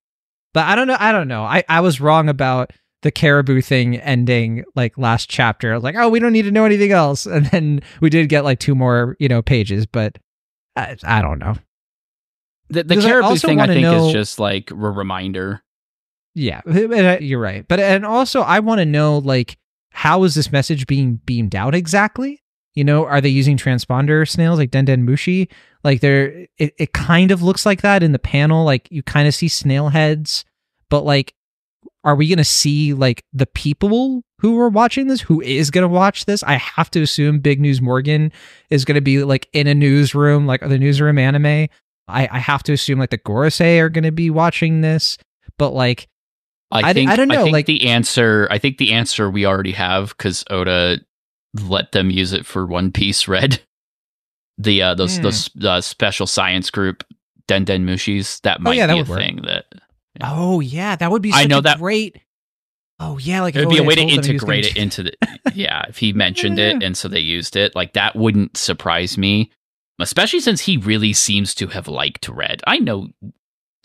But 0.55 0.65
I 0.67 0.75
don't 0.75 0.87
know. 0.87 0.97
I 0.99 1.13
don't 1.13 1.29
know. 1.29 1.45
I, 1.45 1.63
I 1.69 1.81
was 1.81 2.01
wrong 2.01 2.29
about 2.29 2.73
the 3.03 3.11
caribou 3.11 3.61
thing 3.61 3.97
ending 3.97 4.65
like 4.75 4.99
last 4.99 5.31
chapter. 5.31 5.75
I 5.75 5.77
like, 5.77 5.97
oh, 5.97 6.09
we 6.09 6.19
don't 6.19 6.33
need 6.33 6.43
to 6.43 6.51
know 6.51 6.65
anything 6.65 6.93
else. 6.93 7.27
And 7.27 7.47
then 7.47 7.81
we 8.01 8.11
did 8.11 8.29
get 8.29 8.45
like 8.45 8.59
two 8.59 8.75
more, 8.75 9.17
you 9.19 9.29
know, 9.29 9.43
pages, 9.43 9.87
but 9.87 10.19
I, 10.77 10.97
I 11.05 11.23
don't 11.23 11.39
know. 11.39 11.55
The, 12.71 12.85
the 12.85 12.99
I 12.99 13.01
caribou 13.01 13.29
also 13.29 13.49
thing, 13.49 13.61
I 13.61 13.67
think, 13.67 13.83
know- 13.83 14.09
is 14.09 14.13
just 14.13 14.39
like 14.39 14.71
a 14.71 14.75
reminder. 14.75 15.63
Yeah, 16.35 16.61
you're 17.21 17.41
right. 17.41 17.67
But 17.67 17.81
and 17.81 18.05
also 18.07 18.43
I 18.43 18.61
want 18.61 18.79
to 18.79 18.85
know 18.85 19.19
like 19.19 19.57
how 19.91 20.23
is 20.25 20.35
this 20.35 20.53
message 20.53 20.87
being 20.87 21.17
beamed 21.27 21.57
out 21.57 21.75
exactly? 21.75 22.43
You 22.75 22.85
know, 22.85 23.07
are 23.07 23.21
they 23.21 23.29
using 23.29 23.57
transponder 23.57 24.29
snails 24.29 24.59
like 24.59 24.71
Denden 24.71 25.09
Mushi? 25.09 25.49
Like 25.83 26.01
they're 26.01 26.47
it, 26.59 26.75
it 26.79 26.93
kind 26.93 27.31
of 27.31 27.43
looks 27.43 27.67
like 27.67 27.83
that 27.83 28.03
in 28.03 28.13
the 28.13 28.19
panel. 28.19 28.65
Like 28.65 28.87
you 28.91 29.03
kind 29.03 29.27
of 29.27 29.35
see 29.35 29.49
snail 29.49 29.89
heads, 29.89 30.45
but 30.91 31.05
like 31.05 31.35
are 32.05 32.15
we 32.15 32.29
going 32.29 32.39
to 32.39 32.45
see 32.45 32.95
like 32.95 33.23
the 33.33 33.47
people 33.47 34.23
who 34.41 34.59
are 34.61 34.69
watching 34.69 35.09
this 35.09 35.21
who 35.21 35.41
is 35.41 35.71
going 35.71 35.83
to 35.83 35.89
watch 35.89 36.25
this 36.27 36.43
i 36.45 36.55
have 36.55 36.91
to 36.91 37.03
assume 37.03 37.39
big 37.41 37.61
news 37.61 37.81
morgan 37.83 38.31
is 38.71 38.85
going 38.85 38.95
to 38.95 39.01
be 39.01 39.23
like 39.25 39.49
in 39.53 39.67
a 39.67 39.75
newsroom 39.75 40.47
like 40.47 40.61
the 40.61 40.79
newsroom 40.79 41.19
anime 41.19 41.69
i, 42.09 42.29
I 42.31 42.39
have 42.39 42.63
to 42.65 42.73
assume 42.73 42.99
like 42.99 43.11
the 43.11 43.19
gorosei 43.19 43.81
are 43.81 43.89
going 43.89 44.05
to 44.05 44.13
be 44.13 44.31
watching 44.31 44.81
this 44.81 45.19
but 45.59 45.71
like 45.71 46.09
I 46.71 46.81
I 46.81 46.93
d- 46.93 47.01
think 47.01 47.11
I 47.11 47.17
don't 47.17 47.29
know, 47.29 47.45
think 47.45 47.53
like- 47.55 47.65
the 47.67 47.89
answer. 47.89 48.47
I 48.51 48.59
think 48.59 48.77
the 48.77 48.93
answer 48.93 49.31
we 49.31 49.47
already 49.47 49.73
have 49.73 50.11
because 50.11 50.45
Oda 50.51 50.99
let 51.67 51.93
them 51.93 52.11
use 52.11 52.35
it 52.35 52.45
for 52.45 52.67
One 52.67 52.93
Piece 52.93 53.27
Red. 53.27 53.63
The 54.59 54.83
uh, 54.83 54.95
those 54.95 55.17
Hmm. 55.17 55.23
those 55.23 55.51
uh, 55.65 55.81
special 55.81 56.27
science 56.27 56.69
group 56.71 57.05
Den 57.47 57.65
Den 57.65 57.87
Mushis 57.87 58.43
that 58.43 58.61
might 58.61 58.77
yeah, 58.77 58.87
that 58.87 58.93
be 58.93 58.99
a 58.99 59.03
would 59.03 59.09
work. 59.09 59.19
thing 59.19 59.41
that 59.47 59.65
oh 60.23 60.61
yeah 60.61 60.97
that 60.97 61.11
would 61.11 61.23
be 61.23 61.33
I 61.33 61.47
know 61.47 61.59
a 61.59 61.63
that- 61.63 61.79
great 61.79 62.17
oh 63.01 63.19
yeah 63.19 63.43
like 63.43 63.55
it 63.55 63.61
would 63.65 63.69
be 63.73 63.79
a 63.79 63.83
way 63.83 63.95
to 63.95 64.01
told 64.01 64.11
them 64.11 64.25
he 64.25 64.33
was 64.35 64.43
gonna 64.43 64.57
integrate 64.57 64.67
it 64.67 64.77
into 64.77 65.03
the 65.05 65.13
yeah 65.55 65.85
if 65.89 65.99
he 65.99 66.13
mentioned 66.13 66.59
it 66.59 66.81
Yeah. 66.81 66.87
and 66.87 66.97
so 66.97 67.09
they 67.09 67.21
used 67.21 67.55
it 67.57 67.75
like 67.77 67.93
that 67.93 68.17
wouldn't 68.17 68.57
surprise 68.57 69.17
me 69.17 69.51
especially 70.01 70.41
since 70.41 70.61
he 70.61 70.77
really 70.77 71.13
seems 71.13 71.55
to 71.57 71.67
have 71.67 71.89
liked 71.89 72.29
Red. 72.29 72.63
I 72.69 72.79
know. 72.79 73.09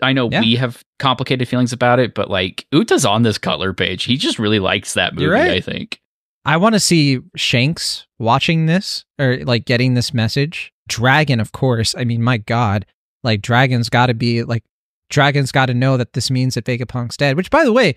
I 0.02 0.14
know 0.14 0.30
Yeah. 0.30 0.42
we 0.42 0.58
have 0.58 0.84
complicated 1.00 1.48
feelings 1.48 1.74
about 1.74 1.98
it, 1.98 2.14
but 2.14 2.30
like 2.30 2.68
Uta's 2.72 3.04
on 3.04 3.24
this 3.24 3.40
Cutler 3.40 3.74
page. 3.74 4.04
He 4.04 4.16
just 4.16 4.38
really 4.38 4.60
likes 4.60 4.94
that 4.94 5.16
movie, 5.16 5.26
right. 5.28 5.50
I 5.52 5.60
think. 5.60 6.00
I 6.46 6.58
want 6.58 6.74
to 6.76 6.80
see 6.80 7.20
Shanks 7.36 8.06
watching 8.20 8.68
this 8.68 9.06
or 9.18 9.38
like 9.44 9.66
getting 9.66 9.96
this 9.96 10.14
message. 10.14 10.72
Dragon, 10.88 11.40
of 11.40 11.52
course. 11.52 11.96
I 11.98 12.04
mean, 12.04 12.22
my 12.22 12.38
God, 12.38 12.86
like 13.24 13.42
Dragon's 13.42 13.90
got 13.90 14.06
to 14.08 14.14
be 14.14 14.44
like 14.44 14.64
Dragon's 15.14 15.52
got 15.52 15.68
to 15.68 15.74
know 15.74 15.96
that 15.98 16.14
this 16.14 16.32
means 16.32 16.56
that 16.56 16.66
Vegapunk's 16.66 17.16
dead. 17.16 17.38
Which, 17.38 17.52
by 17.52 17.64
the 17.64 17.72
way, 17.72 17.96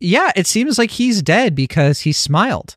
yeah, 0.00 0.32
it 0.36 0.46
seems 0.46 0.76
like 0.78 0.90
he's 0.90 1.22
dead 1.22 1.54
because 1.54 2.00
he 2.00 2.12
smiled, 2.12 2.76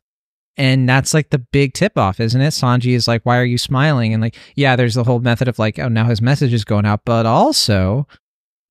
and 0.56 0.88
that's 0.88 1.12
like 1.12 1.30
the 1.30 1.38
big 1.38 1.74
tip 1.74 1.98
off, 1.98 2.20
isn't 2.20 2.40
it? 2.40 2.48
Sanji 2.48 2.94
is 2.94 3.08
like, 3.08 3.22
"Why 3.24 3.38
are 3.38 3.44
you 3.44 3.58
smiling?" 3.58 4.14
And 4.14 4.22
like, 4.22 4.36
yeah, 4.54 4.76
there's 4.76 4.94
the 4.94 5.04
whole 5.04 5.20
method 5.20 5.48
of 5.48 5.58
like, 5.58 5.78
oh, 5.78 5.88
now 5.88 6.04
his 6.04 6.22
message 6.22 6.52
is 6.52 6.64
going 6.64 6.86
out, 6.86 7.00
but 7.04 7.26
also, 7.26 8.06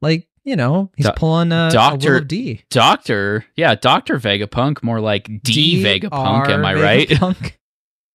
like, 0.02 0.28
you 0.44 0.56
know, 0.56 0.90
he's 0.96 1.06
Do- 1.08 1.14
pulling 1.16 1.52
a, 1.52 1.68
a 1.68 1.72
Doctor- 1.72 2.18
of 2.18 2.28
D. 2.28 2.64
Doctor, 2.70 3.46
yeah, 3.56 3.76
Doctor 3.76 4.18
Vegapunk, 4.18 4.82
more 4.82 5.02
like 5.02 5.44
D, 5.44 5.84
Vegapunk. 5.84 6.48
Am 6.50 6.66
I 6.66 6.74
right? 6.74 7.10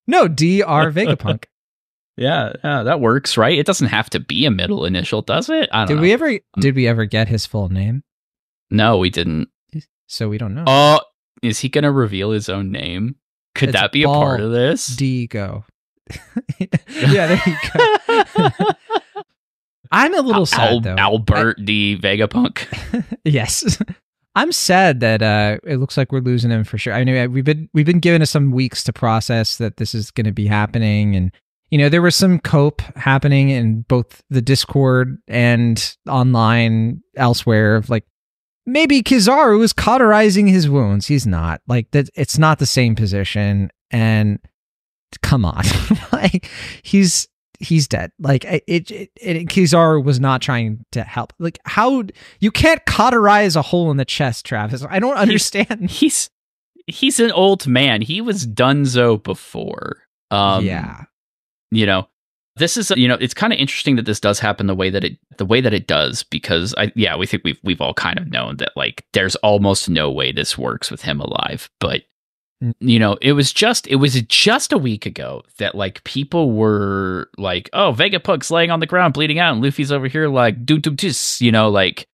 No, 0.07 0.27
Dr. 0.27 0.91
Vegapunk. 0.91 1.45
Yeah, 2.17 2.53
yeah, 2.63 2.83
that 2.83 2.99
works, 2.99 3.37
right? 3.37 3.57
It 3.57 3.65
doesn't 3.65 3.87
have 3.87 4.09
to 4.11 4.19
be 4.19 4.45
a 4.45 4.51
middle 4.51 4.85
initial, 4.85 5.21
does 5.21 5.49
it? 5.49 5.69
I 5.71 5.79
don't 5.79 5.87
Did 5.87 5.95
know. 5.95 6.01
we 6.01 6.13
ever 6.13 6.39
did 6.59 6.75
we 6.75 6.87
ever 6.87 7.05
get 7.05 7.27
his 7.27 7.45
full 7.45 7.69
name? 7.69 8.03
no, 8.69 8.97
we 8.97 9.09
didn't. 9.09 9.49
So 10.07 10.29
we 10.29 10.37
don't 10.37 10.53
know. 10.55 10.63
Oh, 10.67 10.99
is 11.41 11.59
he 11.59 11.69
going 11.69 11.83
to 11.83 11.91
reveal 11.91 12.31
his 12.31 12.49
own 12.49 12.71
name? 12.71 13.15
Could 13.55 13.69
It's 13.69 13.79
that 13.79 13.91
be 13.91 14.03
a 14.03 14.07
part 14.07 14.39
of 14.41 14.51
this? 14.51 14.87
D 14.87 15.27
go. 15.27 15.65
yeah, 16.59 17.27
there 17.27 17.41
you 17.45 17.55
go. 17.73 18.51
I'm 19.91 20.13
a 20.13 20.21
little 20.21 20.45
sad 20.45 20.83
though. 20.83 20.95
Albert 20.97 21.63
D. 21.63 21.97
Vegapunk. 21.97 22.65
yes. 23.25 23.77
I'm 24.35 24.51
sad 24.51 24.99
that 24.99 25.21
uh, 25.21 25.57
it 25.63 25.77
looks 25.77 25.97
like 25.97 26.11
we're 26.11 26.19
losing 26.19 26.51
him 26.51 26.63
for 26.63 26.77
sure. 26.77 26.93
I 26.93 27.03
mean, 27.03 27.31
we've 27.31 27.43
been 27.45 27.69
we've 27.73 27.85
been 27.85 27.99
given 27.99 28.21
us 28.21 28.29
some 28.29 28.51
weeks 28.51 28.83
to 28.85 28.93
process 28.93 29.57
that 29.57 29.77
this 29.77 29.95
is 29.95 30.11
going 30.11 30.25
to 30.25 30.31
be 30.31 30.45
happening, 30.47 31.15
and 31.15 31.33
you 31.69 31.77
know 31.77 31.89
there 31.89 32.01
was 32.01 32.15
some 32.15 32.39
cope 32.39 32.81
happening 32.95 33.49
in 33.49 33.81
both 33.81 34.23
the 34.29 34.41
Discord 34.41 35.17
and 35.27 35.95
online 36.07 37.01
elsewhere 37.15 37.75
of 37.75 37.89
like 37.89 38.05
maybe 38.65 39.01
Kizaru 39.01 39.63
is 39.63 39.73
cauterizing 39.73 40.47
his 40.47 40.69
wounds. 40.69 41.07
He's 41.07 41.27
not 41.27 41.61
like 41.67 41.91
that. 41.91 42.09
It's 42.15 42.37
not 42.37 42.59
the 42.59 42.65
same 42.65 42.95
position, 42.95 43.69
and 43.91 44.39
come 45.21 45.45
on, 45.45 45.63
like 46.11 46.49
he's 46.83 47.27
he's 47.59 47.87
dead. 47.87 48.11
Like 48.19 48.45
it, 48.45 48.63
it, 48.67 48.91
it, 48.91 49.47
Kizaru 49.47 50.03
was 50.03 50.19
not 50.19 50.41
trying 50.41 50.85
to 50.91 51.03
help. 51.03 51.33
Like 51.39 51.59
how 51.65 52.03
you 52.39 52.51
can't 52.51 52.85
cauterize 52.85 53.55
a 53.55 53.61
hole 53.61 53.91
in 53.91 53.97
the 53.97 54.05
chest, 54.05 54.45
Travis. 54.45 54.85
I 54.87 54.99
don't 54.99 55.17
understand. 55.17 55.89
he's 55.89 56.29
he's 56.85 57.19
an 57.19 57.31
old 57.31 57.67
man. 57.67 58.01
He 58.01 58.21
was 58.21 58.45
Dunzo 58.45 59.21
before. 59.21 60.03
Um, 60.29 60.65
yeah, 60.65 61.05
you 61.71 61.85
know 61.85 62.07
this 62.55 62.77
is 62.77 62.91
you 62.95 63.07
know 63.07 63.17
it's 63.19 63.33
kind 63.33 63.53
of 63.53 63.59
interesting 63.59 63.95
that 63.95 64.05
this 64.05 64.19
does 64.19 64.39
happen 64.39 64.67
the 64.67 64.75
way 64.75 64.89
that 64.89 65.03
it 65.03 65.17
the 65.37 65.45
way 65.45 65.61
that 65.61 65.73
it 65.73 65.87
does 65.87 66.23
because 66.23 66.73
i 66.77 66.91
yeah 66.95 67.15
we 67.15 67.25
think 67.25 67.43
we've 67.43 67.59
we've 67.63 67.81
all 67.81 67.93
kind 67.93 68.17
of 68.17 68.27
known 68.27 68.57
that 68.57 68.71
like 68.75 69.05
there's 69.13 69.35
almost 69.37 69.89
no 69.89 70.11
way 70.11 70.31
this 70.31 70.57
works 70.57 70.89
with 70.89 71.01
him 71.01 71.19
alive 71.19 71.69
but 71.79 72.03
Mm. 72.63 72.73
you 72.79 72.97
know 72.97 73.19
it 73.21 73.33
was 73.33 73.53
just 73.53 73.85
it 73.85 73.97
was 73.97 74.19
just 74.23 74.73
a 74.73 74.79
week 74.79 75.05
ago 75.05 75.43
that 75.59 75.75
like 75.75 76.03
people 76.05 76.53
were 76.53 77.29
like 77.37 77.69
oh 77.73 77.93
vegapunk's 77.95 78.49
laying 78.49 78.71
on 78.71 78.79
the 78.79 78.87
ground 78.87 79.13
bleeding 79.13 79.37
out 79.37 79.53
and 79.53 79.63
luffy's 79.63 79.91
over 79.91 80.07
here 80.07 80.27
like 80.27 80.65
do 80.65 80.79
do 80.79 80.89
dis 80.89 81.39
you 81.39 81.51
know 81.51 81.69
like 81.69 82.07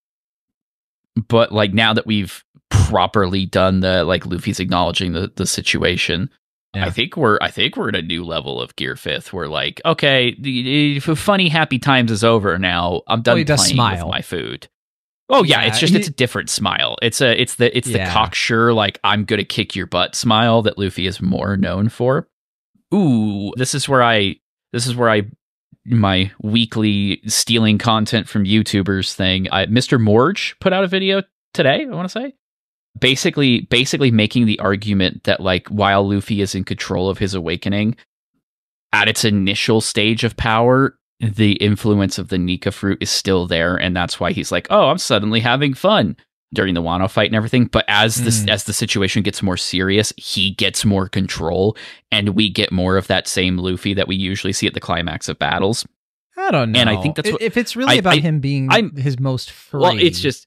but 1.30 1.54
like 1.54 1.74
now 1.74 1.94
that 1.94 2.06
we've 2.06 2.44
properly 2.70 3.46
done 3.46 3.80
the 3.80 4.04
like 4.04 4.26
Luffy's 4.26 4.60
acknowledging 4.60 5.14
the 5.14 5.32
the 5.36 5.46
situation. 5.46 6.30
Yeah. 6.76 6.86
I 6.88 6.90
think 6.90 7.16
we're 7.18 7.38
I 7.42 7.52
think 7.52 7.78
we're 7.78 7.90
at 7.90 7.96
a 7.96 8.02
new 8.02 8.24
level 8.24 8.60
of 8.62 8.76
Gear 8.76 8.96
Fifth. 8.96 9.32
We're 9.32 9.48
like, 9.48 9.80
okay, 9.86 10.36
the, 10.40 11.00
the 11.00 11.16
funny 11.16 11.48
happy 11.50 11.78
times 11.80 12.10
is 12.12 12.24
over 12.24 12.58
now. 12.58 13.04
I'm 13.08 13.22
done 13.22 13.44
does 13.44 13.72
playing 13.72 13.78
with 14.00 14.08
my 14.08 14.22
food. 14.22 14.68
Oh 15.30 15.44
yeah, 15.44 15.62
Yeah, 15.62 15.68
it's 15.68 15.80
just 15.80 15.94
he- 15.94 16.00
it's 16.00 16.08
a 16.08 16.12
different 16.12 16.50
smile. 16.50 16.98
It's 17.02 17.22
a 17.22 17.40
it's 17.40 17.56
the 17.56 17.76
it's 17.78 17.88
Yeah. 17.88 18.06
the 18.06 18.12
cocksure 18.12 18.74
like 18.74 19.00
I'm 19.04 19.24
gonna 19.26 19.44
kick 19.44 19.76
your 19.76 19.86
butt 19.86 20.16
smile 20.16 20.64
that 20.64 20.78
Luffy 20.78 21.06
is 21.06 21.22
more 21.22 21.56
known 21.58 21.90
for. 21.90 22.28
Ooh, 22.94 23.52
this 23.56 23.74
is 23.76 23.88
where 23.88 24.04
I 24.04 24.38
this 24.72 24.88
is 24.88 24.96
where 24.96 25.10
I 25.10 25.24
my 25.86 26.32
weekly 26.42 27.22
stealing 27.28 27.78
content 27.78 28.28
from 28.28 28.46
YouTubers 28.46 29.14
thing. 29.14 29.48
I, 29.52 29.66
Mr. 29.66 30.02
Morj 30.02 30.60
put 30.60 30.72
out 30.74 30.84
a 30.84 30.88
video 30.88 31.24
today. 31.54 31.86
I 31.86 31.94
want 31.96 32.10
to 32.10 32.20
say 32.20 32.34
basically 33.00 33.62
basically 33.62 34.12
making 34.12 34.46
the 34.46 34.60
argument 34.60 35.24
that 35.24 35.40
like 35.40 35.68
while 35.70 36.08
Luffy 36.08 36.42
is 36.42 36.56
in 36.56 36.64
control 36.64 37.10
of 37.10 37.18
his 37.18 37.34
awakening, 37.34 37.96
at 38.92 39.08
its 39.08 39.26
initial 39.26 39.82
stage 39.82 40.24
of 40.24 40.38
power, 40.38 40.98
the 41.20 41.54
influence 41.54 42.18
of 42.18 42.28
the 42.30 42.38
Nika 42.38 42.72
fruit 42.72 42.98
is 43.02 43.10
still 43.10 43.48
there, 43.48 43.76
and 43.76 43.96
that's 43.96 44.20
why 44.20 44.32
he's 44.32 44.52
like, 44.52 44.68
"Oh, 44.70 44.90
I'm 44.90 44.98
suddenly 44.98 45.40
having 45.40 45.74
fun." 45.74 46.16
During 46.54 46.76
the 46.76 46.84
Wano 46.84 47.10
fight 47.10 47.30
and 47.32 47.36
everything, 47.36 47.66
but 47.66 47.84
as 47.88 48.24
this 48.26 48.44
Mm. 48.44 48.50
as 48.52 48.66
the 48.66 48.74
situation 48.74 49.24
gets 49.24 49.42
more 49.42 49.58
serious, 49.58 50.14
he 50.18 50.52
gets 50.52 50.86
more 50.86 51.10
control, 51.10 51.76
and 52.12 52.30
we 52.30 52.48
get 52.48 52.72
more 52.72 52.96
of 52.96 53.08
that 53.08 53.28
same 53.28 53.58
Luffy 53.58 53.96
that 53.96 54.08
we 54.08 54.16
usually 54.16 54.54
see 54.54 54.68
at 54.68 54.76
the 54.76 54.80
climax 54.80 55.28
of 55.28 55.40
battles. 55.40 55.84
I 56.38 56.52
don't 56.52 56.72
know. 56.72 56.80
And 56.80 56.92
I 56.92 57.02
think 57.02 57.16
that's 57.16 57.32
what- 57.32 57.42
if 57.42 57.58
it's 57.58 57.76
really 57.76 57.94
I- 57.94 57.96
about 57.96 58.14
I- 58.14 58.18
him 58.18 58.40
being 58.40 58.72
I'm- 58.72 58.96
his 58.96 59.20
most 59.20 59.50
free. 59.50 59.80
Well, 59.82 59.98
it's 59.98 60.20
just 60.20 60.46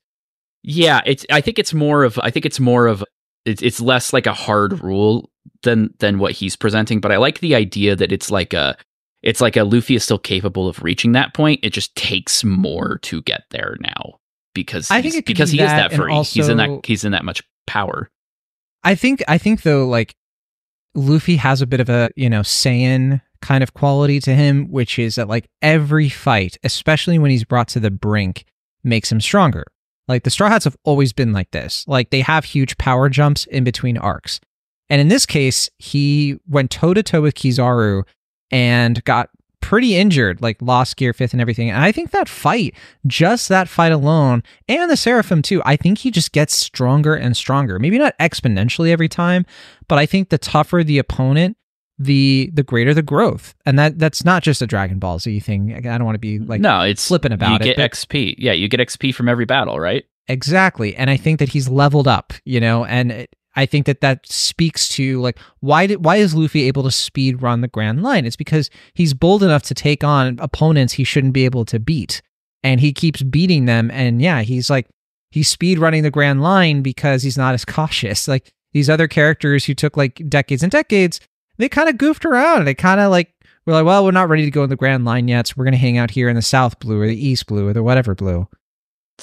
yeah, 0.68 1.00
it's 1.06 1.24
I 1.30 1.40
think 1.40 1.60
it's 1.60 1.72
more 1.72 2.02
of 2.02 2.18
I 2.20 2.30
think 2.30 2.44
it's 2.44 2.58
more 2.58 2.88
of 2.88 3.04
it's 3.44 3.62
it's 3.62 3.80
less 3.80 4.12
like 4.12 4.26
a 4.26 4.32
hard 4.32 4.82
rule 4.82 5.30
than 5.62 5.94
than 6.00 6.18
what 6.18 6.32
he's 6.32 6.56
presenting, 6.56 7.00
but 7.00 7.12
I 7.12 7.18
like 7.18 7.38
the 7.38 7.54
idea 7.54 7.94
that 7.94 8.10
it's 8.10 8.32
like 8.32 8.52
a 8.52 8.76
it's 9.22 9.40
like 9.40 9.56
a 9.56 9.62
Luffy 9.62 9.94
is 9.94 10.02
still 10.02 10.18
capable 10.18 10.68
of 10.68 10.82
reaching 10.82 11.12
that 11.12 11.34
point. 11.34 11.60
It 11.62 11.70
just 11.70 11.94
takes 11.94 12.42
more 12.42 12.98
to 13.02 13.22
get 13.22 13.44
there 13.50 13.76
now 13.80 14.18
because 14.54 14.90
I 14.90 15.02
think 15.02 15.24
because 15.24 15.52
be 15.52 15.58
he 15.58 15.62
is 15.62 15.70
that 15.70 15.90
that 15.90 15.92
and 15.92 16.02
free. 16.02 16.22
he's 16.24 16.48
in 16.48 16.56
that 16.56 16.84
he's 16.84 17.04
in 17.04 17.12
that 17.12 17.24
much 17.24 17.44
power. 17.68 18.10
I 18.82 18.96
think 18.96 19.22
I 19.28 19.38
think 19.38 19.62
though 19.62 19.86
like 19.86 20.16
Luffy 20.96 21.36
has 21.36 21.62
a 21.62 21.66
bit 21.66 21.78
of 21.78 21.88
a, 21.88 22.10
you 22.16 22.28
know, 22.28 22.40
Saiyan 22.40 23.20
kind 23.40 23.62
of 23.62 23.72
quality 23.72 24.18
to 24.20 24.34
him, 24.34 24.68
which 24.68 24.98
is 24.98 25.14
that 25.14 25.28
like 25.28 25.46
every 25.62 26.08
fight, 26.08 26.58
especially 26.64 27.20
when 27.20 27.30
he's 27.30 27.44
brought 27.44 27.68
to 27.68 27.80
the 27.80 27.90
brink, 27.92 28.46
makes 28.82 29.12
him 29.12 29.20
stronger. 29.20 29.64
Like 30.09 30.22
the 30.22 30.30
Straw 30.30 30.48
Hats 30.48 30.64
have 30.64 30.76
always 30.84 31.12
been 31.12 31.32
like 31.32 31.50
this. 31.50 31.84
Like 31.88 32.11
they 32.11 32.20
have 32.20 32.44
huge 32.44 32.78
power 32.78 33.09
jumps 33.09 33.44
in 33.46 33.64
between 33.64 33.98
arcs. 33.98 34.40
And 34.88 35.00
in 35.00 35.09
this 35.09 35.26
case, 35.26 35.68
he 35.78 36.38
went 36.46 36.70
toe 36.70 36.94
to 36.94 37.02
toe 37.02 37.22
with 37.22 37.34
Kizaru 37.34 38.04
and 38.50 39.02
got 39.04 39.30
pretty 39.61 39.96
injured, 39.96 40.40
like 40.40 40.62
lost 40.62 40.96
gear 40.96 41.12
fifth 41.12 41.32
and 41.32 41.40
everything. 41.40 41.70
And 41.70 41.82
I 41.82 41.90
think 41.90 42.12
that 42.12 42.28
fight, 42.28 42.72
just 43.04 43.48
that 43.48 43.68
fight 43.68 43.90
alone, 43.90 44.44
and 44.68 44.88
the 44.88 44.96
Seraphim 44.96 45.42
too, 45.42 45.61
I 45.64 45.74
think 45.74 45.98
he 45.98 46.12
just 46.12 46.30
gets 46.30 46.57
stronger 46.57 47.16
and 47.16 47.36
stronger. 47.36 47.80
Maybe 47.80 47.98
not 47.98 48.16
exponentially 48.18 48.90
every 48.90 49.09
time, 49.09 49.44
but 49.88 49.98
I 49.98 50.07
think 50.07 50.28
the 50.28 50.38
tougher 50.38 50.84
the 50.84 50.98
opponent, 50.98 51.57
the 51.99 52.51
the 52.53 52.62
greater 52.62 52.92
the 52.94 53.03
growth. 53.03 53.55
And 53.64 53.78
that 53.78 53.99
that's 53.99 54.24
not 54.24 54.42
just 54.42 54.62
a 54.62 54.66
Dragon 54.66 54.99
Ball 54.99 55.18
Z 55.18 55.40
thing. 55.40 55.74
I 55.74 55.80
don't 55.97 56.05
want 56.05 56.14
to 56.16 56.20
be 56.20 56.38
like 56.38 56.61
no, 56.61 56.82
it's 56.82 57.07
flippant 57.09 57.34
about 57.34 57.64
you 57.64 57.70
it, 57.70 57.76
get 57.76 57.90
XP. 57.92 58.34
Yeah, 58.38 58.53
you 58.53 58.68
get 58.68 58.80
XP 58.80 59.14
from 59.14 59.28
every 59.28 59.44
battle, 59.47 59.80
right? 59.80 60.05
Exactly. 60.28 60.94
And 60.97 61.09
I 61.09 61.16
think 61.16 61.38
that 61.38 61.51
he's 61.51 61.68
leveled 61.68 62.09
up, 62.09 62.32
you 62.44 62.61
know, 62.61 62.84
and 62.84 63.12
it- 63.12 63.30
I 63.59 63.64
think 63.64 63.86
that 63.86 64.03
that 64.03 64.26
speaks 64.26 64.86
to 64.90 65.18
like 65.22 65.38
why 65.61 65.86
did 65.86 66.05
why 66.05 66.16
is 66.16 66.34
Luffy 66.34 66.64
able 66.68 66.82
to 66.82 66.90
speed 66.90 67.40
run 67.40 67.62
the 67.62 67.68
Grand 67.68 68.03
Line? 68.03 68.26
It's 68.26 68.36
because 68.36 68.68
he's 68.92 69.14
bold 69.14 69.42
enough 69.42 69.62
to 69.62 69.74
take 69.74 70.05
on 70.05 70.36
opponents 70.42 70.92
he 70.92 71.05
shouldn't 71.05 71.32
be 71.32 71.47
able 71.47 71.64
to 71.64 71.80
beat. 71.80 72.20
And 72.62 72.80
he 72.80 72.92
keeps 72.92 73.22
beating 73.22 73.64
them 73.64 73.90
and 73.90 74.20
yeah, 74.20 74.42
he's 74.42 74.68
like 74.68 74.88
he's 75.30 75.49
speed 75.49 75.78
running 75.78 76.03
the 76.03 76.11
Grand 76.11 76.42
Line 76.42 76.82
because 76.82 77.22
he's 77.22 77.38
not 77.38 77.55
as 77.55 77.64
cautious. 77.64 78.28
Like 78.28 78.51
these 78.74 78.90
other 78.90 79.09
characters 79.09 79.64
who 79.64 79.72
took 79.72 79.97
like 79.97 80.20
decades 80.28 80.62
and 80.62 80.70
decades, 80.70 81.18
they 81.59 81.68
kind 81.68 81.88
of 81.88 81.98
goofed 81.98 82.24
around. 82.24 82.64
They 82.64 82.74
kind 82.74 83.00
of 83.00 83.11
like 83.11 83.32
were 83.66 83.72
like, 83.72 83.84
well, 83.84 84.04
we're 84.04 84.12
not 84.12 84.28
ready 84.28 84.44
to 84.44 84.50
go 84.50 84.64
in 84.64 84.70
the 84.70 84.76
Grand 84.76 85.04
Line 85.04 85.28
yet, 85.28 85.48
so 85.48 85.54
we're 85.57 85.70
to 85.70 85.76
hang 85.76 85.98
out 85.98 86.11
here 86.11 86.28
in 86.28 86.36
the 86.36 86.42
South 86.42 86.78
Blue 86.78 87.00
or 87.00 87.07
the 87.07 87.26
East 87.26 87.46
Blue 87.46 87.68
or 87.68 87.72
the 87.72 87.82
whatever 87.82 88.14
blue. 88.14 88.48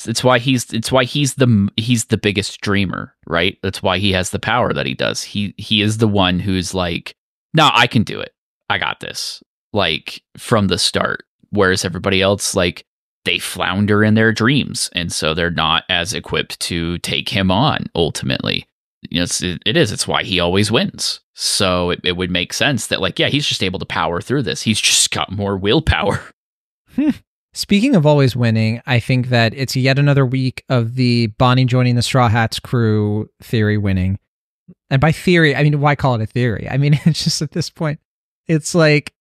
It's, 0.05 0.23
why 0.23 0.39
he's 0.39 0.73
it's 0.73 0.91
why 0.91 1.03
he's 1.03 1.36
the 1.36 1.69
he's 1.77 2.05
the 2.05 2.17
biggest 2.17 2.61
dreamer, 2.61 3.13
right? 3.27 3.57
That's 3.61 3.84
why 3.84 3.99
he 3.99 4.11
has 4.13 4.31
the 4.31 4.39
power 4.39 4.73
that 4.73 4.88
he 4.88 4.95
does. 4.95 5.21
He 5.21 5.53
he 5.57 5.81
is 5.81 5.99
the 5.99 6.07
one 6.07 6.39
who's 6.39 6.73
like, 6.73 7.15
"No, 7.53 7.69
I 7.71 7.86
can 7.86 8.03
do 8.03 8.19
it. 8.19 8.34
I 8.69 8.79
got 8.79 8.99
this." 9.01 9.43
Like 9.71 10.23
from 10.38 10.67
the 10.67 10.79
start. 10.79 11.25
Whereas 11.51 11.86
everybody 11.86 12.21
else 12.21 12.55
like 12.55 12.86
they 13.25 13.38
flounder 13.38 14.03
in 14.03 14.15
their 14.15 14.31
dreams 14.31 14.89
and 14.93 15.11
so 15.11 15.34
they're 15.34 15.51
not 15.51 15.84
as 15.89 16.13
equipped 16.13 16.59
to 16.61 16.97
take 16.99 17.29
him 17.29 17.51
on 17.51 17.86
ultimately. 17.95 18.67
You 19.09 19.19
know, 19.19 19.23
it's, 19.23 19.41
it, 19.41 19.61
it 19.65 19.77
is. 19.77 19.91
It's 19.91 20.07
why 20.07 20.23
he 20.23 20.39
always 20.39 20.71
wins. 20.71 21.19
So 21.33 21.89
it, 21.91 22.01
it 22.03 22.17
would 22.17 22.31
make 22.31 22.53
sense 22.53 22.87
that 22.87 23.01
like, 23.01 23.19
yeah, 23.19 23.29
he's 23.29 23.47
just 23.47 23.63
able 23.63 23.79
to 23.79 23.85
power 23.85 24.21
through 24.21 24.43
this. 24.43 24.61
He's 24.61 24.79
just 24.79 25.11
got 25.11 25.31
more 25.31 25.57
willpower. 25.57 26.21
Hmm. 26.95 27.09
Speaking 27.55 27.95
of 27.95 28.05
always 28.05 28.35
winning, 28.35 28.81
I 28.85 28.99
think 28.99 29.29
that 29.29 29.53
it's 29.55 29.75
yet 29.75 29.97
another 29.97 30.27
week 30.27 30.63
of 30.69 30.93
the 30.93 31.27
Bonney 31.39 31.65
joining 31.65 31.95
the 31.95 32.03
Straw 32.03 32.29
Hats 32.29 32.59
crew 32.59 33.29
theory 33.41 33.79
winning. 33.79 34.19
And 34.89 34.99
by 34.99 35.11
theory, 35.11 35.55
I 35.55 35.63
mean, 35.63 35.79
why 35.79 35.95
call 35.95 36.15
it 36.15 36.21
a 36.21 36.27
theory? 36.27 36.67
I 36.69 36.77
mean, 36.77 36.99
it's 37.05 37.23
just 37.23 37.41
at 37.41 37.51
this 37.51 37.71
point, 37.71 37.99
it's 38.47 38.75
like 38.75 39.13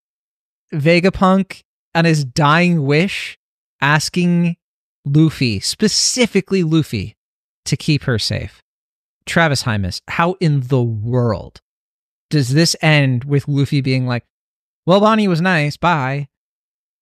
Vegapunk 0.73 1.63
on 1.95 2.05
his 2.05 2.25
dying 2.25 2.85
wish 2.85 3.39
asking 3.81 4.57
Luffy, 5.05 5.61
specifically 5.61 6.63
Luffy, 6.63 7.17
to 7.67 7.77
keep 7.77 8.05
her 8.05 8.19
safe. 8.19 8.62
Travis 9.27 9.63
Hymas, 9.63 10.01
how 10.09 10.37
in 10.41 10.61
the 10.63 10.83
world 10.83 11.61
does 12.31 12.51
this 12.51 12.75
end 12.81 13.25
with 13.25 13.49
Luffy 13.49 13.81
being 13.81 14.07
like, 14.07 14.25
well, 14.87 15.01
Bonney 15.01 15.29
was 15.29 15.41
nice, 15.41 15.77
bye? 15.77 16.29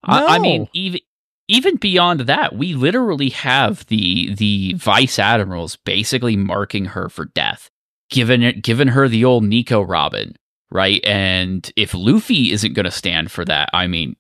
I, 0.04 0.36
I 0.36 0.38
mean, 0.38 0.68
even 0.72 1.00
even 1.48 1.76
beyond 1.76 2.20
that, 2.20 2.54
we 2.54 2.74
literally 2.74 3.30
have 3.30 3.84
the 3.86 4.34
the 4.34 4.74
vice 4.74 5.18
admirals 5.18 5.76
basically 5.84 6.36
marking 6.36 6.86
her 6.86 7.08
for 7.08 7.26
death, 7.26 7.70
given 8.10 8.42
it, 8.42 8.62
given 8.62 8.88
her 8.88 9.08
the 9.08 9.24
old 9.24 9.44
Nico 9.44 9.82
Robin, 9.82 10.36
right? 10.70 11.04
And 11.04 11.70
if 11.76 11.92
Luffy 11.92 12.52
isn't 12.52 12.74
going 12.74 12.84
to 12.84 12.90
stand 12.90 13.30
for 13.30 13.44
that, 13.44 13.68
I 13.72 13.88
mean, 13.88 14.16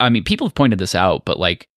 I 0.00 0.08
mean, 0.08 0.24
people 0.24 0.46
have 0.46 0.54
pointed 0.54 0.78
this 0.78 0.94
out, 0.94 1.24
but 1.24 1.38
like, 1.38 1.68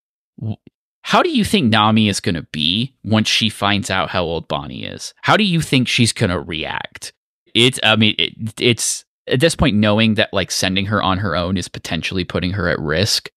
how 1.04 1.24
do 1.24 1.30
you 1.30 1.44
think 1.44 1.72
Nami 1.72 2.08
is 2.08 2.20
going 2.20 2.36
to 2.36 2.48
be 2.52 2.96
once 3.04 3.28
she 3.28 3.50
finds 3.50 3.90
out 3.90 4.10
how 4.10 4.24
old 4.24 4.48
Bonney 4.48 4.84
is? 4.84 5.14
How 5.22 5.36
do 5.36 5.44
you 5.44 5.62
think 5.62 5.88
she's 5.88 6.14
going 6.14 6.30
to 6.30 6.40
react? 6.40 7.14
It's, 7.54 7.80
I 7.84 7.96
mean, 7.96 8.16
it, 8.18 8.34
it's 8.60 9.04
at 9.28 9.40
this 9.40 9.56
point 9.56 9.76
knowing 9.76 10.16
that 10.16 10.34
like 10.34 10.52
sending 10.52 10.86
her 10.86 11.02
on 11.02 11.18
her 11.18 11.36
own 11.36 11.58
is 11.58 11.68
potentially 11.68 12.24
putting 12.24 12.52
her 12.52 12.68
at 12.68 12.80
risk 12.80 13.30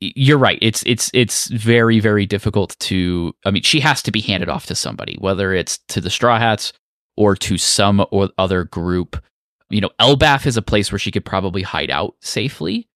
you're 0.00 0.38
right 0.38 0.58
it's 0.60 0.82
it's 0.86 1.10
it's 1.14 1.46
very 1.48 2.00
very 2.00 2.26
difficult 2.26 2.76
to 2.80 3.32
i 3.44 3.50
mean 3.50 3.62
she 3.62 3.80
has 3.80 4.02
to 4.02 4.10
be 4.10 4.20
handed 4.20 4.48
off 4.48 4.66
to 4.66 4.74
somebody 4.74 5.16
whether 5.20 5.52
it's 5.52 5.78
to 5.88 6.00
the 6.00 6.10
straw 6.10 6.38
hats 6.38 6.72
or 7.16 7.36
to 7.36 7.56
some 7.56 8.04
or 8.10 8.28
other 8.38 8.64
group 8.64 9.22
you 9.70 9.80
know 9.80 9.90
elbaf 10.00 10.46
is 10.46 10.56
a 10.56 10.62
place 10.62 10.90
where 10.90 10.98
she 10.98 11.12
could 11.12 11.24
probably 11.24 11.62
hide 11.62 11.90
out 11.90 12.14
safely 12.20 12.88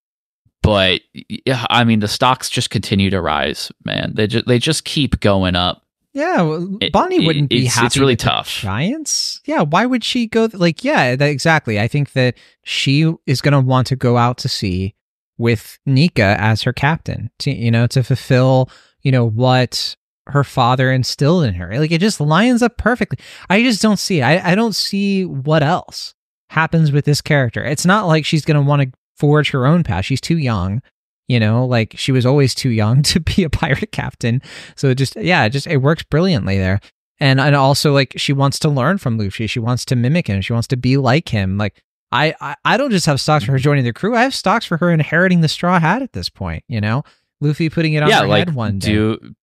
but 0.62 1.00
yeah 1.46 1.66
i 1.70 1.84
mean 1.84 2.00
the 2.00 2.08
stocks 2.08 2.48
just 2.48 2.70
continue 2.70 3.10
to 3.10 3.20
rise 3.20 3.70
man 3.84 4.12
they 4.14 4.26
just 4.26 4.46
they 4.46 4.58
just 4.58 4.84
keep 4.84 5.20
going 5.20 5.54
up 5.56 5.82
Yeah, 6.14 6.42
well, 6.42 6.78
Bonney 6.92 7.16
it- 7.22 7.26
wouldn't 7.26 7.48
be 7.48 7.58
it's- 7.60 7.74
happy. 7.74 7.86
it's 7.86 7.96
really 7.96 8.16
tough. 8.16 8.48
Giants. 8.60 9.40
Yeah, 9.46 9.62
why 9.62 9.86
would 9.86 10.04
she 10.04 10.26
go? 10.26 10.46
th- 10.46 10.60
like, 10.60 10.84
yeah, 10.84 11.16
that, 11.16 11.24
exactly. 11.30 11.80
I 11.80 11.88
think 11.88 12.12
that 12.12 12.34
she 12.64 13.10
is 13.26 13.40
going 13.40 13.52
to 13.54 13.60
want 13.60 13.86
to 13.86 13.96
go 13.96 14.18
out 14.18 14.36
to 14.38 14.48
sea 14.48 14.94
with 15.38 15.78
Nika 15.86 16.36
as 16.38 16.62
her 16.64 16.72
captain. 16.74 17.30
To 17.40 17.50
you 17.50 17.70
know, 17.70 17.86
to 17.86 18.02
fulfill 18.04 18.68
you 19.00 19.10
know 19.10 19.24
what 19.26 19.96
her 20.26 20.44
father 20.44 20.92
instilled 20.92 21.44
in 21.44 21.54
her. 21.54 21.78
Like, 21.78 21.90
it 21.92 22.00
just 22.02 22.20
lines 22.20 22.60
up 22.62 22.76
perfectly. 22.76 23.18
I 23.48 23.62
just 23.62 23.80
don't 23.80 23.98
see. 23.98 24.20
It. 24.20 24.24
I 24.24 24.52
I 24.52 24.54
don't 24.54 24.74
see 24.76 25.24
what 25.24 25.62
else 25.62 26.14
happens 26.50 26.92
with 26.92 27.06
this 27.06 27.22
character. 27.22 27.64
It's 27.64 27.86
not 27.86 28.06
like 28.06 28.26
she's 28.26 28.44
going 28.44 28.60
to 28.62 28.68
want 28.68 28.82
to 28.82 28.92
forge 29.22 29.52
her 29.52 29.66
own 29.66 29.84
path. 29.84 30.04
She's 30.04 30.20
too 30.20 30.36
young. 30.36 30.82
You 31.28 31.38
know, 31.38 31.64
like 31.64 31.94
she 31.96 32.10
was 32.10 32.26
always 32.26 32.56
too 32.56 32.70
young 32.70 33.02
to 33.12 33.20
be 33.20 33.44
a 33.44 33.48
pirate 33.48 33.92
captain. 33.92 34.42
So 34.74 34.88
it 34.88 34.96
just 34.96 35.14
yeah, 35.14 35.44
it 35.44 35.50
just 35.50 35.68
it 35.68 35.76
works 35.76 36.02
brilliantly 36.02 36.58
there. 36.58 36.80
And 37.20 37.40
and 37.40 37.54
also 37.54 37.92
like 37.92 38.14
she 38.16 38.32
wants 38.32 38.58
to 38.58 38.68
learn 38.68 38.98
from 38.98 39.16
Luffy. 39.16 39.46
She 39.46 39.60
wants 39.60 39.84
to 39.86 39.96
mimic 39.96 40.26
him. 40.26 40.40
She 40.40 40.52
wants 40.52 40.66
to 40.68 40.76
be 40.76 40.96
like 40.96 41.28
him. 41.28 41.56
Like 41.56 41.80
I 42.10 42.34
I, 42.40 42.56
I 42.64 42.76
don't 42.76 42.90
just 42.90 43.06
have 43.06 43.20
stocks 43.20 43.44
for 43.44 43.52
her 43.52 43.60
joining 43.60 43.84
the 43.84 43.92
crew. 43.92 44.16
I 44.16 44.22
have 44.24 44.34
stocks 44.34 44.66
for 44.66 44.76
her 44.78 44.90
inheriting 44.90 45.40
the 45.40 45.48
straw 45.48 45.78
hat 45.78 46.02
at 46.02 46.12
this 46.12 46.28
point, 46.28 46.64
you 46.66 46.80
know? 46.80 47.04
Luffy 47.40 47.70
putting 47.70 47.92
it 47.92 48.02
on 48.02 48.08
yeah 48.08 48.22
her 48.22 48.26
like 48.26 48.48
head 48.48 48.54
one 48.56 48.80
day. 48.80 48.88
do 48.88 49.34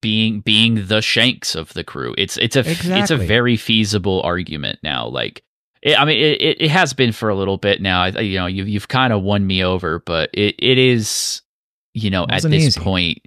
being 0.00 0.40
being 0.40 0.86
the 0.86 1.00
Shanks 1.00 1.54
of 1.54 1.72
the 1.74 1.84
crew. 1.84 2.14
It's 2.18 2.36
it's 2.38 2.56
a 2.56 2.60
exactly. 2.60 3.00
it's 3.00 3.10
a 3.10 3.16
very 3.16 3.56
feasible 3.56 4.20
argument 4.22 4.80
now. 4.82 5.06
Like, 5.06 5.42
it, 5.82 5.98
I 5.98 6.04
mean, 6.04 6.18
it, 6.18 6.60
it 6.60 6.70
has 6.70 6.92
been 6.92 7.12
for 7.12 7.28
a 7.28 7.34
little 7.34 7.58
bit 7.58 7.80
now. 7.80 8.02
I, 8.02 8.20
you 8.20 8.38
know, 8.38 8.46
you've 8.46 8.68
you've 8.68 8.88
kind 8.88 9.12
of 9.12 9.22
won 9.22 9.46
me 9.46 9.62
over, 9.62 10.00
but 10.00 10.30
it 10.32 10.56
it 10.58 10.78
is, 10.78 11.42
you 11.94 12.10
know, 12.10 12.26
at 12.28 12.42
this 12.42 12.52
easy. 12.52 12.80
point, 12.80 13.18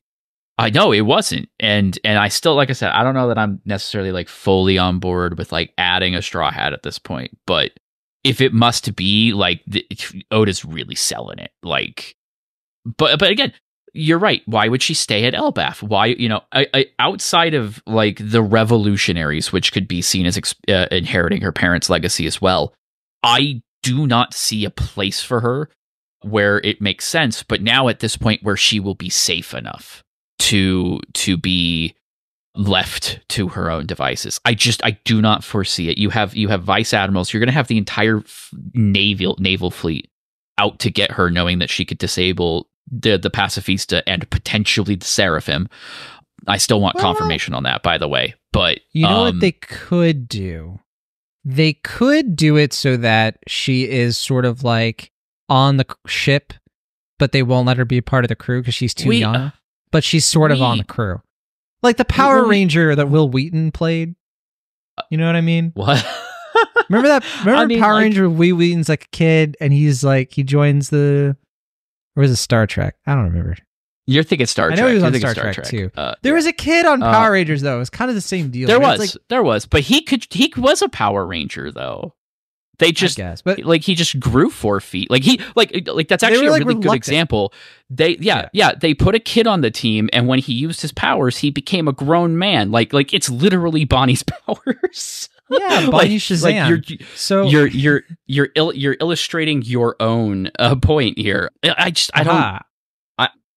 I 0.58 0.70
know 0.70 0.92
it 0.92 1.02
wasn't, 1.02 1.50
and 1.60 1.98
and 2.04 2.20
I 2.20 2.28
still, 2.28 2.56
like 2.56 2.70
I 2.70 2.74
said, 2.74 2.92
I 2.92 3.04
don't 3.04 3.14
know 3.14 3.30
that 3.30 3.38
I'm 3.38 3.62
necessarily 3.66 4.12
like 4.12 4.30
fully 4.30 4.78
on 4.78 5.00
board 5.00 5.38
with 5.38 5.52
like 5.52 5.74
adding 5.78 6.16
a 6.16 6.22
straw 6.22 6.52
hat 6.52 6.74
at 6.74 6.84
this 6.84 7.00
point, 7.00 7.38
but 7.46 7.72
if 8.24 8.42
it 8.42 8.54
must 8.54 8.96
be 8.96 9.34
like 9.34 9.64
the, 9.66 9.86
Oda's 10.30 10.64
really 10.64 10.96
selling 10.96 11.40
it, 11.40 11.52
like, 11.64 12.16
but 12.86 13.18
but 13.18 13.32
again, 13.32 13.54
you're 13.94 14.20
right. 14.20 14.42
Why 14.46 14.68
would 14.68 14.82
she 14.82 14.94
stay 14.94 15.26
at 15.26 15.34
Elbaf? 15.34 15.84
Why, 15.84 16.08
you 16.08 16.30
know, 16.30 16.42
I, 16.52 16.68
I, 16.74 16.86
outside 17.00 17.54
of 17.54 17.82
like 17.86 18.20
the 18.22 18.42
revolutionaries, 18.42 19.52
which 19.52 19.74
could 19.74 19.88
be 19.88 20.02
seen 20.02 20.26
as 20.26 20.40
uh, 20.70 20.88
inheriting 20.92 21.42
her 21.42 21.52
parents' 21.52 21.90
legacy 21.90 22.26
as 22.26 22.42
well, 22.42 22.74
I 23.24 23.62
do 23.84 24.08
not 24.08 24.34
see 24.34 24.64
a 24.64 24.70
place 24.70 25.22
for 25.22 25.42
her 25.42 25.70
where 26.22 26.60
it 26.60 26.82
makes 26.82 27.06
sense. 27.06 27.44
But 27.44 27.62
now 27.62 27.90
at 27.90 28.00
this 28.00 28.16
point, 28.16 28.44
where 28.44 28.58
she 28.58 28.80
will 28.80 28.96
be 28.96 29.10
safe 29.10 29.54
enough 29.54 30.04
to 30.40 31.00
to 31.14 31.38
be 31.38 31.96
left 32.56 33.20
to 33.30 33.50
her 33.50 33.70
own 33.70 33.88
devices, 33.88 34.40
I 34.46 34.54
just 34.54 34.84
I 34.86 34.92
do 35.04 35.22
not 35.22 35.44
foresee 35.44 35.90
it. 35.90 35.98
You 35.98 36.12
have 36.12 36.34
you 36.34 36.48
have 36.48 36.64
vice 36.64 36.94
admirals. 36.94 37.34
You're 37.34 37.42
going 37.42 37.48
to 37.48 37.54
have 37.54 37.68
the 37.68 37.78
entire 37.78 38.24
naval 38.74 39.36
naval 39.38 39.70
fleet 39.70 40.08
out 40.58 40.80
to 40.80 40.92
get 40.92 41.12
her, 41.12 41.30
knowing 41.30 41.60
that 41.60 41.70
she 41.70 41.84
could 41.84 41.98
disable 41.98 42.68
the 42.92 43.18
the 43.18 43.30
pacifista 43.30 44.04
and 44.06 44.30
potentially 44.30 44.96
the 44.96 45.06
seraphim. 45.06 45.70
I 46.48 46.58
still 46.58 46.82
want 46.82 46.96
well, 46.96 47.06
confirmation 47.06 47.54
on 47.54 47.64
that, 47.64 47.84
by 47.84 47.98
the 47.98 48.08
way. 48.08 48.36
But 48.52 48.80
you 48.92 49.04
know 49.04 49.26
um, 49.26 49.36
what 49.36 49.40
they 49.40 49.54
could 49.54 50.28
do? 50.28 50.80
They 51.44 51.74
could 51.74 52.36
do 52.36 52.58
it 52.58 52.74
so 52.74 52.98
that 52.98 53.38
she 53.48 53.90
is 53.90 54.18
sort 54.18 54.46
of 54.46 54.64
like 54.64 55.12
on 55.50 55.78
the 55.78 55.86
ship, 56.08 56.54
but 57.18 57.32
they 57.32 57.44
won't 57.44 57.68
let 57.68 57.78
her 57.78 57.86
be 57.86 57.98
a 57.98 58.04
part 58.04 58.26
of 58.26 58.30
the 58.30 58.36
crew 58.36 58.62
because 58.62 58.76
she's 58.76 58.94
too 58.94 59.10
we, 59.10 59.18
young. 59.18 59.36
Uh, 59.36 59.52
but 59.92 60.04
she's 60.04 60.26
sort 60.26 60.52
we, 60.52 60.58
of 60.58 60.62
on 60.62 60.78
the 60.78 60.84
crew, 60.84 61.22
like 61.82 61.98
the 61.98 62.06
Power 62.06 62.46
Ranger 62.46 62.96
that 62.96 63.10
Wil 63.10 63.30
Wheaton 63.30 63.72
played. 63.72 64.16
You 65.10 65.18
know 65.18 65.26
what 65.26 65.36
I 65.36 65.42
mean? 65.42 65.72
What? 65.74 66.06
remember 66.90 67.08
that? 67.08 67.24
Remember 67.40 67.64
I 67.64 67.66
mean, 67.66 67.80
Power 67.80 67.94
like, 67.94 68.04
Ranger? 68.04 68.30
Wil 68.30 68.56
Wheaton's 68.56 68.90
like 68.90 69.06
a 69.06 69.16
kid, 69.16 69.58
and 69.60 69.74
he's 69.74 70.04
like 70.04 70.34
he 70.34 70.44
joins 70.44 70.90
the 70.90 71.36
or 72.16 72.22
was 72.22 72.32
it 72.32 72.38
Star 72.38 72.68
Trek? 72.68 72.96
I 73.06 73.16
don't 73.16 73.26
remember. 73.26 73.56
You're 74.08 74.24
thinking 74.24 74.48
Star 74.48 74.70
Trek. 74.70 74.80
I 74.80 74.82
know 74.82 74.88
he 74.88 74.96
was 74.96 75.04
on 75.04 75.14
Star, 75.14 75.32
Star, 75.32 75.44
Trek, 75.46 75.56
Trek. 75.56 75.68
too. 75.68 75.92
Uh, 75.96 76.16
there 76.22 76.34
was 76.34 76.46
a 76.46 76.54
kid 76.54 76.86
on 76.86 77.02
uh, 77.02 77.12
Power 77.12 77.28
uh, 77.28 77.32
Rangers 77.32 77.62
though. 77.62 77.76
It 77.76 77.80
was 77.80 77.90
kind 77.90 78.10
of 78.10 78.16
the 78.16 78.22
same 78.22 78.50
deal. 78.50 78.68
There 78.68 78.80
was, 78.80 79.00
like, 79.00 79.10
there 79.30 79.44
was, 79.44 79.66
but 79.66 79.82
he 79.82 80.02
could 80.02 80.26
he 80.30 80.52
was 80.58 80.82
a 80.82 80.90
Power 80.90 81.26
Ranger 81.26 81.72
though. 81.72 82.16
They 82.82 82.92
just 82.92 83.16
guess, 83.16 83.44
but 83.44 83.60
like 83.60 83.84
he 83.84 83.94
just 83.94 84.20
grew 84.20 84.50
four 84.50 84.80
feet. 84.80 85.12
Like 85.12 85.22
he 85.22 85.40
like 85.56 85.88
like 85.88 86.08
that's 86.08 86.24
actually 86.24 86.48
a 86.48 86.52
like 86.52 86.60
really 86.62 86.70
reluctant. 86.70 86.92
good 86.92 86.96
example. 86.96 87.54
They 87.92 88.16
yeah, 88.16 88.18
yeah, 88.38 88.50
yeah 88.54 88.72
they 88.74 88.96
put 88.96 89.14
a 89.14 89.20
kid 89.20 89.46
on 89.46 89.62
the 89.62 89.70
team, 89.70 90.10
and 90.12 90.28
when 90.28 90.40
he 90.40 90.54
used 90.54 90.82
his 90.82 90.92
powers, 90.92 91.38
he 91.38 91.52
became 91.52 91.88
a 91.88 91.94
grown 91.94 92.40
man. 92.40 92.72
Like 92.72 92.92
like 92.92 93.14
it's 93.14 93.30
literally 93.30 93.86
Bonney's 93.86 94.24
powers. 94.48 95.30
Yeah, 95.52 95.86
Bonney 95.90 95.92
like, 95.92 96.10
Shazam. 96.10 96.44
Like 96.44 96.90
you're, 96.90 97.00
so 97.16 97.44
you're 97.44 97.68
you're 97.68 98.02
you're 98.26 98.50
il- 98.56 98.74
you're 98.74 98.98
illustrating 99.00 99.62
your 99.62 99.96
own 100.00 100.50
uh, 100.58 100.76
point 100.76 101.18
here. 101.18 101.52
I 101.64 101.92
just 101.92 102.12
I 102.14 102.24
don't 102.24 102.62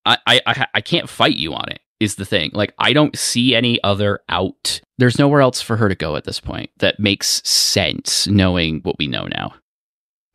I, 0.05 0.17
I 0.25 0.41
I 0.45 0.67
I 0.75 0.81
can't 0.81 1.09
fight 1.09 1.35
you 1.35 1.53
on 1.53 1.69
it 1.69 1.79
is 1.99 2.15
the 2.15 2.25
thing. 2.25 2.51
Like 2.53 2.73
I 2.77 2.93
don't 2.93 3.17
see 3.17 3.55
any 3.55 3.81
other 3.83 4.19
out. 4.29 4.81
There's 4.97 5.19
nowhere 5.19 5.41
else 5.41 5.61
for 5.61 5.77
her 5.77 5.89
to 5.89 5.95
go 5.95 6.15
at 6.15 6.25
this 6.25 6.39
point 6.39 6.69
that 6.77 6.99
makes 6.99 7.41
sense 7.47 8.27
knowing 8.27 8.81
what 8.81 8.97
we 8.99 9.07
know 9.07 9.25
now. 9.25 9.53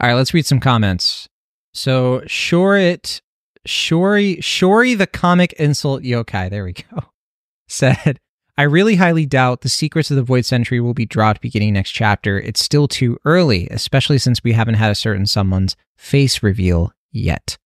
All 0.01 0.09
right, 0.09 0.15
let's 0.15 0.35
read 0.35 0.47
some 0.47 0.61
comments. 0.61 1.29
So 1.75 2.21
Shorit 2.21 3.21
Shori 3.69 4.39
Shori 4.39 4.97
the 4.97 5.07
comic 5.07 5.53
insult 5.55 6.03
yokai, 6.03 6.51
there 6.51 6.65
we 6.65 6.73
go. 6.73 7.05
Said 7.69 8.19
I 8.61 8.65
really 8.65 8.97
highly 8.97 9.25
doubt 9.25 9.63
the 9.63 9.71
secrets 9.71 10.11
of 10.11 10.19
the 10.19 10.23
Void 10.23 10.45
Century 10.45 10.81
will 10.81 10.93
be 10.93 11.07
dropped 11.07 11.41
beginning 11.41 11.73
next 11.73 11.93
chapter. 11.93 12.39
It's 12.39 12.63
still 12.63 12.87
too 12.89 13.17
early, 13.25 13.67
especially 13.71 14.19
since 14.19 14.45
we 14.45 14.53
haven't 14.53 14.75
had 14.75 14.91
a 14.91 14.95
certain 14.95 15.25
someone's 15.25 15.77
face 15.97 16.43
reveal 16.43 16.93
yet. 17.11 17.57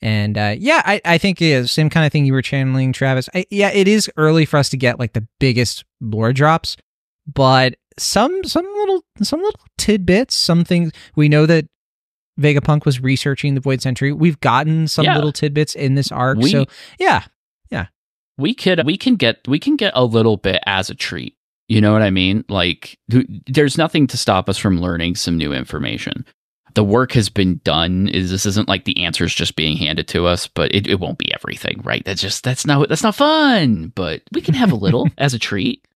And 0.00 0.36
uh, 0.36 0.56
yeah, 0.58 0.82
I, 0.84 1.00
I 1.04 1.18
think 1.18 1.40
it 1.40 1.44
is 1.44 1.70
same 1.70 1.88
kind 1.88 2.04
of 2.04 2.10
thing 2.10 2.26
you 2.26 2.32
were 2.32 2.42
channeling, 2.42 2.92
Travis. 2.92 3.28
I, 3.32 3.46
yeah, 3.50 3.70
it 3.70 3.86
is 3.86 4.10
early 4.16 4.44
for 4.44 4.56
us 4.56 4.68
to 4.70 4.76
get 4.76 4.98
like 4.98 5.12
the 5.12 5.24
biggest 5.38 5.84
lore 6.00 6.32
drops, 6.32 6.76
but 7.32 7.76
some 7.96 8.42
some 8.42 8.64
little 8.64 9.04
some 9.22 9.40
little 9.40 9.60
tidbits, 9.78 10.34
some 10.34 10.64
things 10.64 10.90
we 11.14 11.28
know 11.28 11.46
that 11.46 11.66
Vegapunk 12.40 12.84
was 12.84 13.00
researching 13.00 13.54
the 13.54 13.60
Void 13.60 13.80
Century. 13.80 14.12
We've 14.12 14.40
gotten 14.40 14.88
some 14.88 15.04
yeah. 15.04 15.14
little 15.14 15.30
tidbits 15.30 15.76
in 15.76 15.94
this 15.94 16.10
arc, 16.10 16.38
we, 16.38 16.50
so 16.50 16.58
yeah, 16.58 16.64
yeah, 16.98 17.22
we 18.38 18.54
could 18.54 18.84
we 18.84 18.96
can 18.96 19.16
get 19.16 19.46
we 19.46 19.58
can 19.58 19.76
get 19.76 19.92
a 19.94 20.04
little 20.04 20.36
bit 20.36 20.62
as 20.66 20.90
a 20.90 20.94
treat. 20.94 21.36
You 21.68 21.80
know 21.80 21.92
what 21.92 22.02
I 22.02 22.10
mean? 22.10 22.44
Like, 22.50 22.98
there's 23.08 23.78
nothing 23.78 24.06
to 24.08 24.18
stop 24.18 24.48
us 24.48 24.58
from 24.58 24.80
learning 24.80 25.14
some 25.14 25.38
new 25.38 25.54
information 25.54 26.26
the 26.74 26.84
work 26.84 27.12
has 27.12 27.28
been 27.28 27.60
done 27.64 28.08
is 28.08 28.30
this 28.30 28.46
isn't 28.46 28.68
like 28.68 28.84
the 28.84 29.04
answers 29.04 29.34
just 29.34 29.56
being 29.56 29.76
handed 29.76 30.08
to 30.08 30.26
us 30.26 30.46
but 30.46 30.74
it, 30.74 30.86
it 30.86 31.00
won't 31.00 31.18
be 31.18 31.32
everything 31.34 31.80
right 31.84 32.04
that's 32.04 32.20
just 32.20 32.44
that's 32.44 32.66
not 32.66 32.88
that's 32.88 33.02
not 33.02 33.14
fun 33.14 33.92
but 33.94 34.22
we 34.32 34.40
can 34.40 34.54
have 34.54 34.72
a 34.72 34.76
little 34.76 35.08
as 35.18 35.34
a 35.34 35.38
treat 35.38 35.86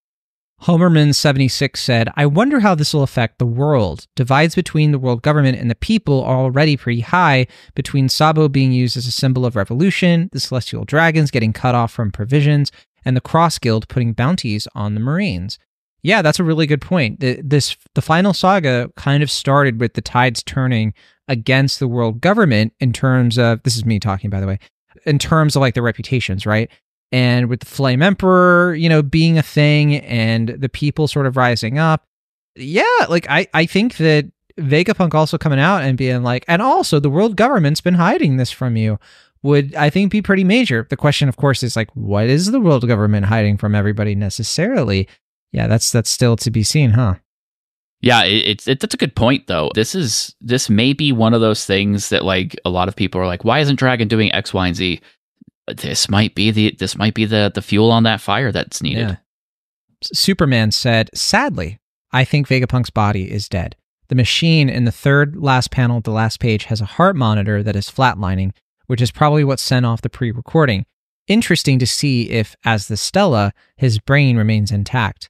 Homerman76 0.62 1.76
said, 1.76 2.10
I 2.16 2.26
wonder 2.26 2.60
how 2.60 2.74
this 2.74 2.94
will 2.94 3.02
affect 3.02 3.38
the 3.38 3.46
world. 3.46 4.06
Divides 4.16 4.54
between 4.54 4.90
the 4.90 4.98
world 4.98 5.22
government 5.22 5.58
and 5.58 5.70
the 5.70 5.74
people 5.74 6.22
are 6.24 6.38
already 6.38 6.76
pretty 6.76 7.02
high, 7.02 7.46
between 7.74 8.08
Sabo 8.08 8.48
being 8.48 8.72
used 8.72 8.96
as 8.96 9.06
a 9.06 9.12
symbol 9.12 9.44
of 9.44 9.54
revolution, 9.54 10.30
the 10.32 10.40
celestial 10.40 10.84
dragons 10.84 11.30
getting 11.30 11.52
cut 11.52 11.74
off 11.74 11.92
from 11.92 12.10
provisions, 12.10 12.72
and 13.04 13.16
the 13.16 13.20
Cross 13.20 13.58
Guild 13.58 13.88
putting 13.88 14.12
bounties 14.12 14.66
on 14.74 14.94
the 14.94 15.00
Marines. 15.00 15.58
Yeah, 16.02 16.22
that's 16.22 16.40
a 16.40 16.44
really 16.44 16.66
good 16.66 16.80
point. 16.80 17.20
This 17.20 17.76
the 17.94 18.02
final 18.02 18.32
saga 18.32 18.90
kind 18.96 19.22
of 19.22 19.30
started 19.30 19.80
with 19.80 19.94
the 19.94 20.00
tides 20.00 20.42
turning 20.42 20.94
against 21.28 21.80
the 21.80 21.88
world 21.88 22.20
government 22.20 22.72
in 22.80 22.92
terms 22.92 23.38
of 23.38 23.62
this 23.64 23.76
is 23.76 23.84
me 23.84 23.98
talking 23.98 24.30
by 24.30 24.40
the 24.40 24.46
way, 24.46 24.58
in 25.04 25.18
terms 25.18 25.56
of 25.56 25.60
like 25.60 25.74
their 25.74 25.82
reputations, 25.82 26.46
right? 26.46 26.70
And 27.12 27.48
with 27.48 27.60
the 27.60 27.66
Flame 27.66 28.02
Emperor, 28.02 28.74
you 28.74 28.88
know, 28.88 29.02
being 29.02 29.38
a 29.38 29.42
thing 29.42 29.96
and 29.96 30.48
the 30.48 30.68
people 30.68 31.08
sort 31.08 31.26
of 31.26 31.36
rising 31.36 31.78
up. 31.78 32.04
Yeah, 32.56 32.84
like 33.08 33.26
I 33.28 33.46
I 33.54 33.66
think 33.66 33.96
that 33.98 34.30
Vegapunk 34.58 35.14
also 35.14 35.38
coming 35.38 35.60
out 35.60 35.82
and 35.82 35.96
being 35.96 36.22
like, 36.22 36.44
and 36.48 36.60
also 36.60 36.98
the 36.98 37.10
world 37.10 37.36
government's 37.36 37.80
been 37.80 37.94
hiding 37.94 38.36
this 38.36 38.50
from 38.50 38.76
you 38.76 38.98
would 39.42 39.74
I 39.74 39.90
think 39.90 40.10
be 40.10 40.22
pretty 40.22 40.44
major. 40.44 40.86
The 40.88 40.96
question, 40.96 41.28
of 41.28 41.36
course, 41.36 41.62
is 41.62 41.76
like, 41.76 41.90
what 41.94 42.26
is 42.26 42.50
the 42.50 42.60
world 42.60 42.86
government 42.88 43.26
hiding 43.26 43.56
from 43.58 43.74
everybody 43.74 44.14
necessarily? 44.14 45.06
yeah, 45.56 45.66
that's 45.66 45.90
that's 45.90 46.10
still 46.10 46.36
to 46.36 46.50
be 46.50 46.62
seen, 46.62 46.90
huh? 46.90 47.14
Yeah, 48.02 48.24
it's 48.24 48.68
it, 48.68 48.80
that's 48.80 48.94
a 48.94 48.98
good 48.98 49.16
point 49.16 49.46
though. 49.46 49.70
This 49.74 49.94
is 49.94 50.34
this 50.40 50.68
may 50.68 50.92
be 50.92 51.12
one 51.12 51.32
of 51.32 51.40
those 51.40 51.64
things 51.64 52.10
that 52.10 52.26
like 52.26 52.54
a 52.66 52.70
lot 52.70 52.88
of 52.88 52.96
people 52.96 53.20
are 53.20 53.26
like, 53.26 53.42
why 53.42 53.60
isn't 53.60 53.78
Dragon 53.78 54.06
doing 54.06 54.32
X, 54.32 54.52
Y, 54.52 54.66
and 54.66 54.76
Z? 54.76 55.00
This 55.74 56.08
might 56.08 56.34
be 56.34 56.50
the 56.50 56.76
this 56.78 56.96
might 56.96 57.14
be 57.14 57.24
the 57.24 57.50
the 57.54 57.62
fuel 57.62 57.90
on 57.90 58.04
that 58.04 58.20
fire 58.20 58.52
that's 58.52 58.82
needed. 58.82 59.08
Yeah. 59.08 59.16
Superman 60.02 60.70
said, 60.70 61.10
"Sadly, 61.14 61.80
I 62.12 62.24
think 62.24 62.46
Vegapunk's 62.46 62.90
body 62.90 63.30
is 63.30 63.48
dead. 63.48 63.76
The 64.08 64.14
machine 64.14 64.68
in 64.68 64.84
the 64.84 64.92
third 64.92 65.36
last 65.36 65.70
panel 65.72 65.98
of 65.98 66.04
the 66.04 66.12
last 66.12 66.38
page 66.38 66.64
has 66.64 66.80
a 66.80 66.86
heart 66.86 67.16
monitor 67.16 67.62
that 67.62 67.74
is 67.74 67.90
flatlining, 67.90 68.52
which 68.86 69.00
is 69.00 69.10
probably 69.10 69.42
what 69.42 69.58
sent 69.58 69.84
off 69.84 70.02
the 70.02 70.08
pre-recording. 70.10 70.86
Interesting 71.26 71.80
to 71.80 71.86
see 71.86 72.30
if, 72.30 72.54
as 72.64 72.86
the 72.86 72.96
Stella, 72.96 73.52
his 73.76 73.98
brain 73.98 74.36
remains 74.36 74.70
intact." 74.70 75.28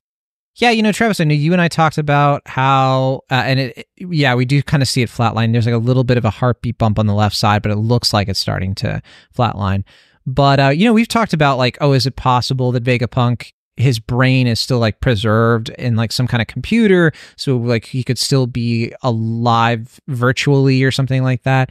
Yeah, 0.57 0.71
you 0.71 0.83
know, 0.83 0.93
Travis, 0.93 1.21
I 1.21 1.25
know 1.25 1.35
you 1.35 1.53
and 1.53 1.61
I 1.61 1.69
talked 1.69 1.99
about 1.99 2.41
how, 2.47 3.21
uh, 3.31 3.35
and 3.35 3.61
it, 3.61 3.87
yeah, 3.99 4.35
we 4.35 4.47
do 4.47 4.63
kind 4.63 4.83
of 4.83 4.89
see 4.89 5.03
it 5.03 5.11
flatline. 5.11 5.53
There's 5.53 5.67
like 5.67 5.75
a 5.75 5.79
little 5.79 6.05
bit 6.05 6.17
of 6.17 6.25
a 6.25 6.31
heartbeat 6.31 6.79
bump 6.79 6.99
on 6.99 7.07
the 7.07 7.15
left 7.15 7.37
side, 7.37 7.61
but 7.61 7.73
it 7.73 7.77
looks 7.77 8.15
like 8.15 8.29
it's 8.29 8.41
starting 8.41 8.75
to 8.77 9.03
flatline. 9.37 9.85
But, 10.27 10.59
uh, 10.61 10.69
you 10.69 10.85
know, 10.85 10.93
we've 10.93 11.09
talked 11.09 11.33
about 11.33 11.59
like, 11.59 11.79
oh, 11.81 11.93
is 11.93 12.07
it 12.07 12.17
possible 12.17 12.73
that 12.73 12.83
Vegapunk, 12.85 13.53
his 13.77 13.99
brain 14.01 14.47
is 14.47 14.59
still 14.59 14.79
like 14.79 15.01
preserved 15.01 15.69
in 15.71 15.97
like 15.97 16.11
some 16.11 16.27
kind 16.27 16.41
of 16.41 16.49
computer? 16.49 17.13
So 17.37 17.57
like 17.57 17.85
he 17.87 18.03
could 18.03 18.19
still 18.19 18.47
be 18.47 18.93
alive 19.03 20.01
virtually 20.09 20.83
or 20.83 20.91
something 20.91 21.23
like 21.23 21.45
that. 21.45 21.71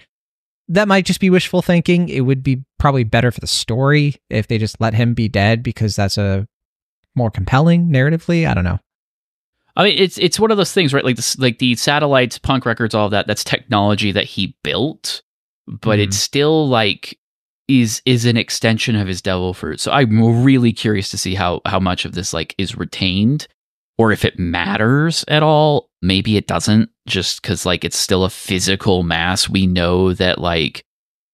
That 0.68 0.88
might 0.88 1.06
just 1.06 1.20
be 1.20 1.30
wishful 1.30 1.62
thinking. 1.62 2.10
It 2.10 2.22
would 2.22 2.42
be 2.42 2.64
probably 2.80 3.04
better 3.04 3.32
for 3.32 3.40
the 3.40 3.48
story 3.48 4.16
if 4.30 4.48
they 4.48 4.58
just 4.58 4.80
let 4.80 4.94
him 4.94 5.14
be 5.14 5.28
dead 5.28 5.62
because 5.62 5.96
that's 5.96 6.18
a 6.18 6.48
more 7.14 7.30
compelling 7.30 7.90
narratively. 7.90 8.48
I 8.48 8.54
don't 8.54 8.64
know. 8.64 8.80
I 9.76 9.84
mean, 9.84 10.00
it's 10.00 10.18
it's 10.18 10.40
one 10.40 10.52
of 10.52 10.58
those 10.58 10.72
things, 10.72 10.94
right? 10.94 11.04
Like 11.04 11.18
this, 11.18 11.38
like 11.38 11.60
the 11.60 11.76
satellites, 11.76 12.40
punk 12.40 12.66
records, 12.66 12.96
all 12.96 13.06
of 13.06 13.12
that. 13.12 13.28
That's 13.28 13.44
technology 13.44 14.12
that 14.14 14.24
he 14.24 14.56
built, 14.64 15.22
but 15.68 15.96
mm-hmm. 15.96 16.04
it's 16.04 16.18
still 16.18 16.68
like 16.68 17.20
is 17.68 18.02
is 18.06 18.26
an 18.26 18.38
extension 18.38 18.96
of 18.96 19.08
his 19.08 19.22
devil 19.22 19.54
fruit. 19.54 19.80
So 19.80 19.92
I'm 19.92 20.44
really 20.44 20.74
curious 20.74 21.10
to 21.10 21.18
see 21.18 21.36
how 21.36 21.62
how 21.66 21.80
much 21.80 22.06
of 22.06 22.14
this 22.14 22.34
like 22.34 22.56
is 22.58 22.78
retained 22.78 23.48
or 23.98 24.12
if 24.12 24.26
it 24.26 24.40
matters 24.40 25.26
at 25.28 25.44
all. 25.44 25.90
Maybe 26.02 26.38
it 26.38 26.48
doesn't 26.48 26.90
just 27.08 27.44
cuz 27.44 27.66
like 27.66 27.84
it's 27.84 27.98
still 27.98 28.24
a 28.24 28.30
physical 28.30 29.04
mass. 29.04 29.50
We 29.50 29.68
know 29.68 30.14
that 30.14 30.40
like 30.40 30.84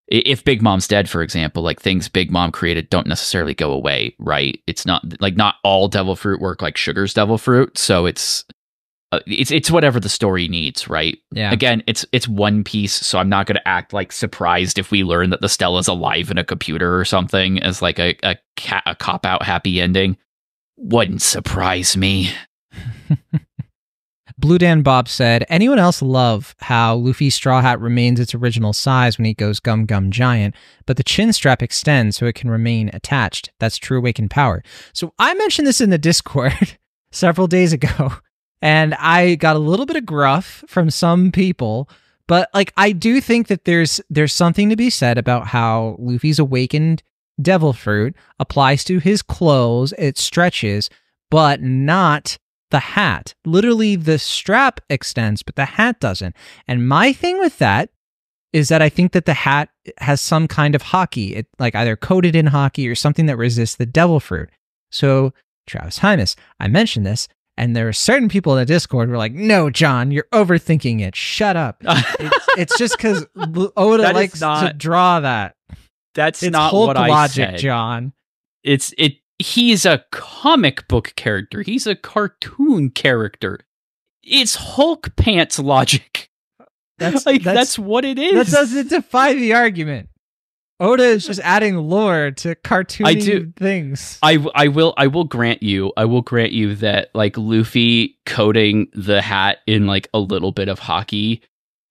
if 0.07 0.43
Big 0.43 0.61
Mom's 0.61 0.89
dead, 0.89 1.09
for 1.09 1.21
example, 1.21 1.63
like 1.63 1.79
things 1.79 2.09
Big 2.09 2.31
Mom 2.31 2.51
created 2.51 2.89
don't 2.89 3.07
necessarily 3.07 3.53
go 3.53 3.71
away, 3.71 4.13
right? 4.19 4.59
It's 4.67 4.85
not 4.85 5.03
like 5.21 5.37
not 5.37 5.55
all 5.63 5.87
devil 5.87 6.17
fruit 6.17 6.41
work 6.41 6.61
like 6.61 6.75
Sugar's 6.75 7.13
devil 7.13 7.37
fruit, 7.37 7.77
so 7.77 8.05
it's 8.05 8.43
uh, 9.11 9.19
it's 9.27 9.51
it's 9.51 9.69
whatever 9.69 9.99
the 9.99 10.09
story 10.09 10.47
needs, 10.47 10.87
right? 10.89 11.17
Yeah. 11.31 11.51
Again, 11.51 11.83
it's 11.87 12.05
it's 12.11 12.27
one 12.27 12.63
piece, 12.63 12.93
so 12.93 13.19
I'm 13.19 13.29
not 13.29 13.45
going 13.45 13.57
to 13.57 13.67
act 13.67 13.93
like 13.93 14.11
surprised 14.11 14.77
if 14.79 14.91
we 14.91 15.03
learn 15.03 15.31
that 15.31 15.41
the 15.41 15.49
Stella's 15.49 15.87
alive 15.87 16.31
in 16.31 16.37
a 16.37 16.43
computer 16.43 16.97
or 16.97 17.05
something 17.05 17.61
as 17.61 17.81
like 17.81 17.99
a 17.99 18.15
a, 18.23 18.37
ca- 18.57 18.83
a 18.85 18.95
cop 18.95 19.25
out 19.25 19.43
happy 19.43 19.81
ending. 19.81 20.17
Wouldn't 20.77 21.21
surprise 21.21 21.97
me. 21.97 22.31
Blue 24.37 24.57
Dan 24.57 24.81
Bob 24.81 25.07
said, 25.07 25.45
Anyone 25.49 25.77
else 25.77 26.01
love 26.01 26.55
how 26.61 26.95
Luffy's 26.95 27.35
straw 27.35 27.61
hat 27.61 27.79
remains 27.79 28.19
its 28.19 28.33
original 28.33 28.73
size 28.73 29.17
when 29.17 29.25
he 29.25 29.35
goes 29.35 29.59
gum 29.59 29.85
gum 29.85 30.09
giant, 30.09 30.55
but 30.87 30.97
the 30.97 31.03
chin 31.03 31.31
strap 31.31 31.61
extends 31.61 32.17
so 32.17 32.25
it 32.25 32.33
can 32.33 32.49
remain 32.49 32.89
attached? 32.91 33.51
That's 33.59 33.77
true 33.77 33.99
awakened 33.99 34.31
power. 34.31 34.63
So 34.93 35.13
I 35.19 35.35
mentioned 35.35 35.67
this 35.67 35.79
in 35.81 35.91
the 35.91 35.99
Discord 35.99 36.77
several 37.11 37.45
days 37.45 37.71
ago, 37.71 38.13
and 38.61 38.93
I 38.95 39.35
got 39.35 39.55
a 39.55 39.59
little 39.59 39.85
bit 39.85 39.95
of 39.95 40.05
gruff 40.05 40.63
from 40.67 40.89
some 40.89 41.31
people. 41.31 41.89
But 42.27 42.49
like 42.53 42.71
I 42.77 42.91
do 42.91 43.19
think 43.19 43.47
that 43.47 43.65
there's 43.65 43.99
there's 44.09 44.33
something 44.33 44.69
to 44.69 44.75
be 44.75 44.89
said 44.89 45.17
about 45.17 45.47
how 45.47 45.95
Luffy's 45.99 46.39
awakened 46.39 47.03
devil 47.41 47.73
fruit 47.73 48.15
applies 48.39 48.83
to 48.85 48.99
his 48.99 49.21
clothes, 49.21 49.93
it 49.97 50.17
stretches, 50.17 50.89
but 51.29 51.61
not 51.61 52.37
the 52.69 52.79
hat. 52.79 53.33
Literally, 53.45 53.95
the 53.95 54.19
strap 54.19 54.79
extends, 54.89 55.43
but 55.43 55.55
the 55.55 55.65
hat 55.65 55.99
doesn't. 55.99 56.35
And 56.67 56.87
my 56.87 57.13
thing 57.13 57.39
with 57.39 57.57
that 57.59 57.89
is 58.53 58.69
that 58.69 58.81
I 58.81 58.89
think 58.89 59.13
that 59.13 59.25
the 59.25 59.33
hat 59.33 59.69
has 59.99 60.19
some 60.19 60.47
kind 60.47 60.75
of 60.75 60.83
haki, 60.83 61.35
it 61.35 61.47
like 61.59 61.75
either 61.75 61.95
coated 61.95 62.35
in 62.35 62.47
haki 62.47 62.89
or 62.89 62.95
something 62.95 63.25
that 63.27 63.37
resists 63.37 63.75
the 63.75 63.85
devil 63.85 64.19
fruit. 64.19 64.49
So, 64.89 65.33
Travis 65.67 65.99
Hymas, 65.99 66.35
I 66.59 66.67
mentioned 66.67 67.05
this, 67.05 67.27
and 67.57 67.75
there 67.75 67.87
are 67.87 67.93
certain 67.93 68.29
people 68.29 68.53
in 68.53 68.59
the 68.59 68.65
Discord 68.65 69.09
who 69.09 69.15
are 69.15 69.17
like, 69.17 69.33
"No, 69.33 69.69
Jon, 69.69 70.11
you're 70.11 70.27
overthinking 70.33 71.01
it. 71.01 71.15
Shut 71.15 71.55
up." 71.55 71.77
it's, 71.85 72.47
it's 72.57 72.77
just 72.77 72.97
because 72.97 73.25
Oda 73.35 74.13
likes 74.13 74.39
to 74.39 74.73
draw 74.77 75.19
that. 75.19 75.55
That's 76.13 76.43
It's 76.43 76.51
not 76.51 76.73
what 76.73 76.97
I 76.97 77.07
logic, 77.07 77.51
said. 77.51 77.59
Jon. 77.59 78.13
It's 78.63 78.93
it. 78.97 79.15
He's 79.39 79.85
a 79.85 80.03
comic 80.11 80.87
book 80.87 81.13
character. 81.15 81.61
He's 81.61 81.87
a 81.87 81.95
cartoon 81.95 82.91
character. 82.91 83.61
It's 84.23 84.55
Hulk 84.55 85.15
pants 85.15 85.57
logic. 85.57 86.29
That's 86.99 87.25
like 87.25 87.43
that's, 87.43 87.57
that's, 87.57 87.79
what 87.79 88.05
it 88.05 88.19
is. 88.19 88.51
that 88.51 88.55
doesn't 88.55 88.89
defy 88.89 89.33
the 89.33 89.53
argument. 89.53 90.09
Oda 90.81 91.03
is 91.03 91.27
just 91.27 91.39
adding 91.41 91.77
lore 91.77 92.31
to 92.31 92.55
cartoony 92.55 93.05
I 93.05 93.13
do- 93.13 93.53
things. 93.55 94.17
I, 94.23 94.43
I 94.55 94.67
will 94.67 94.95
I 94.97 95.07
will 95.07 95.25
grant 95.25 95.61
you 95.61 95.93
I 95.95 96.05
will 96.05 96.23
grant 96.23 96.53
you 96.53 96.75
that 96.77 97.11
like 97.13 97.37
Luffy 97.37 98.17
coating 98.25 98.87
the 98.93 99.21
hat 99.21 99.59
in 99.67 99.85
like 99.85 100.09
a 100.13 100.19
little 100.19 100.51
bit 100.51 100.67
of 100.69 100.79
haki 100.79 101.41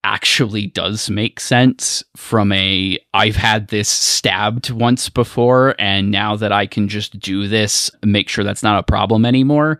actually 0.03 0.67
does 0.67 1.09
make 1.09 1.39
sense 1.39 2.03
from 2.17 2.51
a 2.51 2.99
I've 3.13 3.37
had 3.37 3.69
this 3.69 3.87
stabbed 3.87 4.71
once 4.71 5.07
before 5.07 5.73
and 5.79 6.11
now 6.11 6.35
that 6.35 6.51
I 6.51 6.65
can 6.65 6.89
just 6.89 7.17
do 7.17 7.47
this 7.47 7.89
make 8.03 8.27
sure 8.27 8.43
that's 8.43 8.63
not 8.63 8.79
a 8.79 8.83
problem 8.83 9.25
anymore. 9.25 9.79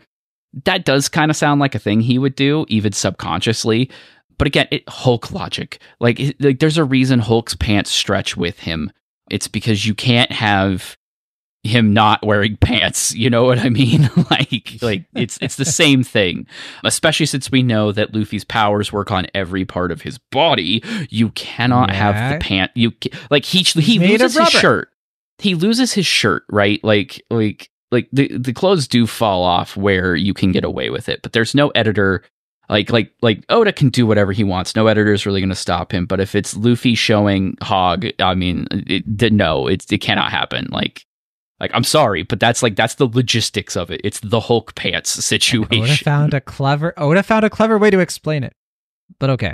That 0.64 0.86
does 0.86 1.09
kind 1.09 1.30
of 1.30 1.36
sound 1.36 1.59
like 1.59 1.76
a 1.76 1.80
thing 1.80 1.99
he 1.99 2.18
would 2.18 2.36
do 2.36 2.66
even 2.70 2.93
subconsciously. 2.93 3.91
But 4.38 4.47
again 4.47 4.70
it 4.72 4.88
Hulk 4.88 5.34
logic. 5.34 5.80
Like, 5.99 6.20
like 6.39 6.59
there's 6.59 6.78
a 6.78 6.86
reason 6.86 7.20
Hulk's 7.20 7.55
pants 7.55 7.91
stretch 7.91 8.38
with 8.38 8.59
him 8.59 8.89
it's 9.32 9.48
because 9.48 9.86
you 9.86 9.96
can't 9.96 10.32
have 10.32 10.98
him 11.64 11.94
not 11.94 12.26
wearing 12.26 12.58
pants 12.62 13.14
you 13.14 13.30
know 13.30 13.44
what 13.44 13.60
i 13.60 13.70
mean? 13.70 14.10
Like 14.30 14.78
like 14.82 15.06
it's 15.14 15.38
it's 15.42 15.58
the 15.58 15.66
same 15.84 16.04
thing. 16.04 16.48
Especially 16.84 17.26
since 17.26 17.52
we 17.52 17.64
know 17.64 17.92
that 17.92 18.14
luffy's 18.16 18.44
powers 18.44 18.92
work 18.92 19.12
on 19.12 19.28
every 19.34 19.66
part 19.66 19.92
of 19.92 20.02
his 20.02 20.18
body 20.32 20.84
you 21.10 21.30
cannot 21.32 21.92
have 21.92 22.34
the 22.34 22.44
pant 22.44 22.72
you 22.76 22.92
like 23.30 23.46
he 23.46 23.62
he 23.62 24.00
loses 24.00 24.38
his 24.38 24.50
shirt. 24.50 24.90
He 25.38 25.56
loses 25.56 25.94
his 25.94 26.06
shirt 26.06 26.44
right? 26.50 26.82
Like 26.84 27.22
like 27.30 27.70
like 27.92 28.08
the 28.12 28.36
the 28.38 28.54
clothes 28.54 28.88
do 28.88 29.06
fall 29.06 29.44
off 29.44 29.76
where 29.76 30.16
you 30.16 30.34
can 30.34 30.52
get 30.52 30.64
away 30.64 30.90
with 30.90 31.10
it 31.10 31.22
but 31.22 31.34
there's 31.34 31.54
no 31.54 31.70
editor 31.70 32.24
like 32.72 32.90
like 32.90 33.12
like 33.22 33.44
Oda 33.50 33.74
can 33.74 33.90
do 33.90 34.08
whatever 34.08 34.32
he 34.32 34.46
wants. 34.46 34.76
No 34.76 34.88
editor 34.88 35.12
is 35.12 35.26
really 35.26 35.42
going 35.42 35.50
to 35.50 35.56
stop 35.56 35.94
him. 35.94 36.06
But 36.06 36.22
if 36.22 36.34
it's 36.34 36.56
Luffy 36.56 36.96
showing 36.96 37.58
Hog, 37.62 38.06
I 38.20 38.34
mean, 38.34 38.66
it, 38.72 39.04
it, 39.22 39.34
no, 39.34 39.68
it 39.68 39.86
it 39.92 39.98
cannot 39.98 40.32
happen. 40.32 40.68
Like 40.72 41.06
like 41.60 41.72
I'm 41.74 41.84
sorry, 41.84 42.24
but 42.24 42.40
that's 42.40 42.64
like 42.64 42.78
that's 42.78 42.96
the 42.96 43.08
logistics 43.08 43.76
of 43.76 43.92
it. 43.92 44.00
It's 44.06 44.22
the 44.22 44.40
Hulk 44.40 44.74
pants 44.76 45.10
situation. 45.26 45.84
Oda 45.84 45.98
found 45.98 46.34
a 46.34 46.40
clever 46.40 46.94
Oda 46.96 47.24
found 47.24 47.44
a 47.44 47.50
clever 47.50 47.78
way 47.78 47.90
to 47.90 48.00
explain 48.00 48.44
it. 48.44 48.54
But 49.20 49.30
okay. 49.32 49.54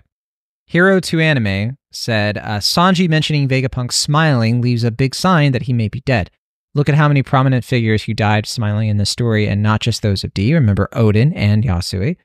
Hero 0.67 0.99
to 0.99 1.19
Anime 1.19 1.77
said 1.91 2.37
uh, 2.37 2.59
Sanji 2.59 3.09
mentioning 3.09 3.47
Vegapunk 3.47 3.91
smiling 3.91 4.61
leaves 4.61 4.83
a 4.83 4.91
big 4.91 5.15
sign 5.15 5.53
that 5.53 5.63
he 5.63 5.73
may 5.73 5.87
be 5.87 6.01
dead. 6.01 6.29
Look 6.75 6.89
at 6.89 6.95
how 6.95 7.07
many 7.07 7.23
prominent 7.23 7.65
figures 7.65 8.03
who 8.03 8.13
died 8.13 8.45
smiling 8.45 8.89
in 8.89 8.97
the 8.97 9.05
story, 9.05 9.47
and 9.47 9.63
not 9.63 9.81
just 9.81 10.03
those 10.03 10.23
of 10.23 10.33
D. 10.35 10.53
Remember 10.53 10.89
Oden 10.91 11.31
and 11.35 11.63
Yasuie. 11.63 12.17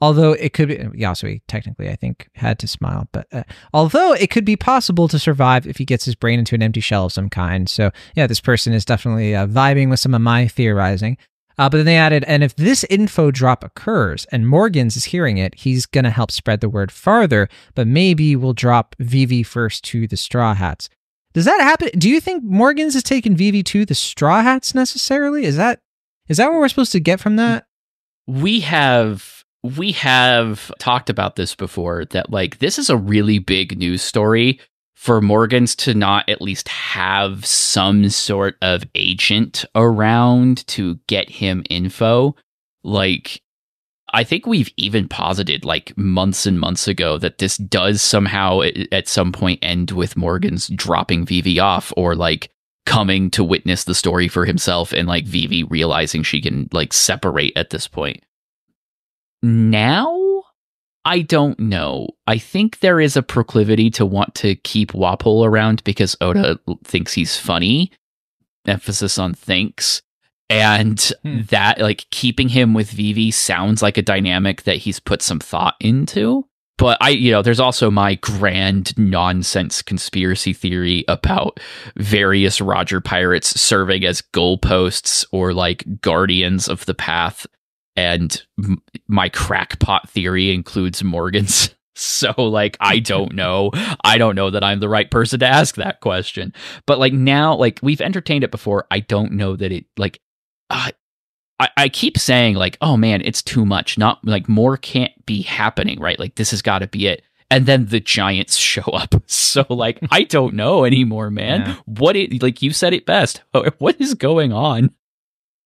Although 0.00 0.32
it 0.32 0.52
could 0.52 0.68
be 0.68 0.76
Yasuie, 0.76 1.40
technically, 1.48 1.88
I 1.88 1.96
think 1.96 2.28
had 2.34 2.58
to 2.60 2.68
smile, 2.68 3.08
but 3.10 3.26
uh, 3.32 3.42
although 3.74 4.12
it 4.12 4.30
could 4.30 4.44
be 4.44 4.56
possible 4.56 5.08
to 5.08 5.18
survive 5.18 5.66
if 5.66 5.78
he 5.78 5.84
gets 5.84 6.04
his 6.04 6.14
brain 6.14 6.38
into 6.38 6.54
an 6.54 6.62
empty 6.62 6.80
shell 6.80 7.06
of 7.06 7.12
some 7.12 7.28
kind. 7.28 7.68
So 7.68 7.90
yeah, 8.14 8.28
this 8.28 8.40
person 8.40 8.72
is 8.72 8.84
definitely 8.84 9.34
uh, 9.34 9.46
vibing 9.46 9.90
with 9.90 10.00
some 10.00 10.14
of 10.14 10.20
my 10.20 10.46
theorizing. 10.46 11.16
Uh, 11.58 11.68
but 11.68 11.78
then 11.78 11.86
they 11.86 11.96
added, 11.96 12.22
and 12.28 12.44
if 12.44 12.54
this 12.54 12.84
info 12.84 13.32
drop 13.32 13.64
occurs 13.64 14.26
and 14.26 14.46
Morgans 14.46 14.96
is 14.96 15.06
hearing 15.06 15.38
it, 15.38 15.56
he's 15.56 15.86
going 15.86 16.04
to 16.04 16.10
help 16.10 16.30
spread 16.30 16.60
the 16.60 16.68
word 16.68 16.92
farther, 16.92 17.48
but 17.74 17.88
maybe 17.88 18.36
we'll 18.36 18.52
drop 18.52 18.94
Vivi 19.00 19.42
first 19.42 19.82
to 19.86 20.06
the 20.06 20.16
Straw 20.16 20.54
Hats. 20.54 20.88
Does 21.32 21.46
that 21.46 21.60
happen? 21.60 21.88
Do 21.98 22.08
you 22.08 22.20
think 22.20 22.44
Morgans 22.44 22.94
is 22.94 23.02
taking 23.02 23.36
Vivi 23.36 23.64
to 23.64 23.84
the 23.84 23.96
Straw 23.96 24.42
Hats 24.42 24.72
necessarily? 24.72 25.44
Is 25.44 25.56
that 25.56 25.80
is 26.28 26.36
that 26.36 26.50
what 26.50 26.60
we're 26.60 26.68
supposed 26.68 26.92
to 26.92 27.00
get 27.00 27.18
from 27.18 27.36
that? 27.36 27.64
we 28.28 28.60
have 28.60 29.37
we 29.62 29.92
have 29.92 30.72
talked 30.78 31.10
about 31.10 31.36
this 31.36 31.54
before 31.54 32.04
that 32.06 32.30
like 32.30 32.58
this 32.58 32.78
is 32.78 32.90
a 32.90 32.96
really 32.96 33.38
big 33.38 33.76
news 33.78 34.02
story 34.02 34.60
for 34.94 35.20
Morgans 35.20 35.76
to 35.76 35.94
not 35.94 36.28
at 36.28 36.42
least 36.42 36.68
have 36.68 37.44
some 37.46 38.08
sort 38.08 38.56
of 38.62 38.84
agent 38.94 39.64
around 39.74 40.66
to 40.68 40.98
get 41.06 41.30
him 41.30 41.62
info 41.70 42.34
like 42.82 43.40
I 44.12 44.24
think 44.24 44.46
we've 44.46 44.70
even 44.76 45.06
posited 45.06 45.64
like 45.64 45.96
months 45.96 46.46
and 46.46 46.58
months 46.58 46.88
ago 46.88 47.18
that 47.18 47.38
this 47.38 47.58
does 47.58 48.00
somehow 48.00 48.62
at- 48.62 49.08
some 49.08 49.32
point 49.32 49.58
end 49.62 49.90
with 49.90 50.16
Morgan's 50.16 50.68
dropping 50.68 51.26
Vivi 51.26 51.60
off 51.60 51.92
or 51.96 52.14
like 52.14 52.50
coming 52.86 53.30
to 53.32 53.44
witness 53.44 53.84
the 53.84 53.94
story 53.94 54.28
for 54.28 54.46
himself 54.46 54.92
and 54.92 55.06
like 55.06 55.26
Vivi 55.26 55.62
realizing 55.64 56.22
she 56.22 56.40
can 56.40 56.68
like 56.72 56.94
separate 56.94 57.52
at 57.54 57.68
this 57.70 57.86
point. 57.86 58.22
Now, 59.42 60.42
I 61.04 61.20
don't 61.22 61.58
know. 61.58 62.08
I 62.26 62.38
think 62.38 62.80
there 62.80 63.00
is 63.00 63.16
a 63.16 63.22
proclivity 63.22 63.90
to 63.90 64.04
want 64.06 64.34
to 64.36 64.56
keep 64.56 64.92
Wapol 64.92 65.46
around 65.46 65.82
because 65.84 66.16
Oda 66.20 66.58
thinks 66.84 67.12
he's 67.12 67.36
funny. 67.38 67.92
Emphasis 68.66 69.18
on 69.18 69.34
thinks. 69.34 70.02
And 70.50 71.00
Hmm. 71.22 71.40
that, 71.50 71.78
like, 71.80 72.06
keeping 72.10 72.48
him 72.48 72.72
with 72.74 72.90
Vivi 72.90 73.30
sounds 73.30 73.82
like 73.82 73.98
a 73.98 74.02
dynamic 74.02 74.62
that 74.62 74.78
he's 74.78 74.98
put 75.00 75.22
some 75.22 75.40
thought 75.40 75.74
into. 75.80 76.46
But 76.78 76.96
I, 77.00 77.10
you 77.10 77.32
know, 77.32 77.42
there's 77.42 77.58
also 77.60 77.90
my 77.90 78.14
grand 78.14 78.96
nonsense 78.96 79.82
conspiracy 79.82 80.52
theory 80.52 81.04
about 81.08 81.58
various 81.96 82.60
Roger 82.60 83.00
pirates 83.00 83.60
serving 83.60 84.04
as 84.04 84.22
goalposts 84.32 85.26
or 85.32 85.52
like 85.52 85.84
guardians 86.00 86.68
of 86.68 86.86
the 86.86 86.94
path. 86.94 87.46
And 87.98 88.42
m- 88.62 88.80
my 89.08 89.28
crackpot 89.28 90.08
theory 90.10 90.52
includes 90.54 91.02
Morgan's. 91.02 91.70
So, 92.00 92.32
like, 92.38 92.76
I 92.78 93.00
don't 93.00 93.32
know. 93.34 93.72
I 94.04 94.18
don't 94.18 94.36
know 94.36 94.50
that 94.50 94.62
I'm 94.62 94.78
the 94.78 94.88
right 94.88 95.10
person 95.10 95.40
to 95.40 95.46
ask 95.48 95.74
that 95.74 95.98
question. 96.00 96.52
But, 96.86 97.00
like, 97.00 97.12
now, 97.12 97.56
like, 97.56 97.80
we've 97.82 98.00
entertained 98.00 98.44
it 98.44 98.52
before. 98.52 98.86
I 98.88 99.00
don't 99.00 99.32
know 99.32 99.56
that 99.56 99.72
it, 99.72 99.86
like, 99.96 100.20
uh, 100.70 100.92
I, 101.58 101.68
I 101.76 101.88
keep 101.88 102.16
saying, 102.16 102.54
like, 102.54 102.78
oh 102.80 102.96
man, 102.96 103.20
it's 103.24 103.42
too 103.42 103.66
much. 103.66 103.98
Not 103.98 104.24
like 104.24 104.48
more 104.48 104.76
can't 104.76 105.10
be 105.26 105.42
happening, 105.42 105.98
right? 105.98 106.20
Like, 106.20 106.36
this 106.36 106.52
has 106.52 106.62
got 106.62 106.78
to 106.80 106.86
be 106.86 107.08
it. 107.08 107.22
and 107.50 107.66
then 107.66 107.86
the 107.86 107.98
giants 107.98 108.56
show 108.56 108.82
up. 108.92 109.16
So 109.26 109.64
like 109.70 109.98
I 110.12 110.22
don't 110.22 110.54
know 110.54 110.84
anymore, 110.84 111.30
man. 111.30 111.62
Yeah. 111.62 111.74
What 111.86 112.14
it 112.14 112.40
like 112.42 112.62
you 112.62 112.72
said 112.72 112.92
it 112.92 113.06
best. 113.06 113.42
What 113.78 114.00
is 114.00 114.14
going 114.14 114.52
on? 114.52 114.90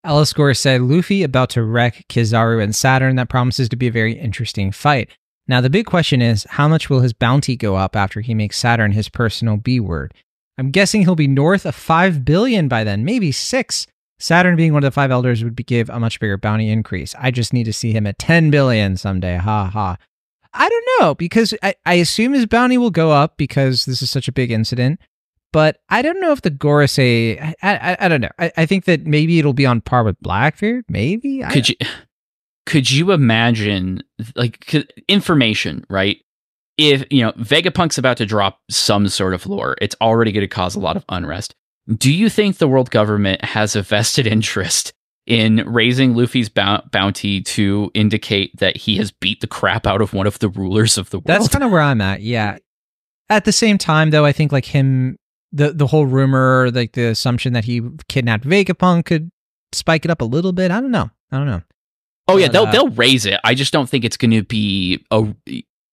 Alice 0.04 0.34
said 0.54 0.82
Luffy 0.82 1.22
about 1.22 1.50
to 1.50 1.62
wreck 1.62 2.06
Kizaru 2.08 2.62
and 2.62 2.74
Saturn. 2.74 3.16
That 3.16 3.28
promises 3.28 3.68
to 3.68 3.76
be 3.76 3.86
a 3.86 3.92
very 3.92 4.14
interesting 4.14 4.72
fight. 4.72 5.10
Now, 5.46 5.60
the 5.60 5.70
big 5.70 5.86
question 5.86 6.20
is 6.20 6.44
how 6.50 6.66
much 6.66 6.90
will 6.90 7.00
his 7.00 7.12
bounty 7.12 7.56
go 7.56 7.76
up 7.76 7.94
after 7.94 8.20
he 8.20 8.34
makes 8.34 8.58
Saturn 8.58 8.92
his 8.92 9.08
personal 9.08 9.56
B 9.56 9.78
word? 9.78 10.12
I'm 10.58 10.70
guessing 10.70 11.02
he'll 11.02 11.14
be 11.14 11.28
north 11.28 11.64
of 11.64 11.74
5 11.74 12.24
billion 12.24 12.68
by 12.68 12.84
then, 12.84 13.04
maybe 13.04 13.32
6. 13.32 13.86
Saturn 14.18 14.56
being 14.56 14.72
one 14.72 14.84
of 14.84 14.86
the 14.86 14.94
five 14.94 15.10
elders 15.10 15.42
would 15.42 15.66
give 15.66 15.88
a 15.90 15.98
much 15.98 16.20
bigger 16.20 16.36
bounty 16.36 16.70
increase. 16.70 17.14
I 17.18 17.30
just 17.30 17.52
need 17.52 17.64
to 17.64 17.72
see 17.72 17.92
him 17.92 18.06
at 18.06 18.18
10 18.18 18.50
billion 18.50 18.96
someday. 18.96 19.36
Ha 19.36 19.66
ha. 19.66 19.96
I 20.54 20.68
don't 20.68 20.88
know 21.00 21.14
because 21.14 21.54
I, 21.62 21.74
I 21.86 21.94
assume 21.94 22.32
his 22.32 22.46
bounty 22.46 22.78
will 22.78 22.90
go 22.90 23.10
up 23.10 23.36
because 23.36 23.84
this 23.84 24.02
is 24.02 24.10
such 24.10 24.28
a 24.28 24.32
big 24.32 24.50
incident. 24.50 25.00
But 25.52 25.78
I 25.90 26.02
don't 26.02 26.20
know 26.20 26.32
if 26.32 26.42
the 26.42 26.50
Gorosei. 26.50 27.54
I, 27.62 27.76
I, 27.76 27.96
I 28.00 28.08
don't 28.08 28.22
know. 28.22 28.30
I, 28.38 28.52
I 28.56 28.66
think 28.66 28.86
that 28.86 29.06
maybe 29.06 29.38
it'll 29.38 29.52
be 29.52 29.66
on 29.66 29.80
par 29.80 30.02
with 30.02 30.18
Blackbeard. 30.20 30.84
Maybe. 30.88 31.42
Could 31.50 31.68
you 31.68 31.76
could 32.66 32.90
you 32.90 33.12
imagine 33.12 34.02
like 34.34 34.74
information, 35.08 35.84
right? 35.90 36.18
If 36.78 37.04
you 37.10 37.22
know 37.22 37.32
Vegapunk's 37.32 37.98
about 37.98 38.16
to 38.16 38.26
drop 38.26 38.60
some 38.70 39.08
sort 39.08 39.34
of 39.34 39.46
lore, 39.46 39.76
it's 39.80 39.96
already 40.00 40.32
going 40.32 40.42
to 40.42 40.48
cause 40.48 40.74
a 40.74 40.80
lot 40.80 40.96
of 40.96 41.04
unrest. 41.08 41.54
Do 41.88 42.12
you 42.12 42.30
think 42.30 42.58
the 42.58 42.68
world 42.68 42.90
government 42.90 43.44
has 43.44 43.76
a 43.76 43.82
vested 43.82 44.26
interest 44.26 44.92
in 45.26 45.64
raising 45.66 46.14
Luffy's 46.14 46.48
bou- 46.48 46.82
bounty 46.90 47.40
to 47.42 47.90
indicate 47.94 48.56
that 48.58 48.76
he 48.76 48.96
has 48.96 49.10
beat 49.10 49.40
the 49.40 49.46
crap 49.46 49.86
out 49.86 50.00
of 50.00 50.14
one 50.14 50.26
of 50.26 50.38
the 50.38 50.48
rulers 50.48 50.96
of 50.96 51.10
the 51.10 51.18
world? 51.18 51.26
That's 51.26 51.48
kind 51.48 51.64
of 51.64 51.70
where 51.70 51.80
I'm 51.80 52.00
at. 52.00 52.22
Yeah. 52.22 52.58
At 53.28 53.44
the 53.44 53.52
same 53.52 53.78
time, 53.78 54.10
though, 54.10 54.24
I 54.24 54.32
think 54.32 54.52
like 54.52 54.64
him, 54.64 55.18
the 55.52 55.72
the 55.72 55.86
whole 55.86 56.06
rumor, 56.06 56.70
like 56.72 56.92
the 56.92 57.06
assumption 57.08 57.52
that 57.52 57.64
he 57.64 57.82
kidnapped 58.08 58.44
Vegapunk 58.44 59.04
could 59.04 59.30
spike 59.72 60.04
it 60.04 60.10
up 60.10 60.20
a 60.20 60.24
little 60.24 60.52
bit. 60.52 60.70
I 60.70 60.80
don't 60.80 60.90
know. 60.90 61.10
I 61.30 61.38
don't 61.38 61.46
know. 61.46 61.62
oh 62.28 62.36
yeah, 62.36 62.46
but, 62.46 62.52
they'll 62.52 62.66
uh, 62.66 62.72
they'll 62.72 62.90
raise 62.90 63.26
it. 63.26 63.40
I 63.44 63.54
just 63.54 63.72
don't 63.72 63.88
think 63.88 64.04
it's 64.04 64.16
going 64.16 64.30
to 64.32 64.42
be 64.42 65.04
a 65.10 65.34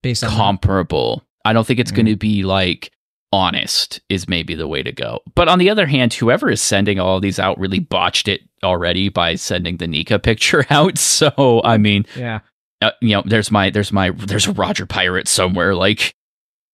Based 0.02 0.24
comparable. 0.24 1.24
I 1.44 1.52
don't 1.54 1.68
think 1.68 1.80
it's 1.80 1.92
Mm. 1.92 1.96
going 1.96 2.06
to 2.08 2.16
be 2.16 2.44
like 2.44 2.92
honest 3.32 4.00
is 4.10 4.28
maybe 4.28 4.56
the 4.56 4.68
way 4.68 4.82
to 4.82 4.92
go. 4.92 5.20
But 5.36 5.48
on 5.50 5.60
the 5.60 5.70
other 5.70 5.86
hand, 5.86 6.14
whoever 6.14 6.50
is 6.50 6.62
sending 6.62 7.00
all 7.00 7.20
these 7.20 7.38
out 7.38 7.60
really 7.60 7.80
botched 7.80 8.28
it 8.28 8.42
already 8.64 9.10
by 9.10 9.36
sending 9.36 9.78
the 9.78 9.88
Nika 9.88 10.18
picture 10.20 10.66
out. 10.72 10.98
So 10.98 11.62
I 11.66 11.78
mean, 11.78 12.06
yeah. 12.16 12.40
uh, 12.82 12.92
you 13.02 13.10
know, 13.10 13.24
there's 13.26 13.52
my 13.52 13.70
there's 13.70 13.92
my 13.92 14.12
there's 14.12 14.48
a 14.48 14.54
Roger 14.54 14.86
pirate 14.86 15.28
somewhere 15.28 15.76
like 15.76 16.16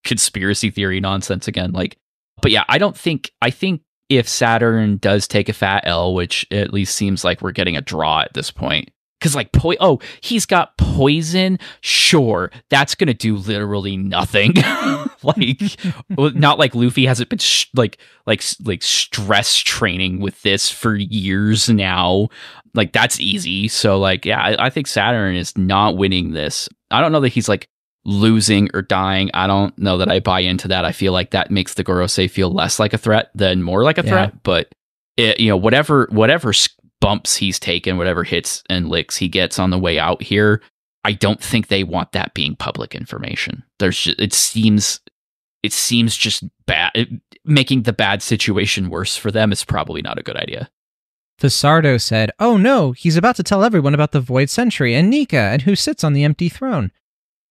conspiracy 0.03 0.69
theory 0.69 0.99
nonsense 0.99 1.47
again. 1.47 1.71
Like, 1.71 1.97
but 2.41 2.51
yeah, 2.51 2.63
I 2.67 2.77
don't 2.77 2.97
think 2.97 3.31
I 3.41 3.49
think 3.49 3.81
if 4.09 4.27
Saturn 4.27 4.97
does 4.97 5.27
take 5.27 5.49
a 5.49 5.53
fat 5.53 5.83
L, 5.85 6.13
which 6.13 6.45
at 6.51 6.73
least 6.73 6.95
seems 6.95 7.23
like 7.23 7.41
we're 7.41 7.51
getting 7.51 7.77
a 7.77 7.81
draw 7.81 8.21
at 8.21 8.33
this 8.33 8.51
point. 8.51 8.91
Cause 9.21 9.33
like 9.33 9.51
po- 9.53 9.75
oh 9.79 9.99
he's 10.21 10.45
got 10.45 10.77
poison? 10.77 11.57
Sure. 11.81 12.51
That's 12.69 12.93
gonna 12.93 13.13
do 13.13 13.37
literally 13.37 13.97
nothing. 13.97 14.53
Like 15.23 15.59
not 16.35 16.59
like 16.59 16.75
Luffy 16.75 17.07
hasn't 17.07 17.29
been 17.29 17.39
sh- 17.39 17.65
like 17.73 17.97
like 18.27 18.43
like 18.63 18.83
stress 18.83 19.57
training 19.57 20.19
with 20.19 20.39
this 20.43 20.69
for 20.69 20.95
years 20.95 21.67
now. 21.67 22.27
Like 22.75 22.91
that's 22.91 23.19
easy. 23.19 23.67
So 23.67 23.97
like 23.97 24.23
yeah 24.23 24.39
I, 24.39 24.67
I 24.67 24.69
think 24.69 24.85
Saturn 24.85 25.35
is 25.35 25.57
not 25.57 25.97
winning 25.97 26.33
this. 26.33 26.69
I 26.91 27.01
don't 27.01 27.11
know 27.11 27.21
that 27.21 27.29
he's 27.29 27.49
like 27.49 27.67
losing 28.05 28.69
or 28.73 28.81
dying 28.81 29.29
I 29.33 29.47
don't 29.47 29.77
know 29.77 29.97
that 29.97 30.09
I 30.11 30.19
buy 30.19 30.41
into 30.41 30.67
that 30.69 30.85
I 30.85 30.91
feel 30.91 31.11
like 31.11 31.31
that 31.31 31.49
makes 31.51 31.73
the 31.73 31.83
Gorosei 31.83 32.29
feel 32.29 32.51
less 32.51 32.79
like 32.79 32.93
a 32.93 32.97
threat 32.99 33.31
than 33.35 33.63
more 33.63 33.83
like 33.83 33.97
a 33.97 34.03
Yeah. 34.03 34.09
threat 34.09 34.43
but 34.43 34.71
it, 35.17 35.39
you 35.39 35.49
know 35.49 35.57
whatever 35.57 36.07
whatever 36.11 36.51
bumps 37.01 37.35
he's 37.35 37.59
taken 37.59 37.97
whatever 37.97 38.23
hits 38.23 38.63
and 38.69 38.89
licks 38.89 39.17
he 39.17 39.27
gets 39.27 39.57
on 39.59 39.69
the 39.71 39.79
way 39.79 39.97
out 39.99 40.21
here 40.21 40.61
I 41.03 41.13
don't 41.13 41.41
think 41.41 41.67
they 41.67 41.83
want 41.83 42.13
that 42.13 42.33
being 42.33 42.55
public 42.55 42.95
information. 42.95 43.61
There's 43.77 43.99
just, 43.99 44.19
it 44.19 44.33
seems 44.33 44.99
it 45.61 45.71
seems 45.73 46.15
just 46.17 46.43
bad 46.65 46.91
it- 46.95 47.09
making 47.43 47.83
the 47.83 47.93
bad 47.93 48.21
situation 48.23 48.89
worse 48.89 49.15
for 49.15 49.29
them 49.31 49.51
is 49.51 49.63
probably 49.63 50.01
not 50.01 50.17
a 50.19 50.23
good 50.23 50.35
idea. 50.35 50.69
Fasardo 51.39 52.01
said, 52.01 52.31
Oh 52.39 52.57
no, 52.57 52.91
he's 52.91 53.17
about 53.17 53.35
to 53.35 53.43
tell 53.43 53.63
everyone 53.63 53.93
about 53.93 54.13
the 54.13 54.21
Void 54.21 54.49
Century 54.49 54.95
and 54.95 55.09
Nika 55.09 55.37
and 55.37 55.61
who 55.63 55.75
sits 55.75 56.03
on 56.03 56.13
the 56.13 56.23
empty 56.23 56.49
throne. 56.49 56.91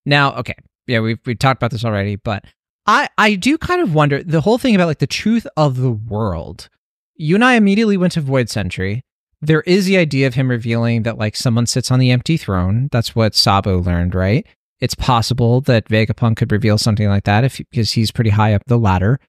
Now, 0.07 0.34
okay, 0.36 0.55
yeah, 0.86 1.00
we've 1.00 1.18
we 1.24 1.34
talked 1.34 1.59
about 1.59 1.70
this 1.70 1.84
already, 1.84 2.16
but 2.16 2.44
I 2.86 3.09
I 3.16 3.34
do 3.34 3.57
kind 3.59 3.80
of 3.80 3.94
wonder 3.94 4.22
the 4.22 4.40
whole 4.40 4.59
thing 4.59 4.74
about 4.74 4.86
like 4.86 4.98
the 4.98 5.07
truth 5.07 5.46
of 5.57 5.76
the 5.76 5.92
world. 5.92 6.68
You 7.16 7.36
and 7.36 7.44
I 7.44 7.55
immediately 7.55 7.96
went 7.96 8.12
to 8.14 8.20
Void 8.20 8.50
Century. 8.50 9.02
There 9.40 9.62
is 9.62 9.86
the 9.86 9.96
idea 9.96 10.26
of 10.26 10.34
him 10.34 10.50
revealing 10.50 11.02
that 11.02 11.18
like 11.18 11.36
someone 11.36 11.66
sits 11.66 11.90
on 11.90 11.98
the 11.98 12.11
empty 12.11 12.36
throne. 12.36 12.88
That's 12.90 13.14
what 13.14 13.34
Sabo 13.34 13.78
learned, 13.78 14.14
right? 14.14 14.46
It's 14.80 14.94
possible 14.94 15.61
that 15.62 15.88
Vegapunk 15.88 16.36
could 16.36 16.52
reveal 16.52 16.78
something 16.78 17.09
like 17.09 17.24
that 17.24 17.44
if 17.44 17.59
because 17.70 17.92
he's 17.92 18.11
pretty 18.11 18.30
high 18.30 18.55
up 18.55 18.62
the 18.66 18.78
ladder. 18.78 19.20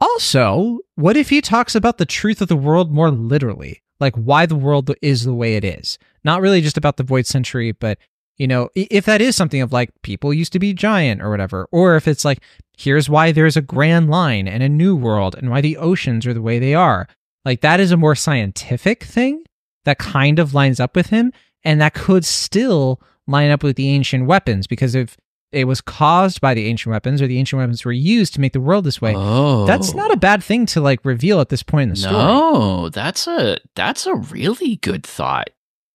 Also, 0.00 0.78
what 0.94 1.16
if 1.16 1.28
he 1.28 1.40
talks 1.40 1.74
about 1.74 1.98
the 1.98 2.06
truth 2.06 2.40
of 2.40 2.48
the 2.48 2.56
world 2.56 2.90
more 2.90 3.10
literally? 3.10 3.82
Like 4.00 4.14
why 4.16 4.46
the 4.46 4.56
world 4.56 4.90
is 5.02 5.24
the 5.24 5.34
way 5.34 5.56
it 5.56 5.64
is. 5.64 5.98
Not 6.24 6.40
really 6.40 6.62
just 6.62 6.78
about 6.78 6.96
the 6.96 7.02
void 7.02 7.26
century, 7.26 7.72
but 7.72 7.98
you 8.40 8.46
know, 8.46 8.70
if 8.74 9.04
that 9.04 9.20
is 9.20 9.36
something 9.36 9.60
of 9.60 9.70
like 9.70 9.90
people 10.00 10.32
used 10.32 10.54
to 10.54 10.58
be 10.58 10.72
giant 10.72 11.20
or 11.20 11.28
whatever, 11.28 11.68
or 11.70 11.96
if 11.96 12.08
it's 12.08 12.24
like 12.24 12.38
here's 12.78 13.06
why 13.10 13.32
there's 13.32 13.58
a 13.58 13.60
grand 13.60 14.08
line 14.08 14.48
and 14.48 14.62
a 14.62 14.68
new 14.68 14.96
world 14.96 15.34
and 15.36 15.50
why 15.50 15.60
the 15.60 15.76
oceans 15.76 16.26
are 16.26 16.32
the 16.32 16.40
way 16.40 16.58
they 16.58 16.74
are. 16.74 17.06
Like 17.44 17.60
that 17.60 17.80
is 17.80 17.92
a 17.92 17.98
more 17.98 18.14
scientific 18.14 19.04
thing 19.04 19.44
that 19.84 19.98
kind 19.98 20.38
of 20.38 20.54
lines 20.54 20.80
up 20.80 20.96
with 20.96 21.08
him 21.08 21.34
and 21.64 21.82
that 21.82 21.92
could 21.92 22.24
still 22.24 22.98
line 23.26 23.50
up 23.50 23.62
with 23.62 23.76
the 23.76 23.90
ancient 23.90 24.24
weapons 24.24 24.66
because 24.66 24.94
if 24.94 25.18
it 25.52 25.66
was 25.66 25.82
caused 25.82 26.40
by 26.40 26.54
the 26.54 26.64
ancient 26.64 26.92
weapons 26.92 27.20
or 27.20 27.26
the 27.26 27.38
ancient 27.38 27.58
weapons 27.60 27.84
were 27.84 27.92
used 27.92 28.32
to 28.32 28.40
make 28.40 28.54
the 28.54 28.60
world 28.60 28.84
this 28.84 29.02
way, 29.02 29.12
Oh, 29.14 29.66
that's 29.66 29.92
not 29.92 30.12
a 30.12 30.16
bad 30.16 30.42
thing 30.42 30.64
to 30.66 30.80
like 30.80 31.04
reveal 31.04 31.40
at 31.40 31.50
this 31.50 31.62
point 31.62 31.82
in 31.82 31.88
the 31.90 31.96
story. 31.96 32.14
No, 32.14 32.88
that's 32.88 33.26
a 33.26 33.58
that's 33.74 34.06
a 34.06 34.14
really 34.14 34.76
good 34.76 35.04
thought. 35.04 35.50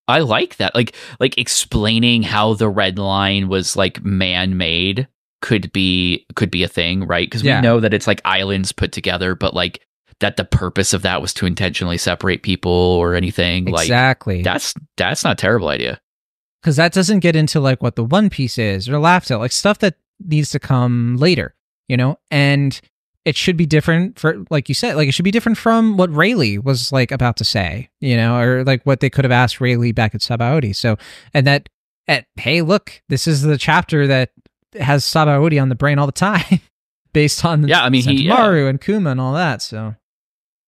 I 0.08 0.20
like 0.20 0.58
that. 0.58 0.76
Like 0.76 0.96
like 1.20 1.38
explaining 1.38 2.24
how 2.24 2.54
the 2.54 2.70
red 2.70 3.00
line 3.00 3.48
was 3.48 3.76
like 3.76 4.04
man 4.04 4.58
made 4.58 5.08
could 5.42 5.72
be 5.74 6.26
could 6.36 6.52
be 6.52 6.64
a 6.64 6.68
thing, 6.68 7.06
right? 7.08 7.28
Because 7.28 7.44
Yeah. 7.44 7.60
we 7.60 7.64
know 7.64 7.80
that 7.80 7.94
it's 7.94 8.08
like 8.08 8.22
islands 8.26 8.72
put 8.72 8.92
together, 8.92 9.36
but 9.36 9.54
like 9.54 9.82
that 10.20 10.38
the 10.38 10.46
purpose 10.46 10.94
of 10.94 11.02
that 11.02 11.22
was 11.22 11.34
to 11.36 11.46
intentionally 11.46 11.98
separate 11.98 12.42
people 12.44 12.72
or 12.72 13.16
anything. 13.16 13.66
Like 13.66 13.86
exactly. 13.86 14.42
that's 14.44 14.74
that's 14.98 15.24
not 15.24 15.34
a 15.34 15.36
terrible 15.42 15.70
idea. 15.70 16.00
Because 16.62 16.78
that 16.78 16.94
doesn't 16.94 17.20
get 17.20 17.36
into 17.36 17.60
like 17.60 17.84
what 17.84 17.96
the 17.96 18.04
One 18.04 18.30
Piece 18.30 18.58
is 18.58 18.90
or 18.90 18.98
Laugh 18.98 19.26
Tale, 19.26 19.40
like 19.40 19.52
stuff 19.52 19.80
that 19.80 19.96
needs 20.20 20.50
to 20.52 20.60
come 20.60 21.18
later, 21.18 21.54
you 21.88 21.98
know? 21.98 22.18
And 22.32 22.80
it 23.26 23.36
should 23.36 23.58
be 23.58 23.66
different 23.66 24.20
for, 24.20 24.46
like 24.52 24.70
you 24.70 24.76
said, 24.76 24.96
like 24.96 25.08
it 25.10 25.12
should 25.14 25.26
be 25.26 25.32
different 25.32 25.58
from 25.58 25.98
what 25.98 26.14
Rayleigh 26.14 26.62
was 26.62 26.92
like 26.92 27.12
about 27.12 27.38
to 27.38 27.44
say, 27.44 27.90
you 28.00 28.16
know, 28.16 28.38
or 28.40 28.64
like 28.64 28.84
what 28.84 29.00
they 29.00 29.10
could 29.10 29.26
have 29.26 29.32
asked 29.32 29.60
Rayleigh 29.60 29.94
back 29.94 30.14
at 30.14 30.22
Sabaody. 30.22 30.76
So, 30.76 30.98
and 31.34 31.48
that, 31.48 31.68
at, 32.08 32.28
hey, 32.36 32.62
look, 32.62 33.02
this 33.10 33.28
is 33.28 33.42
the 33.42 33.58
chapter 33.58 34.06
that 34.06 34.30
has 34.80 35.04
Sabaody 35.04 35.60
on 35.60 35.70
the 35.70 35.76
brain 35.76 35.98
all 35.98 36.06
the 36.06 36.12
time 36.12 36.60
based 37.14 37.44
on 37.44 37.68
Yeah, 37.68 37.84
I 37.84 37.90
mean, 37.90 38.04
he- 38.04 38.26
yeah. 38.26 38.68
And 38.68 38.80
Kuma 38.80 39.10
and 39.10 39.20
all 39.20 39.34
that. 39.34 39.64
So, 39.64 39.96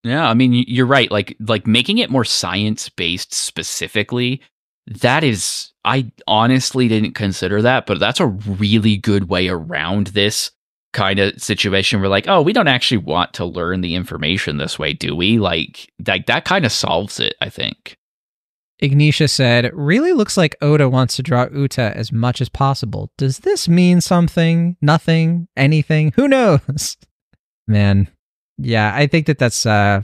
Yeah, 0.02 0.28
I 0.28 0.34
mean 0.34 0.52
you're 0.66 0.86
right. 0.86 1.10
Like 1.12 1.36
like 1.38 1.66
making 1.66 1.98
it 1.98 2.10
more 2.10 2.24
science 2.24 2.88
based 2.88 3.32
specifically. 3.34 4.40
That 4.86 5.22
is, 5.22 5.72
I 5.84 6.10
honestly 6.26 6.88
didn't 6.88 7.12
consider 7.12 7.60
that, 7.62 7.84
but 7.86 8.00
that's 8.00 8.20
a 8.20 8.26
really 8.26 8.96
good 8.96 9.28
way 9.28 9.48
around 9.48 10.08
this 10.08 10.50
kind 10.92 11.18
of 11.18 11.40
situation. 11.40 12.00
We're 12.00 12.08
like, 12.08 12.28
oh, 12.28 12.42
we 12.42 12.52
don't 12.52 12.68
actually 12.68 12.98
want 12.98 13.34
to 13.34 13.44
learn 13.44 13.80
the 13.80 13.94
information 13.94 14.56
this 14.56 14.78
way, 14.78 14.92
do 14.92 15.14
we? 15.14 15.38
Like, 15.38 15.90
like 16.06 16.26
that 16.26 16.44
kind 16.44 16.64
of 16.64 16.72
solves 16.72 17.20
it. 17.20 17.34
I 17.40 17.50
think. 17.50 17.98
Ignitia 18.80 19.28
said, 19.28 19.70
really 19.74 20.12
looks 20.12 20.36
like 20.36 20.56
Oda 20.62 20.88
wants 20.88 21.16
to 21.16 21.22
draw 21.22 21.48
Uta 21.52 21.92
as 21.96 22.12
much 22.12 22.40
as 22.40 22.48
possible. 22.48 23.10
Does 23.18 23.40
this 23.40 23.68
mean 23.68 24.00
something? 24.00 24.76
Nothing? 24.80 25.48
Anything? 25.56 26.12
Who 26.14 26.28
knows? 26.28 26.96
Man. 27.66 28.08
Yeah, 28.56 28.92
I 28.94 29.08
think 29.08 29.26
that 29.26 29.38
that's, 29.38 29.66
uh, 29.66 30.02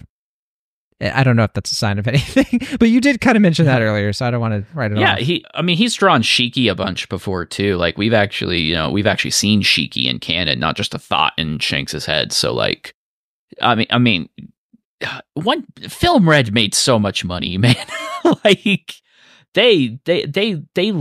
I 1.01 1.25
don't 1.25 1.37
know 1.37 1.43
if 1.45 1.53
that's 1.53 1.73
a 1.73 1.75
sign 1.75 1.99
of 1.99 2.07
anything, 2.09 2.61
but 2.79 2.89
you 2.89 3.01
did 3.01 3.21
kind 3.21 3.37
of 3.37 3.43
mention 3.43 3.67
that 3.67 3.83
earlier, 3.83 4.13
so 4.13 4.27
I 4.27 4.31
don't 4.31 4.41
want 4.41 4.55
to 4.55 4.75
write 4.77 4.93
it 4.93 4.99
Yeah, 4.99 5.15
off. 5.15 5.19
he. 5.19 5.45
I 5.55 5.63
mean, 5.63 5.77
he's 5.77 5.95
drawn 5.95 6.23
Shiki 6.23 6.71
a 6.71 6.75
bunch 6.75 7.09
before 7.09 7.45
too. 7.45 7.77
Like 7.77 7.99
we've 7.99 8.15
actually, 8.15 8.61
you 8.61 8.75
know, 8.75 8.91
we've 8.91 9.07
actually 9.07 9.33
seen 9.33 9.63
Shiki 9.63 10.07
in 10.09 10.19
canon, 10.21 10.61
not 10.61 10.77
just 10.77 10.95
a 10.95 10.99
thought 10.99 11.33
in 11.37 11.59
Shanks's 11.59 12.07
head. 12.07 12.33
So 12.33 12.55
like, 12.55 12.95
I 13.61 13.75
mean, 13.75 13.87
I 13.91 13.99
mean, 13.99 14.29
one 15.35 15.65
film 15.89 16.29
red 16.29 16.53
made 16.55 16.75
so 16.75 16.99
much 16.99 17.25
money, 17.25 17.59
man. 17.59 17.77
like 18.45 18.95
they, 19.55 19.99
they, 20.05 20.25
they, 20.27 20.63
they 20.75 20.93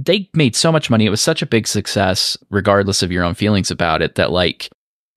they 0.00 0.30
made 0.32 0.54
so 0.54 0.70
much 0.70 0.90
money. 0.90 1.06
It 1.06 1.10
was 1.10 1.20
such 1.20 1.42
a 1.42 1.46
big 1.46 1.66
success, 1.66 2.36
regardless 2.50 3.02
of 3.02 3.10
your 3.10 3.24
own 3.24 3.34
feelings 3.34 3.70
about 3.70 4.00
it, 4.00 4.14
that 4.14 4.30
like 4.30 4.68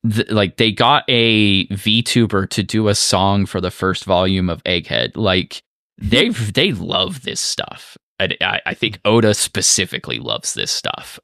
th- 0.10 0.30
like 0.30 0.58
they 0.58 0.72
got 0.72 1.04
a 1.08 1.68
VTuber 1.68 2.50
to 2.50 2.64
do 2.64 2.88
a 2.88 2.96
song 2.96 3.46
for 3.46 3.62
the 3.62 3.72
first 3.72 4.06
volume 4.06 4.50
of 4.50 4.64
Egghead. 4.64 5.16
Like 5.16 5.64
they 5.98 6.30
they 6.30 6.72
love 6.74 7.24
this 7.24 7.40
stuff. 7.40 7.98
I, 8.20 8.62
I 8.66 8.74
think 8.76 9.00
Oda 9.04 9.34
specifically 9.34 10.20
loves 10.20 10.54
this 10.54 10.72
stuff. 10.72 11.20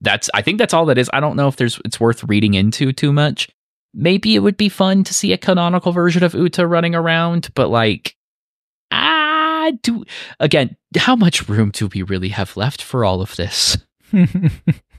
That's 0.00 0.28
I 0.34 0.42
think 0.42 0.58
that's 0.58 0.74
all 0.74 0.86
that 0.86 0.98
is. 0.98 1.08
I 1.12 1.20
don't 1.20 1.36
know 1.36 1.48
if 1.48 1.56
there's 1.56 1.80
it's 1.84 2.00
worth 2.00 2.24
reading 2.24 2.54
into 2.54 2.92
too 2.92 3.12
much. 3.12 3.48
Maybe 3.94 4.34
it 4.34 4.40
would 4.40 4.56
be 4.56 4.68
fun 4.68 5.04
to 5.04 5.14
see 5.14 5.32
a 5.32 5.38
canonical 5.38 5.92
version 5.92 6.24
of 6.24 6.34
Uta 6.34 6.66
running 6.66 6.94
around, 6.94 7.50
but 7.54 7.68
like 7.68 8.16
ah 8.90 9.70
do 9.82 10.04
again, 10.40 10.76
how 10.96 11.16
much 11.16 11.48
room 11.48 11.70
do 11.70 11.88
we 11.88 12.02
really 12.02 12.30
have 12.30 12.56
left 12.56 12.82
for 12.82 13.04
all 13.04 13.20
of 13.20 13.36
this? 13.36 13.78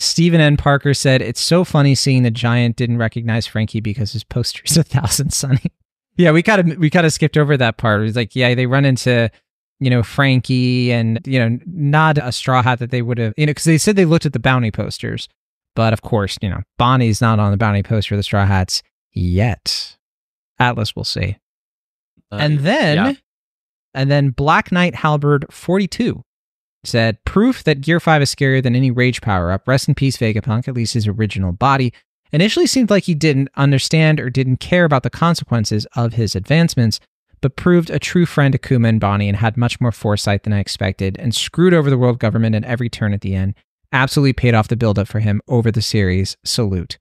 Stephen 0.00 0.40
N. 0.40 0.56
Parker 0.56 0.94
said, 0.94 1.22
It's 1.22 1.40
so 1.40 1.64
funny 1.64 1.94
seeing 1.94 2.22
the 2.22 2.30
giant 2.30 2.76
didn't 2.76 2.98
recognize 2.98 3.46
Franky 3.46 3.80
because 3.80 4.12
his 4.12 4.24
poster 4.24 4.62
is 4.64 4.76
a 4.76 4.84
thousand 4.84 5.32
sunny. 5.32 5.72
yeah, 6.16 6.30
we 6.30 6.42
kind 6.42 6.72
of 6.72 6.78
we 6.78 6.90
kind 6.90 7.06
of 7.06 7.12
skipped 7.12 7.36
over 7.36 7.56
that 7.56 7.78
part. 7.78 8.00
It 8.00 8.04
was 8.04 8.16
like, 8.16 8.36
yeah, 8.36 8.54
they 8.54 8.66
run 8.66 8.84
into 8.84 9.30
you 9.80 9.90
know, 9.90 10.02
Franky 10.02 10.92
and, 10.92 11.20
you 11.24 11.38
know, 11.38 11.58
not 11.66 12.18
a 12.18 12.32
straw 12.32 12.62
hat 12.62 12.80
that 12.80 12.90
they 12.90 13.02
would 13.02 13.18
have, 13.18 13.34
you 13.36 13.46
know, 13.46 13.50
because 13.50 13.64
they 13.64 13.78
said 13.78 13.96
they 13.96 14.04
looked 14.04 14.26
at 14.26 14.32
the 14.32 14.38
bounty 14.38 14.70
posters. 14.70 15.28
But 15.76 15.92
of 15.92 16.02
course, 16.02 16.36
you 16.42 16.48
know, 16.48 16.62
Bonney's 16.76 17.20
not 17.20 17.38
on 17.38 17.52
the 17.52 17.56
bounty 17.56 17.82
poster 17.82 18.14
of 18.14 18.18
the 18.18 18.24
straw 18.24 18.44
hats 18.44 18.82
yet. 19.12 19.96
Atlas 20.58 20.96
will 20.96 21.04
see. 21.04 21.36
Uh, 22.32 22.36
and 22.36 22.60
then, 22.60 22.96
yeah. 22.96 23.12
and 23.94 24.10
then 24.10 24.30
Black 24.30 24.72
Knight 24.72 24.96
Halberd 24.96 25.46
42 25.50 26.24
said 26.84 27.22
proof 27.24 27.64
that 27.64 27.80
Gear 27.80 28.00
5 28.00 28.22
is 28.22 28.34
scarier 28.34 28.62
than 28.62 28.76
any 28.76 28.90
rage 28.90 29.20
power 29.20 29.50
up. 29.50 29.66
Rest 29.66 29.88
in 29.88 29.94
peace, 29.94 30.16
Vegapunk, 30.16 30.68
at 30.68 30.74
least 30.74 30.94
his 30.94 31.06
original 31.06 31.52
body. 31.52 31.92
Initially 32.32 32.66
seemed 32.66 32.90
like 32.90 33.04
he 33.04 33.14
didn't 33.14 33.48
understand 33.56 34.20
or 34.20 34.30
didn't 34.30 34.58
care 34.58 34.84
about 34.84 35.02
the 35.02 35.10
consequences 35.10 35.86
of 35.96 36.14
his 36.14 36.34
advancements, 36.36 37.00
but 37.40 37.56
proved 37.56 37.90
a 37.90 37.98
true 37.98 38.26
friend 38.26 38.52
to 38.52 38.58
Kuma 38.58 38.88
and 38.88 39.00
Bonney 39.00 39.28
and 39.28 39.36
had 39.36 39.56
much 39.56 39.80
more 39.80 39.92
foresight 39.92 40.42
than 40.42 40.52
I 40.52 40.58
expected 40.58 41.16
and 41.18 41.34
screwed 41.34 41.74
over 41.74 41.88
the 41.88 41.98
world 41.98 42.18
government 42.18 42.54
at 42.54 42.64
every 42.64 42.88
turn 42.90 43.12
at 43.12 43.22
the 43.22 43.34
end. 43.34 43.54
Absolutely 43.92 44.34
paid 44.34 44.54
off 44.54 44.68
the 44.68 44.76
buildup 44.76 45.08
for 45.08 45.20
him 45.20 45.40
over 45.48 45.70
the 45.70 45.80
series. 45.80 46.36
Salute. 46.44 46.98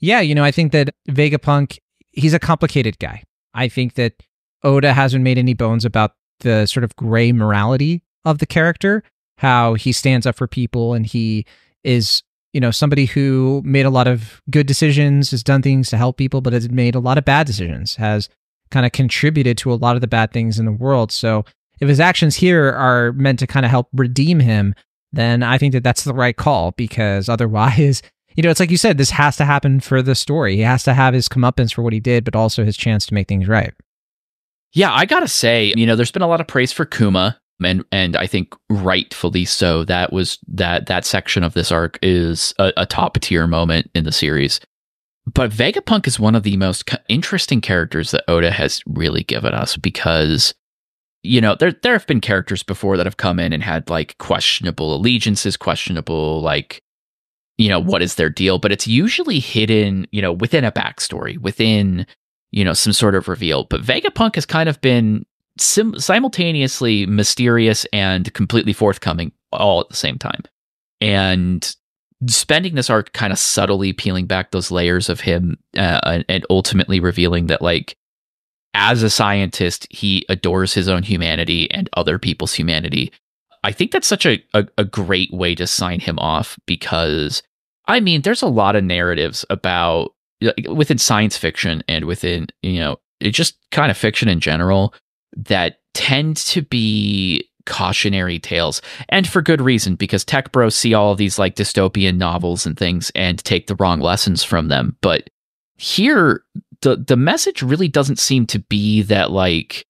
Yeah, 0.00 0.20
you 0.20 0.34
know, 0.34 0.44
I 0.44 0.50
think 0.50 0.72
that 0.72 0.90
Vegapunk, 1.08 1.78
he's 2.12 2.34
a 2.34 2.38
complicated 2.38 2.98
guy. 2.98 3.22
I 3.54 3.68
think 3.68 3.94
that 3.94 4.14
Oda 4.62 4.92
hasn't 4.92 5.24
made 5.24 5.38
any 5.38 5.54
bones 5.54 5.84
about 5.84 6.12
the 6.40 6.66
sort 6.66 6.84
of 6.84 6.94
gray 6.96 7.32
morality 7.32 8.02
of 8.24 8.38
the 8.38 8.46
character, 8.46 9.02
how 9.38 9.74
he 9.74 9.92
stands 9.92 10.26
up 10.26 10.36
for 10.36 10.46
people 10.46 10.94
and 10.94 11.06
he 11.06 11.46
is, 11.84 12.22
you 12.52 12.60
know, 12.60 12.70
somebody 12.70 13.06
who 13.06 13.62
made 13.64 13.86
a 13.86 13.90
lot 13.90 14.08
of 14.08 14.42
good 14.50 14.66
decisions, 14.66 15.30
has 15.30 15.42
done 15.42 15.62
things 15.62 15.90
to 15.90 15.96
help 15.96 16.16
people, 16.16 16.40
but 16.40 16.52
has 16.52 16.68
made 16.70 16.94
a 16.94 17.00
lot 17.00 17.18
of 17.18 17.24
bad 17.24 17.46
decisions, 17.46 17.96
has 17.96 18.28
kind 18.70 18.84
of 18.84 18.92
contributed 18.92 19.56
to 19.58 19.72
a 19.72 19.76
lot 19.76 19.94
of 19.94 20.00
the 20.00 20.06
bad 20.06 20.32
things 20.32 20.58
in 20.58 20.64
the 20.64 20.72
world. 20.72 21.12
So 21.12 21.44
if 21.80 21.88
his 21.88 22.00
actions 22.00 22.36
here 22.36 22.70
are 22.70 23.12
meant 23.12 23.38
to 23.38 23.46
kind 23.46 23.64
of 23.64 23.70
help 23.70 23.88
redeem 23.92 24.40
him, 24.40 24.74
then 25.12 25.42
I 25.42 25.58
think 25.58 25.72
that 25.72 25.84
that's 25.84 26.04
the 26.04 26.14
right 26.14 26.36
call 26.36 26.72
because 26.72 27.28
otherwise, 27.28 28.02
you 28.34 28.42
know, 28.42 28.50
it's 28.50 28.60
like 28.60 28.70
you 28.70 28.76
said, 28.76 28.98
this 28.98 29.10
has 29.10 29.36
to 29.36 29.44
happen 29.44 29.80
for 29.80 30.02
the 30.02 30.14
story. 30.14 30.56
He 30.56 30.62
has 30.62 30.82
to 30.84 30.94
have 30.94 31.14
his 31.14 31.28
comeuppance 31.28 31.72
for 31.72 31.82
what 31.82 31.92
he 31.92 32.00
did, 32.00 32.24
but 32.24 32.36
also 32.36 32.64
his 32.64 32.76
chance 32.76 33.06
to 33.06 33.14
make 33.14 33.28
things 33.28 33.48
right. 33.48 33.72
Yeah, 34.72 34.92
I 34.92 35.06
gotta 35.06 35.28
say, 35.28 35.72
you 35.76 35.86
know, 35.86 35.96
there's 35.96 36.12
been 36.12 36.22
a 36.22 36.28
lot 36.28 36.40
of 36.40 36.46
praise 36.46 36.72
for 36.72 36.84
Kuma, 36.84 37.40
and 37.64 37.84
and 37.92 38.16
I 38.16 38.26
think 38.26 38.54
rightfully 38.70 39.44
so. 39.44 39.84
That 39.84 40.12
was 40.12 40.38
that 40.48 40.86
that 40.86 41.04
section 41.04 41.42
of 41.42 41.54
this 41.54 41.72
arc 41.72 41.98
is 42.02 42.54
a, 42.58 42.72
a 42.76 42.86
top 42.86 43.18
tier 43.20 43.46
moment 43.46 43.90
in 43.94 44.04
the 44.04 44.12
series. 44.12 44.60
But 45.32 45.50
Vegapunk 45.50 46.06
is 46.06 46.18
one 46.18 46.34
of 46.34 46.42
the 46.42 46.56
most 46.56 46.88
interesting 47.08 47.60
characters 47.60 48.12
that 48.12 48.24
Oda 48.28 48.50
has 48.50 48.82
really 48.86 49.24
given 49.24 49.52
us 49.52 49.76
because 49.76 50.54
you 51.22 51.40
know 51.40 51.54
there 51.54 51.72
there 51.82 51.92
have 51.92 52.06
been 52.06 52.20
characters 52.20 52.62
before 52.62 52.96
that 52.96 53.06
have 53.06 53.16
come 53.16 53.38
in 53.38 53.52
and 53.52 53.62
had 53.62 53.90
like 53.90 54.16
questionable 54.18 54.94
allegiances, 54.94 55.56
questionable 55.56 56.40
like 56.40 56.82
you 57.58 57.68
know 57.68 57.80
what 57.80 58.02
is 58.02 58.14
their 58.14 58.30
deal, 58.30 58.58
but 58.58 58.72
it's 58.72 58.86
usually 58.86 59.40
hidden 59.40 60.06
you 60.12 60.22
know 60.22 60.32
within 60.32 60.64
a 60.64 60.72
backstory, 60.72 61.38
within 61.38 62.06
you 62.52 62.64
know 62.64 62.72
some 62.72 62.92
sort 62.92 63.14
of 63.14 63.28
reveal. 63.28 63.64
But 63.64 63.82
Vegapunk 63.82 64.36
has 64.36 64.46
kind 64.46 64.68
of 64.68 64.80
been 64.80 65.26
sim- 65.60 65.98
simultaneously 65.98 67.06
mysterious 67.06 67.86
and 67.92 68.32
completely 68.34 68.72
forthcoming 68.72 69.32
all 69.52 69.80
at 69.80 69.88
the 69.88 69.96
same 69.96 70.18
time. 70.18 70.42
And 71.00 71.74
spending 72.26 72.74
this 72.74 72.90
arc 72.90 73.12
kind 73.12 73.32
of 73.32 73.38
subtly 73.38 73.92
peeling 73.92 74.26
back 74.26 74.50
those 74.50 74.70
layers 74.70 75.08
of 75.08 75.20
him 75.20 75.56
uh, 75.76 76.22
and 76.28 76.44
ultimately 76.50 76.98
revealing 76.98 77.46
that 77.46 77.62
like 77.62 77.96
as 78.74 79.02
a 79.02 79.10
scientist 79.10 79.86
he 79.90 80.26
adores 80.28 80.74
his 80.74 80.88
own 80.88 81.02
humanity 81.02 81.70
and 81.70 81.88
other 81.92 82.18
people's 82.18 82.52
humanity 82.52 83.12
i 83.62 83.70
think 83.70 83.92
that's 83.92 84.06
such 84.06 84.26
a, 84.26 84.42
a, 84.52 84.66
a 84.78 84.84
great 84.84 85.32
way 85.32 85.54
to 85.54 85.66
sign 85.66 86.00
him 86.00 86.18
off 86.18 86.58
because 86.66 87.42
i 87.86 88.00
mean 88.00 88.22
there's 88.22 88.42
a 88.42 88.48
lot 88.48 88.74
of 88.74 88.82
narratives 88.82 89.44
about 89.48 90.10
within 90.68 90.98
science 90.98 91.36
fiction 91.36 91.82
and 91.86 92.04
within 92.04 92.48
you 92.62 92.80
know 92.80 92.98
it 93.20 93.30
just 93.30 93.58
kind 93.70 93.90
of 93.90 93.96
fiction 93.96 94.28
in 94.28 94.40
general 94.40 94.92
that 95.36 95.80
tend 95.94 96.36
to 96.36 96.62
be 96.62 97.48
cautionary 97.66 98.38
tales. 98.38 98.80
And 99.10 99.28
for 99.28 99.42
good 99.42 99.60
reason, 99.60 99.94
because 99.94 100.24
tech 100.24 100.52
bros 100.52 100.74
see 100.74 100.94
all 100.94 101.14
these 101.14 101.38
like 101.38 101.54
dystopian 101.54 102.16
novels 102.16 102.66
and 102.66 102.76
things 102.76 103.12
and 103.14 103.38
take 103.44 103.66
the 103.66 103.76
wrong 103.76 104.00
lessons 104.00 104.42
from 104.42 104.68
them. 104.68 104.96
But 105.00 105.30
here, 105.76 106.42
the 106.80 106.96
the 106.96 107.16
message 107.16 107.62
really 107.62 107.88
doesn't 107.88 108.18
seem 108.18 108.46
to 108.46 108.58
be 108.58 109.02
that 109.02 109.30
like 109.30 109.86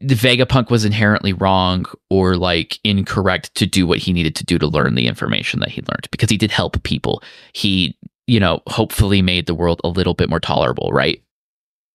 the 0.00 0.14
Vegapunk 0.14 0.70
was 0.70 0.84
inherently 0.84 1.32
wrong 1.32 1.84
or 2.08 2.36
like 2.36 2.78
incorrect 2.84 3.54
to 3.56 3.66
do 3.66 3.86
what 3.86 3.98
he 3.98 4.12
needed 4.12 4.36
to 4.36 4.44
do 4.44 4.58
to 4.58 4.66
learn 4.66 4.94
the 4.94 5.08
information 5.08 5.58
that 5.60 5.70
he 5.70 5.82
learned 5.82 6.08
because 6.12 6.30
he 6.30 6.36
did 6.36 6.52
help 6.52 6.80
people. 6.84 7.22
He, 7.52 7.98
you 8.28 8.38
know, 8.38 8.60
hopefully 8.68 9.22
made 9.22 9.46
the 9.46 9.54
world 9.54 9.80
a 9.82 9.88
little 9.88 10.14
bit 10.14 10.28
more 10.28 10.38
tolerable, 10.38 10.90
right? 10.92 11.20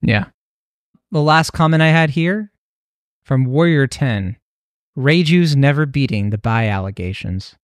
Yeah. 0.02 0.26
The 1.14 1.22
last 1.22 1.51
comment 1.51 1.84
I 1.84 1.89
had 1.89 2.09
here 2.09 2.51
from 3.22 3.45
Warrior 3.45 3.86
10 3.86 4.36
Reiju 4.97 5.55
never 5.55 5.86
beating 5.86 6.32
the 6.32 6.39
bi 6.39 6.68
allegations. 6.68 7.55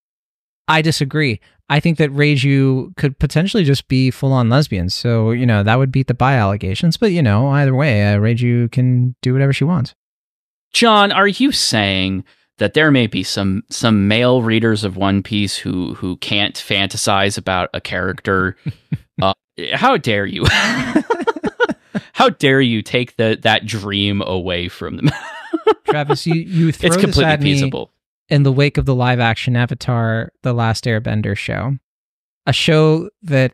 I 0.67 0.83
disagree. 0.83 1.39
I 1.67 1.79
think 1.79 1.97
that 1.97 2.11
Reiju 2.11 2.95
could 2.95 3.17
potentially 3.17 3.63
just 3.63 3.87
be 3.87 4.11
full 4.11 4.33
on 4.33 4.49
lesbians. 4.49 4.93
So, 4.93 5.31
you 5.31 5.47
know, 5.47 5.63
that 5.63 5.79
would 5.79 5.91
beat 5.91 6.05
the 6.05 6.13
bi 6.13 6.35
allegations. 6.35 6.95
But, 6.95 7.11
you 7.11 7.23
know, 7.23 7.47
either 7.47 7.73
way, 7.73 8.13
uh, 8.13 8.19
Reiju 8.19 8.71
can 8.71 9.15
do 9.23 9.33
whatever 9.33 9.51
she 9.51 9.63
wants. 9.63 9.95
Jon, 10.71 11.11
are 11.11 11.27
you 11.27 11.51
saying 11.51 12.25
that 12.59 12.75
there 12.75 12.91
may 12.91 13.07
be 13.07 13.23
some 13.23 13.63
some 13.71 14.07
male 14.07 14.43
readers 14.43 14.83
of 14.83 14.95
One 14.95 15.23
Piece 15.23 15.57
who 15.57 15.95
who 15.95 16.17
can't 16.17 16.53
fantasize 16.53 17.35
about 17.35 17.71
a 17.73 17.81
character? 17.81 18.57
uh, 19.23 19.33
how 19.73 19.97
dare 19.97 20.27
you? 20.27 20.45
how 22.13 22.29
dare 22.29 22.61
you 22.61 22.81
take 22.81 23.17
the 23.17 23.37
that 23.41 23.65
dream 23.65 24.21
away 24.21 24.67
from 24.67 24.97
them? 24.97 25.09
Travis, 25.85 26.25
you 26.27 26.35
you 26.35 26.71
throw 26.71 26.87
it's 26.87 26.97
completely 26.97 27.25
this 27.25 27.33
at 27.33 27.41
feasible. 27.41 27.91
Me 28.29 28.35
in 28.35 28.43
the 28.43 28.51
wake 28.51 28.77
of 28.77 28.85
the 28.85 28.95
live 28.95 29.19
action 29.19 29.55
Avatar: 29.55 30.31
The 30.43 30.53
Last 30.53 30.85
Airbender 30.85 31.37
show, 31.37 31.77
a 32.45 32.53
show 32.53 33.09
that 33.23 33.53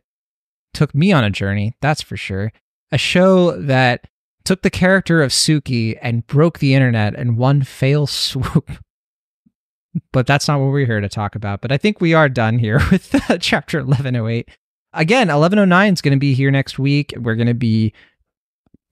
took 0.74 0.94
me 0.94 1.12
on 1.12 1.24
a 1.24 1.30
journey. 1.30 1.74
That's 1.82 2.02
for 2.02 2.18
sure. 2.18 2.52
A 2.92 2.98
show 2.98 3.52
that 3.60 4.06
took 4.44 4.62
the 4.62 4.70
character 4.70 5.22
of 5.22 5.32
Suki 5.32 5.98
and 6.02 6.26
broke 6.28 6.60
the 6.60 6.76
internet 6.76 7.16
in 7.16 7.36
one 7.36 7.64
fail 7.64 8.08
swoop. 8.08 8.72
but 10.12 10.28
that's 10.28 10.48
not 10.48 10.60
what 10.60 10.72
we're 10.72 10.86
here 10.86 11.02
to 11.02 11.10
talk 11.10 11.36
about. 11.36 11.62
But 11.62 11.72
I 11.72 11.78
think 11.78 12.00
we 12.00 12.14
are 12.14 12.30
done 12.30 12.60
here 12.60 12.80
with 12.92 13.14
uh, 13.30 13.38
chapter 13.40 13.80
1108. 13.80 14.50
Again, 14.94 15.28
1109 15.28 15.94
is 15.94 16.02
going 16.02 16.14
to 16.14 16.20
be 16.20 16.34
here 16.34 16.52
next 16.52 16.80
week. 16.80 17.14
We're 17.18 17.36
going 17.36 17.48
to 17.48 17.54
be 17.54 17.94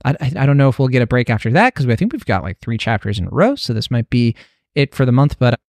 I, 0.05 0.15
I 0.37 0.45
don't 0.45 0.57
know 0.57 0.69
if 0.69 0.79
we'll 0.79 0.87
get 0.87 1.01
a 1.01 1.07
break 1.07 1.29
after 1.29 1.49
that 1.51 1.73
because 1.73 1.87
I 1.87 1.95
think 1.95 2.13
we've 2.13 2.25
got 2.25 2.43
like 2.43 2.59
three 2.59 2.77
chapters 2.77 3.19
in 3.19 3.27
a 3.27 3.29
row. 3.29 3.55
So 3.55 3.73
this 3.73 3.89
might 3.89 4.09
be 4.09 4.35
it 4.75 4.93
for 4.93 5.05
the 5.05 5.11
month. 5.11 5.39
But 5.39 5.59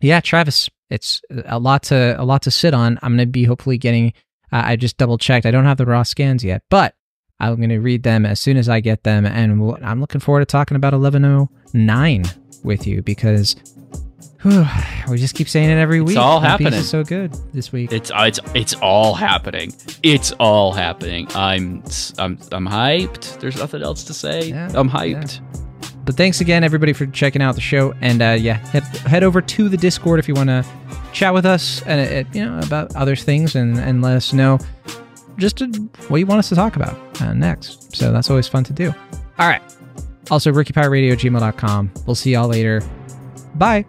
yeah, 0.00 0.20
Travis, 0.20 0.70
it's 0.90 1.22
a 1.46 1.58
lot 1.58 1.84
to 1.84 2.20
a 2.20 2.24
lot 2.24 2.42
to 2.42 2.50
sit 2.50 2.74
on. 2.74 2.98
I'm 3.02 3.16
going 3.16 3.26
to 3.26 3.32
be 3.32 3.44
hopefully 3.44 3.78
getting. 3.78 4.12
Uh, 4.52 4.62
I 4.64 4.76
just 4.76 4.98
double 4.98 5.18
checked. 5.18 5.46
I 5.46 5.50
don't 5.50 5.64
have 5.64 5.78
the 5.78 5.86
raw 5.86 6.02
scans 6.02 6.44
yet, 6.44 6.62
but 6.68 6.94
I'm 7.40 7.56
going 7.56 7.70
to 7.70 7.80
read 7.80 8.02
them 8.02 8.26
as 8.26 8.38
soon 8.38 8.56
as 8.56 8.68
I 8.68 8.80
get 8.80 9.02
them, 9.02 9.26
and 9.26 9.60
we'll, 9.60 9.78
I'm 9.82 10.00
looking 10.00 10.20
forward 10.20 10.40
to 10.40 10.46
talking 10.46 10.76
about 10.76 10.92
1109 10.92 12.24
with 12.62 12.86
you 12.86 13.02
because 13.02 13.56
we 15.08 15.18
just 15.18 15.34
keep 15.34 15.48
saying 15.48 15.70
it 15.70 15.76
every 15.80 16.00
week. 16.00 16.10
It's 16.10 16.18
all 16.18 16.36
One 16.36 16.44
happening. 16.44 16.72
Piece 16.72 16.80
is 16.80 16.90
so 16.90 17.04
good 17.04 17.32
this 17.52 17.70
week. 17.72 17.92
It's 17.92 18.10
uh, 18.10 18.24
it's 18.26 18.40
it's 18.54 18.74
all 18.74 19.14
happening. 19.14 19.72
It's 20.02 20.32
all 20.32 20.72
happening. 20.72 21.28
I'm 21.34 21.82
I'm 22.18 22.38
I'm 22.50 22.66
hyped. 22.66 23.38
There's 23.40 23.56
nothing 23.56 23.82
else 23.82 24.02
to 24.04 24.14
say. 24.14 24.48
Yeah, 24.48 24.70
I'm 24.74 24.90
hyped. 24.90 25.40
Yeah. 25.40 25.92
but 26.04 26.16
thanks 26.16 26.40
again, 26.40 26.64
everybody, 26.64 26.92
for 26.92 27.06
checking 27.06 27.40
out 27.40 27.54
the 27.54 27.60
show. 27.60 27.94
And 28.00 28.20
uh, 28.20 28.36
yeah, 28.38 28.54
head, 28.54 28.82
head 28.82 29.22
over 29.22 29.40
to 29.40 29.68
the 29.68 29.76
Discord 29.76 30.18
if 30.18 30.26
you 30.26 30.34
want 30.34 30.48
to 30.48 30.64
chat 31.12 31.32
with 31.32 31.46
us 31.46 31.82
and 31.82 32.26
uh, 32.26 32.28
you 32.32 32.44
know 32.44 32.58
about 32.60 32.94
other 32.96 33.14
things 33.14 33.54
and, 33.54 33.78
and 33.78 34.02
let 34.02 34.16
us 34.16 34.32
know 34.32 34.58
just 35.36 35.58
to, 35.58 35.66
what 36.08 36.18
you 36.18 36.26
want 36.26 36.40
us 36.40 36.48
to 36.48 36.54
talk 36.54 36.74
about 36.76 36.98
uh, 37.22 37.32
next. 37.32 37.94
So 37.94 38.10
that's 38.12 38.28
always 38.28 38.48
fun 38.48 38.64
to 38.64 38.72
do. 38.72 38.88
All 39.38 39.48
right. 39.48 39.62
Also, 40.30 40.50
rookiepiratradio@gmail.com. 40.50 41.90
We'll 42.06 42.14
see 42.16 42.32
y'all 42.32 42.48
later. 42.48 42.82
Bye. 43.54 43.84